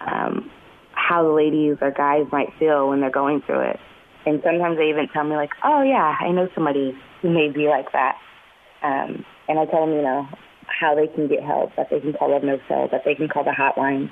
um, 0.00 0.50
how 0.92 1.22
the 1.22 1.30
ladies 1.30 1.76
or 1.80 1.90
guys 1.90 2.26
might 2.30 2.52
feel 2.58 2.88
when 2.88 3.00
they're 3.00 3.10
going 3.10 3.40
through 3.42 3.60
it. 3.60 3.80
And 4.26 4.40
sometimes 4.44 4.76
they 4.76 4.88
even 4.88 5.08
tell 5.08 5.24
me 5.24 5.36
like, 5.36 5.50
oh 5.62 5.82
yeah, 5.82 6.16
I 6.20 6.30
know 6.30 6.48
somebody 6.54 6.96
who 7.22 7.30
may 7.30 7.48
be 7.48 7.68
like 7.68 7.92
that. 7.92 8.16
Um, 8.84 9.24
and 9.48 9.58
I 9.58 9.64
tell 9.64 9.86
them, 9.86 9.96
you 9.96 10.02
know, 10.02 10.28
how 10.66 10.94
they 10.94 11.06
can 11.06 11.26
get 11.26 11.42
help, 11.42 11.74
that 11.76 11.88
they 11.90 12.00
can 12.00 12.12
call 12.12 12.30
Love 12.30 12.44
No 12.44 12.58
Cell, 12.68 12.88
that 12.92 13.02
they 13.04 13.14
can 13.14 13.28
call 13.28 13.42
the 13.42 13.50
hotline. 13.50 14.10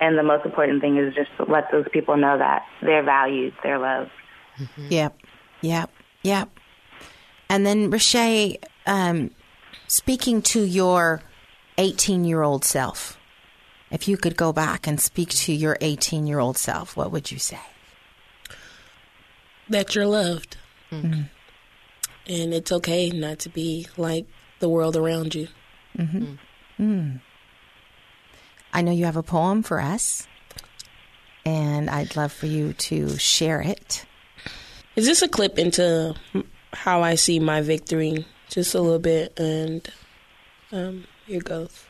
And 0.00 0.16
the 0.16 0.22
most 0.22 0.46
important 0.46 0.80
thing 0.80 0.96
is 0.96 1.14
just 1.14 1.30
to 1.36 1.44
let 1.44 1.70
those 1.72 1.86
people 1.92 2.16
know 2.16 2.38
that 2.38 2.62
they're 2.80 3.02
valued, 3.02 3.52
they're 3.62 3.78
loved. 3.78 4.10
Mm-hmm. 4.58 4.86
Yep, 4.90 5.18
yep, 5.62 5.90
yep. 6.22 6.48
And 7.48 7.66
then, 7.66 7.90
Rashay, 7.90 8.56
um, 8.86 9.32
speaking 9.88 10.42
to 10.42 10.62
your 10.62 11.22
18 11.78 12.24
year 12.24 12.42
old 12.42 12.64
self, 12.64 13.18
if 13.90 14.06
you 14.06 14.16
could 14.16 14.36
go 14.36 14.52
back 14.52 14.86
and 14.86 15.00
speak 15.00 15.30
to 15.30 15.52
your 15.52 15.76
18 15.80 16.26
year 16.26 16.38
old 16.38 16.56
self, 16.56 16.96
what 16.96 17.10
would 17.10 17.32
you 17.32 17.38
say? 17.38 17.60
That 19.68 19.94
you're 19.94 20.06
loved. 20.06 20.56
Mm-hmm 20.92 21.22
and 22.30 22.54
it's 22.54 22.70
okay 22.70 23.10
not 23.10 23.40
to 23.40 23.48
be 23.48 23.88
like 23.96 24.24
the 24.60 24.68
world 24.68 24.96
around 24.96 25.34
you. 25.34 25.48
Mm-hmm. 25.98 26.22
Mm. 26.22 26.38
Mm. 26.78 27.20
I 28.72 28.82
know 28.82 28.92
you 28.92 29.04
have 29.04 29.16
a 29.16 29.22
poem 29.22 29.64
for 29.64 29.80
us, 29.80 30.28
and 31.44 31.90
I'd 31.90 32.14
love 32.14 32.32
for 32.32 32.46
you 32.46 32.72
to 32.74 33.18
share 33.18 33.60
it. 33.60 34.06
Is 34.94 35.06
this 35.06 35.22
a 35.22 35.28
clip 35.28 35.58
into 35.58 36.14
how 36.72 37.02
I 37.02 37.16
see 37.16 37.40
my 37.40 37.62
victory? 37.62 38.24
Just 38.48 38.74
a 38.74 38.80
little 38.80 39.00
bit, 39.00 39.38
and 39.38 39.88
um, 40.70 41.04
here 41.26 41.40
goes. 41.40 41.84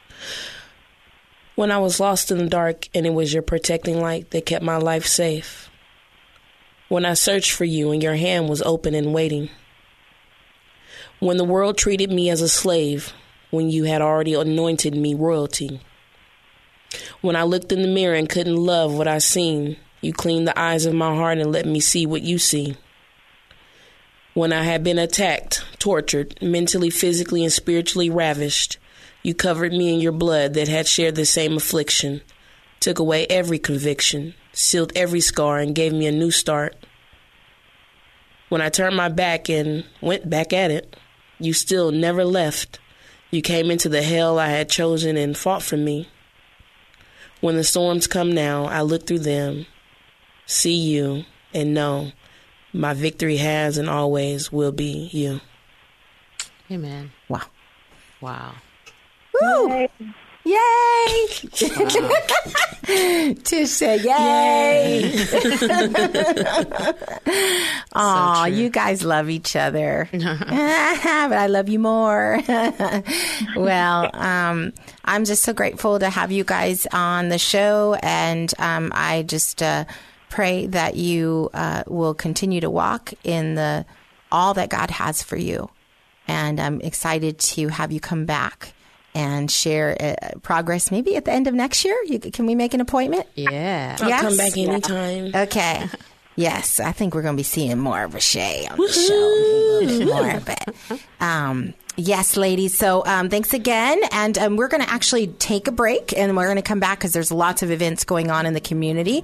When 1.55 1.71
I 1.71 1.79
was 1.79 2.01
lost 2.01 2.31
in 2.31 2.39
the 2.39 2.49
dark, 2.49 2.89
and 2.95 3.05
it 3.05 3.13
was 3.13 3.35
your 3.35 3.43
protecting 3.43 4.01
light 4.01 4.31
that 4.31 4.47
kept 4.47 4.65
my 4.65 4.79
life 4.79 5.07
safe. 5.07 5.69
When 6.89 7.05
I 7.05 7.13
searched 7.13 7.53
for 7.53 7.65
you, 7.65 7.91
and 7.93 8.03
your 8.03 8.17
hand 8.17 8.49
was 8.49 8.63
open 8.63 8.95
and 8.95 9.13
waiting 9.13 9.51
when 11.21 11.37
the 11.37 11.45
world 11.45 11.77
treated 11.77 12.11
me 12.11 12.31
as 12.31 12.41
a 12.41 12.49
slave, 12.49 13.13
when 13.51 13.69
you 13.69 13.85
had 13.85 14.01
already 14.01 14.33
anointed 14.35 14.95
me 14.95 15.15
royalty. 15.15 15.81
When 17.21 17.37
I 17.37 17.43
looked 17.43 17.73
in 17.73 17.83
the 17.83 17.89
mirror 17.89 18.15
and 18.15 18.29
couldn't 18.29 18.57
love 18.57 18.95
what 18.95 19.07
I 19.07 19.19
seen, 19.19 19.77
you 20.01 20.15
cleaned 20.15 20.49
the 20.49 20.59
eyes 20.59 20.87
of 20.87 20.95
my 20.95 21.15
heart 21.15 21.39
and 21.39 21.53
let 21.53 21.67
me 21.67 21.79
see 21.79 22.07
what 22.07 22.23
you 22.23 22.39
see. 22.39 22.77
When 24.33 24.53
I 24.53 24.63
had 24.63 24.83
been 24.83 24.99
attacked, 24.99 25.63
tortured, 25.79 26.39
mentally, 26.41 26.89
physically, 26.89 27.45
and 27.45 27.53
spiritually 27.53 28.09
ravished, 28.09 28.79
you 29.23 29.35
covered 29.35 29.73
me 29.73 29.93
in 29.93 30.01
your 30.01 30.13
blood 30.13 30.55
that 30.55 30.69
had 30.69 30.89
shared 30.89 31.17
the 31.17 31.27
same 31.27 31.57
affliction, 31.57 32.23
took 32.79 32.99
away 32.99 33.27
every 33.27 33.59
conviction, 33.59 34.35
sealed 34.55 34.93
every 34.97 35.21
scar, 35.21 35.59
and 35.59 35.75
gave 35.75 35.93
me 35.93 36.07
a 36.07 36.13
new 36.13 36.31
start. 36.31 36.77
When 38.49 38.63
I 38.63 38.71
turned 38.71 38.97
my 38.97 39.11
back 39.11 39.51
and 39.51 39.85
went 40.01 40.31
back 40.31 40.55
at 40.55 40.71
it, 40.71 40.97
you 41.41 41.53
still 41.53 41.91
never 41.91 42.25
left. 42.25 42.79
You 43.31 43.43
came 43.43 43.71
into 43.71 43.89
the 43.89 44.03
hell 44.03 44.39
I 44.39 44.49
had 44.49 44.69
chosen 44.69 45.17
and 45.17 45.37
fought 45.37 45.63
for 45.63 45.77
me. 45.77 46.09
When 47.41 47.57
the 47.57 47.65
storms 47.65 48.07
come 48.07 48.33
now, 48.33 48.65
I 48.67 48.83
look 48.83 49.07
through 49.07 49.21
them, 49.21 49.67
see 50.47 50.77
you, 50.77 51.25
and 51.55 51.73
know 51.73 52.13
my 52.73 52.95
victory 52.95 53.39
has 53.39 53.79
and 53.79 53.89
always 53.89 54.53
will 54.53 54.73
be 54.73 55.09
you. 55.13 55.41
Amen. 56.71 57.13
Wow. 57.29 57.43
Wow. 58.21 58.55
Woo! 59.41 59.89
Yay! 60.51 61.27
Tish 63.45 63.71
said, 63.71 64.01
"Yay!" 64.01 65.13
Aw, 67.93 68.47
you 68.47 68.69
guys 68.69 69.05
love 69.05 69.31
each 69.31 69.55
other, 69.55 70.09
but 70.13 70.23
I 70.23 71.47
love 71.47 71.69
you 71.69 71.79
more. 71.79 72.41
well, 73.57 74.11
um, 74.15 74.73
I'm 75.05 75.25
just 75.25 75.45
so 75.45 75.53
grateful 75.53 76.01
to 76.01 76.11
have 76.11 76.33
you 76.33 76.43
guys 76.43 76.87
on 76.93 77.29
the 77.29 77.39
show, 77.39 77.97
and 78.03 78.53
um, 78.59 78.91
I 78.95 79.23
just 79.23 79.63
uh, 79.63 79.85
pray 80.31 80.67
that 80.67 80.97
you 80.97 81.51
uh, 81.55 81.85
will 81.87 82.15
continue 82.15 82.61
to 82.61 82.71
walk 82.71 83.13
in 83.23 83.55
the 83.55 83.87
all 84.33 84.55
that 84.55 84.69
God 84.69 84.91
has 84.91 85.23
for 85.23 85.37
you. 85.37 85.71
And 86.27 86.61
I'm 86.61 86.81
excited 86.81 87.39
to 87.39 87.69
have 87.69 87.93
you 87.93 88.01
come 88.01 88.25
back 88.25 88.73
and 89.15 89.51
share 89.51 89.97
uh, 90.01 90.39
progress 90.43 90.91
maybe 90.91 91.17
at 91.17 91.25
the 91.25 91.33
end 91.33 91.47
of 91.47 91.55
next 91.55 91.85
year. 91.85 91.97
You, 92.07 92.19
can 92.19 92.47
we 92.47 92.55
make 92.55 92.75
an 92.75 92.81
appointment? 92.81 93.27
Yeah. 93.35 93.97
I'll 94.01 94.09
Yes? 94.09 94.23
come 94.23 94.37
back 94.37 94.57
anytime. 94.57 95.33
Okay. 95.35 95.87
Yes, 96.37 96.81
I 96.81 96.93
think 96.93 97.15
we're 97.15 97.21
going 97.21 97.35
to 97.35 97.39
be 97.41 97.43
seeing 97.43 97.79
more 97.79 98.03
of 98.05 98.13
Rashay 98.13 98.71
on 98.71 98.79
the 98.79 98.89
show. 98.89 99.13
A 99.13 99.85
little 99.85 99.99
bit 99.99 100.07
more, 100.09 100.41
but 100.41 101.01
um, 101.21 101.75
yes, 101.97 102.39
ladies. 102.39 102.79
So 102.79 103.05
um, 103.05 103.29
thanks 103.29 103.53
again, 103.53 104.01
and 104.11 104.39
um, 104.39 104.57
we're 104.57 104.69
going 104.69 104.83
to 104.83 104.89
actually 104.89 105.27
take 105.27 105.69
a 105.69 105.73
break, 105.73 106.17
and 106.17 106.35
we're 106.35 106.45
going 106.47 106.57
to 106.57 106.63
come 106.63 106.81
back 106.81 106.99
because 106.99 107.13
there's 107.13 107.31
lots 107.31 107.63
of 107.63 107.71
events 107.71 108.05
going 108.05 108.31
on 108.31 108.47
in 108.47 108.55
the 108.55 108.61
community. 108.61 109.23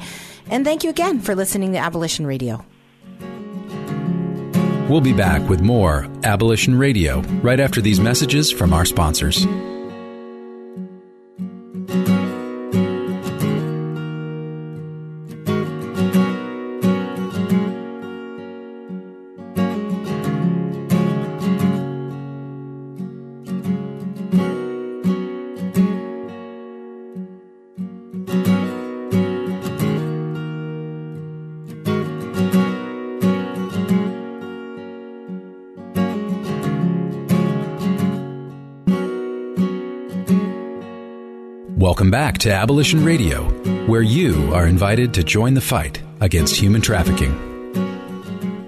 And 0.51 0.62
thank 0.62 0.84
you 0.84 0.91
again 0.91 1.20
for 1.20 1.34
listening 1.34 1.72
to 1.72 1.78
Abolition 1.78 2.26
Radio. 2.26 2.62
We'll 4.91 5.01
be 5.01 5.14
back 5.14 5.49
with 5.49 5.62
more 5.62 6.07
Abolition 6.22 6.76
Radio 6.76 7.20
right 7.43 7.61
after 7.61 7.80
these 7.80 7.99
messages 7.99 8.53
from 8.53 8.74
our 8.74 8.84
sponsors. 8.84 9.47
Welcome 41.97 42.11
back 42.11 42.36
to 42.40 42.53
Abolition 42.53 43.07
Radio, 43.07 43.44
where 43.86 44.03
you 44.03 44.53
are 44.53 44.66
invited 44.66 45.14
to 45.14 45.24
join 45.24 45.55
the 45.55 45.62
fight 45.62 46.03
against 46.20 46.55
human 46.55 46.82
trafficking. 46.82 47.32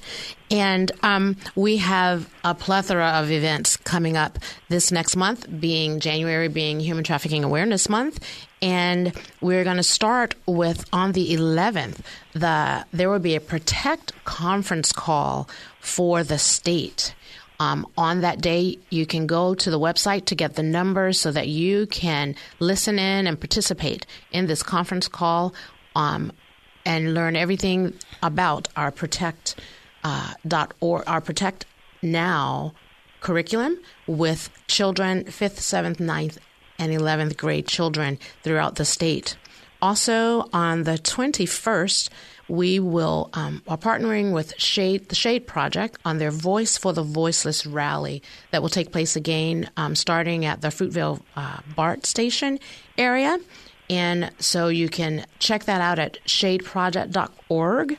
And 0.50 0.92
um, 1.02 1.36
we 1.54 1.78
have 1.78 2.32
a 2.44 2.54
plethora 2.54 3.06
of 3.06 3.30
events 3.30 3.76
coming 3.76 4.16
up 4.16 4.38
this 4.68 4.90
next 4.90 5.16
month, 5.16 5.46
being 5.60 6.00
January 6.00 6.48
being 6.48 6.80
Human 6.80 7.04
Trafficking 7.04 7.44
Awareness 7.44 7.88
Month. 7.88 8.24
And 8.62 9.12
we're 9.40 9.64
going 9.64 9.76
to 9.76 9.82
start 9.82 10.34
with 10.46 10.84
on 10.92 11.12
the 11.12 11.34
11th, 11.34 12.00
the 12.32 12.86
there 12.92 13.10
will 13.10 13.18
be 13.18 13.34
a 13.34 13.40
Protect 13.40 14.12
conference 14.24 14.92
call 14.92 15.48
for 15.80 16.22
the 16.22 16.38
state. 16.38 17.14
Um, 17.60 17.86
on 17.96 18.22
that 18.22 18.40
day, 18.40 18.78
you 18.90 19.06
can 19.06 19.26
go 19.26 19.54
to 19.54 19.70
the 19.70 19.78
website 19.78 20.24
to 20.26 20.34
get 20.34 20.54
the 20.54 20.62
numbers 20.62 21.20
so 21.20 21.30
that 21.30 21.48
you 21.48 21.86
can 21.86 22.34
listen 22.58 22.98
in 22.98 23.26
and 23.26 23.38
participate 23.38 24.06
in 24.32 24.46
this 24.46 24.62
conference 24.62 25.08
call 25.08 25.54
um, 25.94 26.32
and 26.84 27.14
learn 27.14 27.36
everything 27.36 27.94
about 28.22 28.68
our 28.76 28.90
protect 28.90 29.56
uh, 30.04 30.34
dot 30.46 30.74
or 30.80 31.08
our 31.08 31.20
protect 31.20 31.66
now 32.02 32.72
curriculum 33.20 33.78
with 34.06 34.50
children 34.66 35.24
fifth, 35.24 35.60
seventh, 35.60 35.98
9th, 35.98 36.38
and 36.78 36.92
eleventh 36.92 37.36
grade 37.36 37.66
children 37.66 38.18
throughout 38.42 38.76
the 38.76 38.84
state. 38.84 39.36
Also, 39.80 40.48
on 40.52 40.84
the 40.84 40.98
twenty 40.98 41.46
first, 41.46 42.10
we 42.48 42.78
will 42.78 43.30
um, 43.32 43.62
are 43.66 43.78
partnering 43.78 44.32
with 44.32 44.54
Shade, 44.58 45.08
the 45.08 45.14
Shade 45.14 45.46
Project, 45.46 45.98
on 46.04 46.18
their 46.18 46.30
Voice 46.30 46.76
for 46.76 46.92
the 46.92 47.02
Voiceless 47.02 47.66
rally 47.66 48.22
that 48.50 48.62
will 48.62 48.68
take 48.68 48.92
place 48.92 49.16
again, 49.16 49.70
um, 49.76 49.94
starting 49.94 50.44
at 50.44 50.60
the 50.60 50.68
Fruitvale 50.68 51.20
uh, 51.34 51.58
BART 51.74 52.06
station 52.06 52.58
area. 52.98 53.38
And 53.90 54.30
so 54.38 54.68
you 54.68 54.88
can 54.88 55.26
check 55.38 55.64
that 55.64 55.80
out 55.80 55.98
at 55.98 56.18
shadeproject.org. 56.24 57.98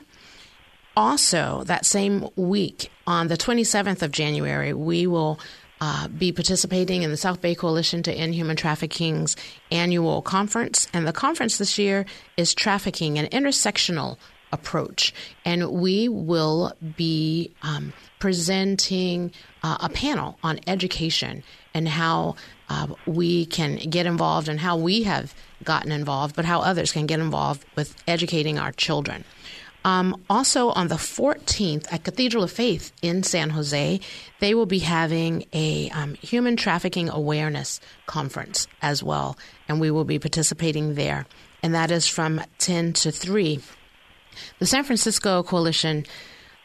Also, 0.96 1.62
that 1.64 1.84
same 1.84 2.28
week, 2.36 2.90
on 3.06 3.28
the 3.28 3.36
27th 3.36 4.02
of 4.02 4.12
January, 4.12 4.72
we 4.72 5.06
will 5.06 5.40
uh, 5.80 6.08
be 6.08 6.32
participating 6.32 7.02
in 7.02 7.10
the 7.10 7.16
South 7.16 7.40
Bay 7.40 7.54
Coalition 7.54 8.02
to 8.04 8.12
End 8.12 8.34
Human 8.34 8.56
Trafficking's 8.56 9.36
annual 9.70 10.22
conference. 10.22 10.88
And 10.92 11.06
the 11.06 11.12
conference 11.12 11.58
this 11.58 11.78
year 11.78 12.06
is 12.36 12.54
Trafficking, 12.54 13.18
an 13.18 13.26
intersectional 13.26 14.16
approach. 14.52 15.12
And 15.44 15.72
we 15.72 16.08
will 16.08 16.72
be 16.96 17.52
um, 17.62 17.92
presenting 18.20 19.32
uh, 19.62 19.78
a 19.80 19.88
panel 19.88 20.38
on 20.42 20.60
education 20.66 21.42
and 21.74 21.88
how 21.88 22.36
uh, 22.68 22.86
we 23.06 23.46
can 23.46 23.76
get 23.76 24.06
involved 24.06 24.48
and 24.48 24.60
how 24.60 24.76
we 24.76 25.02
have 25.02 25.34
gotten 25.64 25.92
involved, 25.92 26.36
but 26.36 26.44
how 26.44 26.60
others 26.60 26.92
can 26.92 27.06
get 27.06 27.20
involved 27.20 27.64
with 27.76 27.96
educating 28.06 28.58
our 28.58 28.72
children. 28.72 29.24
Um, 29.84 30.22
also, 30.30 30.70
on 30.70 30.88
the 30.88 30.94
14th 30.94 31.92
at 31.92 32.04
Cathedral 32.04 32.42
of 32.42 32.50
Faith 32.50 32.90
in 33.02 33.22
San 33.22 33.50
Jose, 33.50 34.00
they 34.40 34.54
will 34.54 34.66
be 34.66 34.78
having 34.78 35.44
a 35.52 35.90
um, 35.90 36.14
human 36.14 36.56
trafficking 36.56 37.10
awareness 37.10 37.80
conference 38.06 38.66
as 38.80 39.02
well, 39.02 39.36
and 39.68 39.80
we 39.80 39.90
will 39.90 40.04
be 40.04 40.18
participating 40.18 40.94
there. 40.94 41.26
And 41.62 41.74
that 41.74 41.90
is 41.90 42.06
from 42.06 42.40
10 42.58 42.94
to 42.94 43.12
3. 43.12 43.60
The 44.58 44.66
San 44.66 44.84
Francisco 44.84 45.42
Coalition 45.42 46.06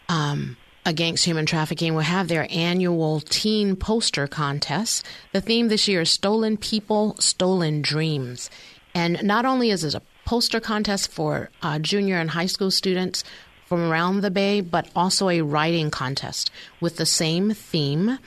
um, 0.08 0.56
Against 0.90 1.24
Human 1.24 1.46
Trafficking 1.46 1.94
will 1.94 2.02
have 2.02 2.30
their 2.30 2.48
annual 2.50 3.20
teen 3.20 3.76
poster 3.76 4.26
contest. 4.26 5.06
The 5.34 5.40
theme 5.40 5.68
this 5.68 5.88
year 5.88 6.02
is 6.02 6.10
Stolen 6.10 6.58
People, 6.58 7.16
Stolen 7.20 7.84
Dreams. 7.84 8.50
And 8.96 9.22
not 9.22 9.46
only 9.46 9.70
is 9.70 9.84
it 9.84 9.94
a 9.94 10.02
poster 10.26 10.60
contest 10.60 11.12
for 11.12 11.52
uh, 11.62 11.78
junior 11.78 12.18
and 12.18 12.32
high 12.32 12.48
school 12.48 12.72
students 12.72 13.24
from 13.68 13.82
around 13.82 14.22
the 14.22 14.32
Bay, 14.32 14.62
but 14.62 14.90
also 14.96 15.30
a 15.30 15.42
writing 15.42 15.92
contest 15.92 16.50
with 16.82 16.96
the 16.96 17.06
same 17.06 17.52
theme. 17.52 18.18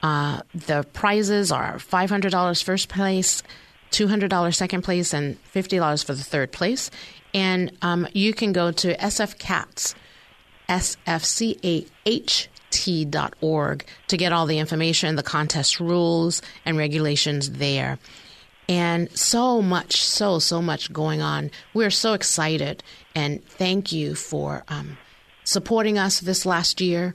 Uh, 0.00 0.42
the 0.54 0.86
prizes 0.92 1.50
are 1.50 1.74
$500 1.78 2.62
first 2.62 2.88
place, 2.88 3.42
$200 3.90 4.54
second 4.54 4.82
place, 4.82 5.12
and 5.12 5.42
$50 5.52 6.04
for 6.04 6.14
the 6.14 6.22
third 6.22 6.52
place. 6.52 6.88
And 7.34 7.76
um, 7.82 8.06
you 8.12 8.32
can 8.32 8.52
go 8.52 8.70
to 8.70 8.96
SF 8.96 9.40
Cats, 9.40 9.96
S 10.68 10.96
F 11.06 11.24
C 11.24 11.58
A 11.64 11.84
H 12.06 12.48
lnpt.org 12.72 13.84
to 14.08 14.16
get 14.16 14.32
all 14.32 14.46
the 14.46 14.58
information, 14.58 15.14
the 15.16 15.22
contest 15.22 15.78
rules 15.80 16.40
and 16.64 16.78
regulations 16.78 17.50
there. 17.52 17.98
And 18.68 19.10
so 19.16 19.60
much, 19.60 20.02
so, 20.02 20.38
so 20.38 20.62
much 20.62 20.90
going 20.92 21.20
on. 21.20 21.50
We're 21.74 21.90
so 21.90 22.12
excited. 22.14 22.84
And 23.14 23.44
thank 23.44 23.92
you 23.92 24.14
for 24.14 24.64
um, 24.68 24.96
supporting 25.44 25.98
us 25.98 26.20
this 26.20 26.46
last 26.46 26.80
year. 26.80 27.14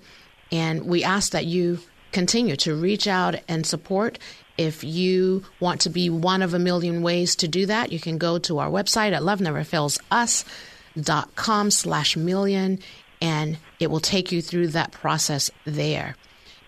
And 0.52 0.86
we 0.86 1.04
ask 1.04 1.32
that 1.32 1.46
you 1.46 1.80
continue 2.12 2.56
to 2.58 2.76
reach 2.76 3.08
out 3.08 3.36
and 3.48 3.66
support. 3.66 4.20
If 4.58 4.84
you 4.84 5.46
want 5.60 5.82
to 5.82 5.90
be 5.90 6.10
one 6.10 6.42
of 6.42 6.54
a 6.54 6.60
million 6.60 7.02
ways 7.02 7.36
to 7.38 7.48
do 7.48 7.66
that, 7.68 7.92
you 7.92 8.00
can 8.00 8.18
go 8.18 8.40
to 8.40 8.60
our 8.60 8.70
website 8.70 9.14
at 9.14 9.22
loveneverfailsus.com 9.22 11.72
slash 11.72 12.18
million 12.18 12.80
and 13.22 13.58
it 13.80 13.88
will 13.88 14.00
take 14.00 14.32
you 14.32 14.42
through 14.42 14.68
that 14.70 14.92
process 14.92 15.52
there. 15.66 16.16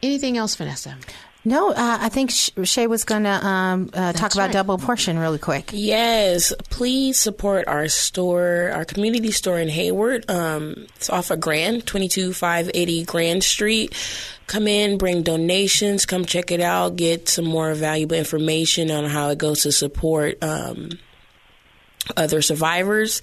Anything 0.02 0.38
else, 0.38 0.56
Vanessa? 0.56 0.98
No, 1.46 1.70
uh, 1.72 1.98
I 2.02 2.10
think 2.10 2.32
Shay 2.32 2.88
was 2.88 3.06
going 3.06 3.24
to 3.24 3.46
um, 3.46 3.90
uh, 3.94 4.12
talk 4.12 4.34
about 4.34 4.48
right. 4.48 4.52
double 4.52 4.78
portion 4.78 5.18
really 5.18 5.40
quick. 5.40 5.70
Yes, 5.74 6.52
please 6.70 7.18
support 7.18 7.66
our 7.68 7.88
store, 7.88 8.72
our 8.74 8.84
community 8.84 9.32
store 9.32 9.58
in 9.58 9.70
Hayward. 9.70 10.30
Um, 10.30 10.88
it's 10.98 11.10
off 11.10 11.32
of 11.32 11.40
Grand, 11.40 11.88
22580 11.88 13.06
Grand 13.06 13.44
Street. 13.44 13.96
Come 14.48 14.68
in, 14.68 14.98
bring 14.98 15.24
donations, 15.24 16.06
come 16.06 16.26
check 16.26 16.52
it 16.52 16.60
out, 16.60 16.98
get 16.98 17.30
some 17.30 17.46
more 17.46 17.74
valuable 17.74 18.18
information 18.18 18.92
on 18.92 19.06
how 19.06 19.30
it 19.30 19.38
goes 19.38 19.62
to 19.62 19.72
support 19.72 20.44
um, 20.44 20.90
other 22.18 22.42
survivors. 22.42 23.22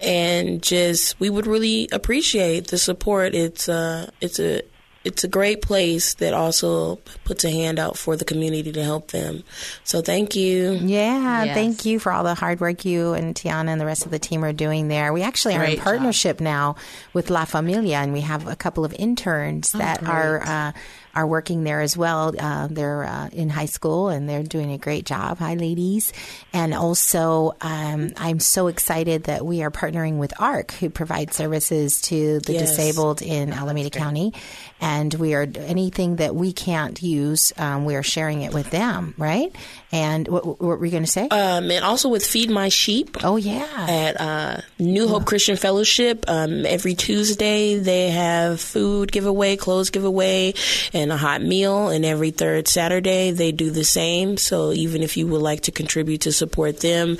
And 0.00 0.62
just, 0.62 1.18
we 1.20 1.30
would 1.30 1.46
really 1.46 1.88
appreciate 1.92 2.68
the 2.68 2.78
support. 2.78 3.34
It's, 3.34 3.68
uh, 3.68 4.10
it's 4.20 4.38
a, 4.38 4.62
it's 5.04 5.22
a 5.22 5.28
great 5.28 5.62
place 5.62 6.14
that 6.14 6.34
also 6.34 6.96
puts 7.24 7.44
a 7.44 7.50
hand 7.50 7.78
out 7.78 7.96
for 7.96 8.16
the 8.16 8.24
community 8.24 8.72
to 8.72 8.82
help 8.82 9.12
them. 9.12 9.44
So 9.84 10.02
thank 10.02 10.34
you. 10.34 10.72
Yeah, 10.82 11.44
Yes. 11.44 11.54
thank 11.54 11.84
you 11.84 12.00
for 12.00 12.10
all 12.10 12.24
the 12.24 12.34
hard 12.34 12.58
work 12.60 12.84
you 12.84 13.12
and 13.14 13.32
Tiana 13.32 13.68
and 13.68 13.80
the 13.80 13.86
rest 13.86 14.04
of 14.04 14.10
the 14.10 14.18
team 14.18 14.44
are 14.44 14.52
doing 14.52 14.88
there. 14.88 15.12
We 15.12 15.22
actually 15.22 15.54
are 15.54 15.60
in 15.62 15.66
Great 15.70 15.76
job. 15.76 15.84
partnership 15.84 16.40
now 16.40 16.74
with 17.12 17.30
La 17.30 17.44
Familia, 17.44 17.98
and 17.98 18.12
we 18.12 18.22
have 18.22 18.48
a 18.48 18.56
couple 18.56 18.84
of 18.84 18.92
interns 18.94 19.70
that 19.72 20.02
are 20.02 20.42
uh, 20.44 20.72
are 21.16 21.26
working 21.26 21.64
there 21.64 21.80
as 21.80 21.96
well. 21.96 22.32
Uh, 22.38 22.68
they're 22.70 23.04
uh, 23.04 23.28
in 23.32 23.48
high 23.48 23.66
school 23.66 24.08
and 24.10 24.28
they're 24.28 24.42
doing 24.42 24.70
a 24.72 24.78
great 24.78 25.04
job. 25.06 25.38
Hi, 25.38 25.54
ladies! 25.54 26.12
And 26.52 26.74
also, 26.74 27.54
um, 27.60 28.12
I'm 28.16 28.38
so 28.38 28.68
excited 28.68 29.24
that 29.24 29.44
we 29.44 29.62
are 29.62 29.70
partnering 29.70 30.18
with 30.18 30.32
ARC, 30.38 30.72
who 30.72 30.90
provides 30.90 31.34
services 31.34 32.00
to 32.02 32.40
the 32.40 32.52
Yes. 32.52 32.76
disabled 32.76 33.22
in 33.22 33.52
Alameda 33.52 33.90
County, 33.90 34.32
and 34.80 35.12
we 35.14 35.34
are 35.34 35.46
anything 35.56 36.16
that 36.16 36.34
we 36.34 36.52
can't 36.52 37.00
use, 37.02 37.52
um, 37.58 37.84
we 37.84 37.94
are 37.96 38.02
sharing 38.02 38.42
it 38.42 38.52
with 38.54 38.70
them, 38.70 39.14
right? 39.18 39.54
And 39.92 40.28
what, 40.28 40.44
what 40.46 40.60
were 40.78 40.84
you 40.84 40.90
going 40.90 41.04
to 41.04 41.10
say? 41.10 41.28
Um, 41.28 41.70
and 41.70 41.84
also 41.84 42.08
with 42.08 42.24
Feed 42.26 42.50
My 42.50 42.68
Sheep. 42.68 43.16
oh 43.24 43.36
yeah, 43.36 43.86
at 43.88 44.20
uh, 44.20 44.60
New 44.78 45.08
Hope 45.08 45.24
Christian 45.24 45.56
Fellowship. 45.56 46.24
Um, 46.28 46.66
every 46.66 46.94
Tuesday 46.94 47.76
they 47.78 48.10
have 48.10 48.60
food 48.60 49.10
giveaway, 49.12 49.56
clothes 49.56 49.90
giveaway, 49.90 50.52
and 50.92 51.05
a 51.10 51.16
hot 51.16 51.42
meal. 51.42 51.88
And 51.88 52.04
every 52.04 52.30
third 52.30 52.68
Saturday 52.68 53.30
they 53.30 53.52
do 53.52 53.70
the 53.70 53.84
same. 53.84 54.36
So 54.36 54.72
even 54.72 55.02
if 55.02 55.16
you 55.16 55.26
would 55.28 55.42
like 55.42 55.62
to 55.62 55.72
contribute 55.72 56.22
to 56.22 56.32
support 56.32 56.80
them, 56.80 57.18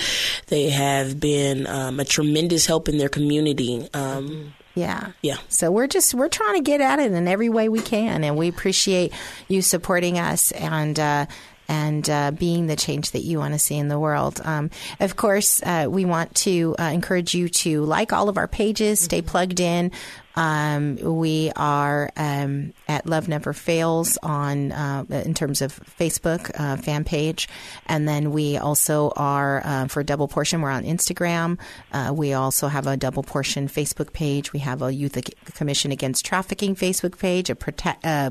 they 0.49 0.71
have 0.71 1.19
been 1.19 1.67
um, 1.67 2.01
a 2.01 2.05
tremendous 2.05 2.67
help 2.67 2.89
in 2.89 2.99
their 2.99 3.09
community. 3.09 3.89
Um, 3.95 4.55
yeah, 4.75 5.13
yeah. 5.23 5.39
So 5.49 5.71
we're 5.71 5.87
just 5.87 6.15
we're 6.15 6.29
trying 6.29 6.57
to 6.57 6.63
get 6.63 6.83
at 6.83 6.99
it 6.99 7.11
in 7.11 7.27
every 7.27 7.49
way 7.49 7.69
we 7.71 7.81
can, 7.81 8.23
and 8.23 8.37
we 8.37 8.49
appreciate 8.49 9.13
you 9.49 9.63
supporting 9.63 10.19
us 10.19 10.53
and. 10.53 10.99
Uh, 11.01 11.27
and 11.69 12.09
uh, 12.09 12.31
being 12.31 12.69
the 12.69 12.77
change 12.77 13.11
that 13.11 13.23
you 13.23 13.39
want 13.39 13.53
to 13.53 13.59
see 13.59 13.77
in 13.77 13.89
the 13.89 13.99
world. 13.99 14.41
Um, 14.45 14.71
of 15.01 15.17
course, 15.17 15.61
uh, 15.65 15.87
we 15.89 16.05
want 16.05 16.33
to 16.37 16.77
uh, 16.79 16.85
encourage 16.85 17.35
you 17.35 17.49
to 17.49 17.83
like 17.83 18.13
all 18.13 18.29
of 18.29 18.39
our 18.39 18.47
pages, 18.47 19.01
stay 19.01 19.21
plugged 19.21 19.59
in. 19.59 19.91
Um, 20.37 20.97
we 20.97 21.51
are 21.57 22.11
um, 22.17 22.75
at 22.89 23.07
Love 23.07 23.27
Never 23.29 23.53
Fails 23.53 24.19
on 24.23 24.71
uh, 24.73 25.05
in 25.11 25.35
terms 25.35 25.63
of 25.63 25.79
Facebook 25.99 26.51
uh, 26.59 26.77
fan 26.77 27.05
page, 27.05 27.49
and 27.87 28.07
then 28.07 28.33
we 28.33 28.59
also 28.59 29.13
are 29.17 29.63
uh, 29.65 29.87
for 29.89 30.03
Double 30.03 30.29
Portion. 30.29 30.61
We're 30.61 30.71
on 30.71 30.85
Instagram. 30.85 31.59
Uh, 31.91 32.13
we 32.15 32.35
also 32.35 32.69
have 32.69 32.87
a 32.87 32.97
Double 32.97 33.23
Portion 33.23 33.69
Facebook 33.69 34.13
page. 34.13 34.53
We 34.53 34.59
have 34.61 34.83
a 34.83 34.93
Youth 34.93 35.19
Commission 35.55 35.91
Against 35.91 36.27
Trafficking 36.27 36.75
Facebook 36.75 37.19
page, 37.19 37.49
a, 37.49 37.55
prote- 37.55 37.97
uh, 38.05 38.31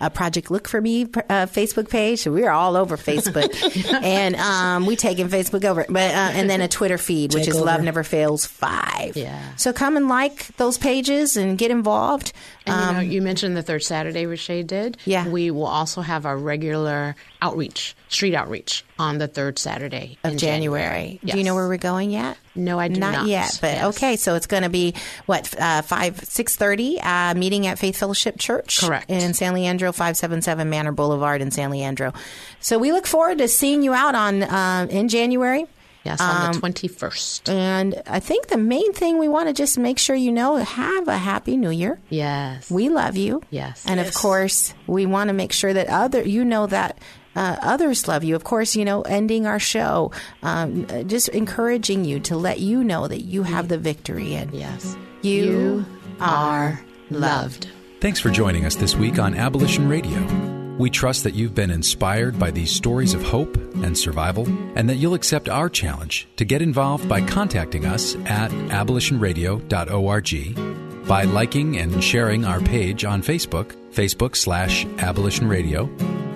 a 0.00 0.10
Project 0.10 0.50
Look 0.50 0.68
for 0.68 0.80
Me 0.80 1.02
uh, 1.02 1.46
Facebook 1.46 1.90
page. 1.90 2.20
So 2.20 2.32
we're 2.32 2.50
all 2.50 2.76
over 2.76 2.96
Facebook, 2.96 3.52
and 4.02 4.36
um, 4.36 4.86
we 4.86 4.96
taking 4.96 5.28
Facebook 5.28 5.64
over. 5.64 5.84
But 5.88 6.10
uh, 6.10 6.30
and 6.32 6.48
then 6.48 6.62
a 6.62 6.68
Twitter 6.68 6.98
feed, 6.98 7.34
which 7.34 7.46
is 7.46 7.56
over. 7.56 7.66
Love 7.66 7.82
Never 7.82 8.02
Fails 8.04 8.46
Five. 8.46 9.16
Yeah. 9.16 9.54
So 9.56 9.72
come 9.72 9.96
and 9.98 10.08
like 10.08 10.56
those 10.56 10.78
pages 10.78 11.36
and 11.42 11.58
get 11.58 11.70
involved. 11.70 12.32
And 12.66 12.74
you, 12.74 12.92
know, 12.92 12.98
Um, 13.00 13.10
you 13.10 13.22
mentioned 13.22 13.56
the 13.56 13.62
third 13.62 13.82
Saturday 13.82 14.24
Rashay 14.24 14.66
did. 14.66 14.96
Yeah. 15.04 15.28
We 15.28 15.50
will 15.50 15.66
also 15.66 16.00
have 16.00 16.24
our 16.26 16.36
regular 16.38 17.14
outreach, 17.40 17.94
street 18.08 18.34
outreach, 18.34 18.84
on 18.98 19.18
the 19.18 19.26
third 19.26 19.58
Saturday 19.58 20.16
of 20.22 20.32
in 20.32 20.38
January. 20.38 21.18
Do 21.24 21.36
you 21.36 21.42
know 21.44 21.54
where 21.56 21.66
we're 21.66 21.76
going 21.76 22.10
yet? 22.10 22.36
No, 22.54 22.78
I 22.78 22.88
do 22.88 23.00
not, 23.00 23.12
not. 23.12 23.26
yet, 23.26 23.58
but 23.60 23.72
Yes. 23.74 23.84
okay. 23.96 24.16
So 24.16 24.34
it's 24.36 24.46
going 24.46 24.62
to 24.62 24.68
be 24.68 24.94
what 25.26 25.52
uh, 25.60 25.82
five 25.82 26.20
six 26.24 26.54
thirty 26.54 27.00
uh, 27.00 27.34
meeting 27.34 27.66
at 27.66 27.78
Faith 27.78 27.96
Fellowship 27.96 28.38
Church, 28.38 28.78
Correct. 28.80 29.10
in 29.10 29.34
San 29.34 29.54
Leandro, 29.54 29.90
five 29.92 30.16
seven 30.16 30.40
seven 30.42 30.70
Manor 30.70 30.92
Boulevard 30.92 31.40
in 31.40 31.50
San 31.50 31.70
Leandro. 31.70 32.12
So 32.60 32.78
we 32.78 32.92
look 32.92 33.06
forward 33.06 33.38
to 33.38 33.48
seeing 33.48 33.82
you 33.82 33.92
out 33.94 34.14
on 34.14 34.42
uh, 34.44 34.86
in 34.90 35.08
January. 35.08 35.66
Yes, 36.04 36.20
on 36.20 36.46
Um, 36.46 36.52
the 36.52 36.58
twenty 36.58 36.88
first. 36.88 37.48
And 37.48 38.02
I 38.06 38.20
think 38.20 38.48
the 38.48 38.56
main 38.56 38.92
thing 38.92 39.18
we 39.18 39.28
want 39.28 39.48
to 39.48 39.54
just 39.54 39.78
make 39.78 39.98
sure 39.98 40.16
you 40.16 40.32
know 40.32 40.56
have 40.56 41.08
a 41.08 41.18
happy 41.18 41.56
New 41.56 41.70
Year. 41.70 42.00
Yes. 42.08 42.70
We 42.70 42.88
love 42.88 43.16
you. 43.16 43.42
Yes. 43.50 43.84
And 43.86 44.00
of 44.00 44.12
course, 44.14 44.74
we 44.86 45.06
want 45.06 45.28
to 45.28 45.34
make 45.34 45.52
sure 45.52 45.72
that 45.72 45.88
other 45.88 46.22
you 46.22 46.44
know 46.44 46.66
that 46.66 46.98
uh, 47.34 47.56
others 47.60 48.08
love 48.08 48.24
you. 48.24 48.36
Of 48.36 48.44
course, 48.44 48.76
you 48.76 48.84
know, 48.84 49.02
ending 49.02 49.46
our 49.46 49.58
show, 49.58 50.12
um, 50.42 50.86
uh, 50.90 51.02
just 51.04 51.28
encouraging 51.28 52.04
you 52.04 52.20
to 52.20 52.36
let 52.36 52.60
you 52.60 52.84
know 52.84 53.08
that 53.08 53.22
you 53.22 53.42
have 53.42 53.68
the 53.68 53.78
victory 53.78 54.34
and 54.34 54.52
yes. 54.52 54.96
you, 55.22 55.86
are 56.20 56.80
loved. 57.10 57.68
Thanks 58.00 58.20
for 58.20 58.30
joining 58.30 58.64
us 58.66 58.76
this 58.76 58.94
week 58.94 59.18
on 59.18 59.34
Abolition 59.34 59.88
Radio. 59.88 60.51
We 60.78 60.90
trust 60.90 61.24
that 61.24 61.34
you've 61.34 61.54
been 61.54 61.70
inspired 61.70 62.38
by 62.38 62.50
these 62.50 62.70
stories 62.70 63.14
of 63.14 63.22
hope 63.22 63.56
and 63.56 63.96
survival, 63.96 64.46
and 64.74 64.88
that 64.88 64.96
you'll 64.96 65.14
accept 65.14 65.48
our 65.48 65.68
challenge 65.68 66.26
to 66.36 66.44
get 66.44 66.62
involved 66.62 67.08
by 67.08 67.20
contacting 67.20 67.84
us 67.84 68.16
at 68.24 68.50
abolitionradio.org, 68.50 71.06
by 71.06 71.24
liking 71.24 71.78
and 71.78 72.02
sharing 72.02 72.44
our 72.44 72.60
page 72.60 73.04
on 73.04 73.22
Facebook, 73.22 73.76
Facebook 73.92 74.34
slash 74.34 74.84
Abolition 74.98 75.48
Radio, 75.48 75.88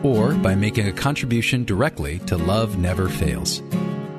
or 0.03 0.35
by 0.35 0.55
making 0.55 0.87
a 0.87 0.93
contribution 0.93 1.65
directly 1.65 2.19
to 2.21 2.37
Love 2.37 2.79
Never 2.79 3.09
Fails. 3.09 3.63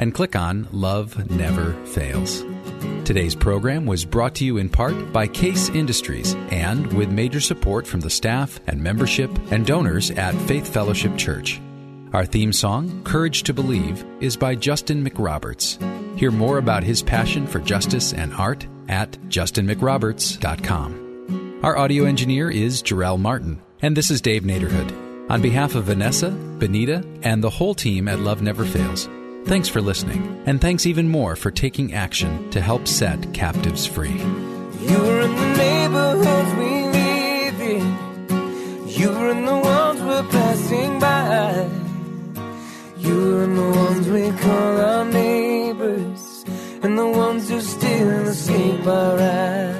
and 0.00 0.14
click 0.14 0.34
on 0.34 0.66
Love 0.72 1.30
Never 1.30 1.74
Fails. 1.84 2.42
Today's 3.04 3.34
program 3.34 3.86
was 3.86 4.04
brought 4.04 4.34
to 4.36 4.44
you 4.44 4.56
in 4.56 4.70
part 4.70 5.12
by 5.12 5.26
Case 5.26 5.68
Industries 5.68 6.34
and 6.50 6.90
with 6.94 7.10
major 7.10 7.40
support 7.40 7.86
from 7.86 8.00
the 8.00 8.08
staff 8.08 8.58
and 8.66 8.82
membership 8.82 9.30
and 9.52 9.66
donors 9.66 10.10
at 10.12 10.34
Faith 10.48 10.72
Fellowship 10.72 11.18
Church. 11.18 11.60
Our 12.14 12.24
theme 12.24 12.52
song, 12.52 13.02
Courage 13.04 13.42
to 13.44 13.52
Believe, 13.52 14.04
is 14.20 14.36
by 14.36 14.54
Justin 14.54 15.04
McRoberts. 15.04 15.78
Hear 16.18 16.30
more 16.30 16.56
about 16.58 16.82
his 16.82 17.02
passion 17.02 17.46
for 17.46 17.60
justice 17.60 18.14
and 18.14 18.32
art 18.34 18.66
at 18.88 19.12
justinmcroberts.com. 19.28 21.60
Our 21.62 21.76
audio 21.76 22.06
engineer 22.06 22.50
is 22.50 22.82
Jarrell 22.82 23.20
Martin, 23.20 23.60
and 23.82 23.96
this 23.96 24.10
is 24.10 24.22
Dave 24.22 24.44
Naderhood. 24.44 25.30
On 25.30 25.42
behalf 25.42 25.74
of 25.74 25.84
Vanessa, 25.84 26.30
Benita, 26.30 27.04
and 27.22 27.44
the 27.44 27.50
whole 27.50 27.74
team 27.74 28.08
at 28.08 28.18
Love 28.18 28.42
Never 28.42 28.64
Fails, 28.64 29.08
thanks 29.44 29.68
for 29.68 29.80
listening, 29.80 30.42
and 30.46 30.60
thanks 30.60 30.86
even 30.86 31.08
more 31.08 31.36
for 31.36 31.50
taking 31.50 31.94
action 31.94 32.50
to 32.50 32.60
help 32.60 32.86
set 32.86 33.32
captives 33.34 33.86
free. 33.86 34.18
You 34.18 34.98
were 34.98 35.20
in 35.20 35.34
the 35.34 35.56
neighborhoods 35.56 36.54
we 36.54 36.70
live 36.98 37.60
in. 37.60 38.88
You 38.88 39.08
were 39.10 39.30
in 39.30 39.44
the 39.44 39.58
ones 39.58 40.00
we're 40.02 40.28
passing 40.30 40.98
by. 40.98 41.68
You 42.98 43.14
were 43.14 43.44
in 43.44 43.56
the 43.56 43.70
ones 43.70 44.08
we 44.08 44.30
call 44.30 44.80
our 44.80 45.04
neighbors. 45.04 46.44
And 46.82 46.98
the 46.98 47.06
ones 47.06 47.48
who 47.50 47.60
still 47.60 48.28
escape 48.28 48.86
our 48.86 49.18
eyes. 49.18 49.79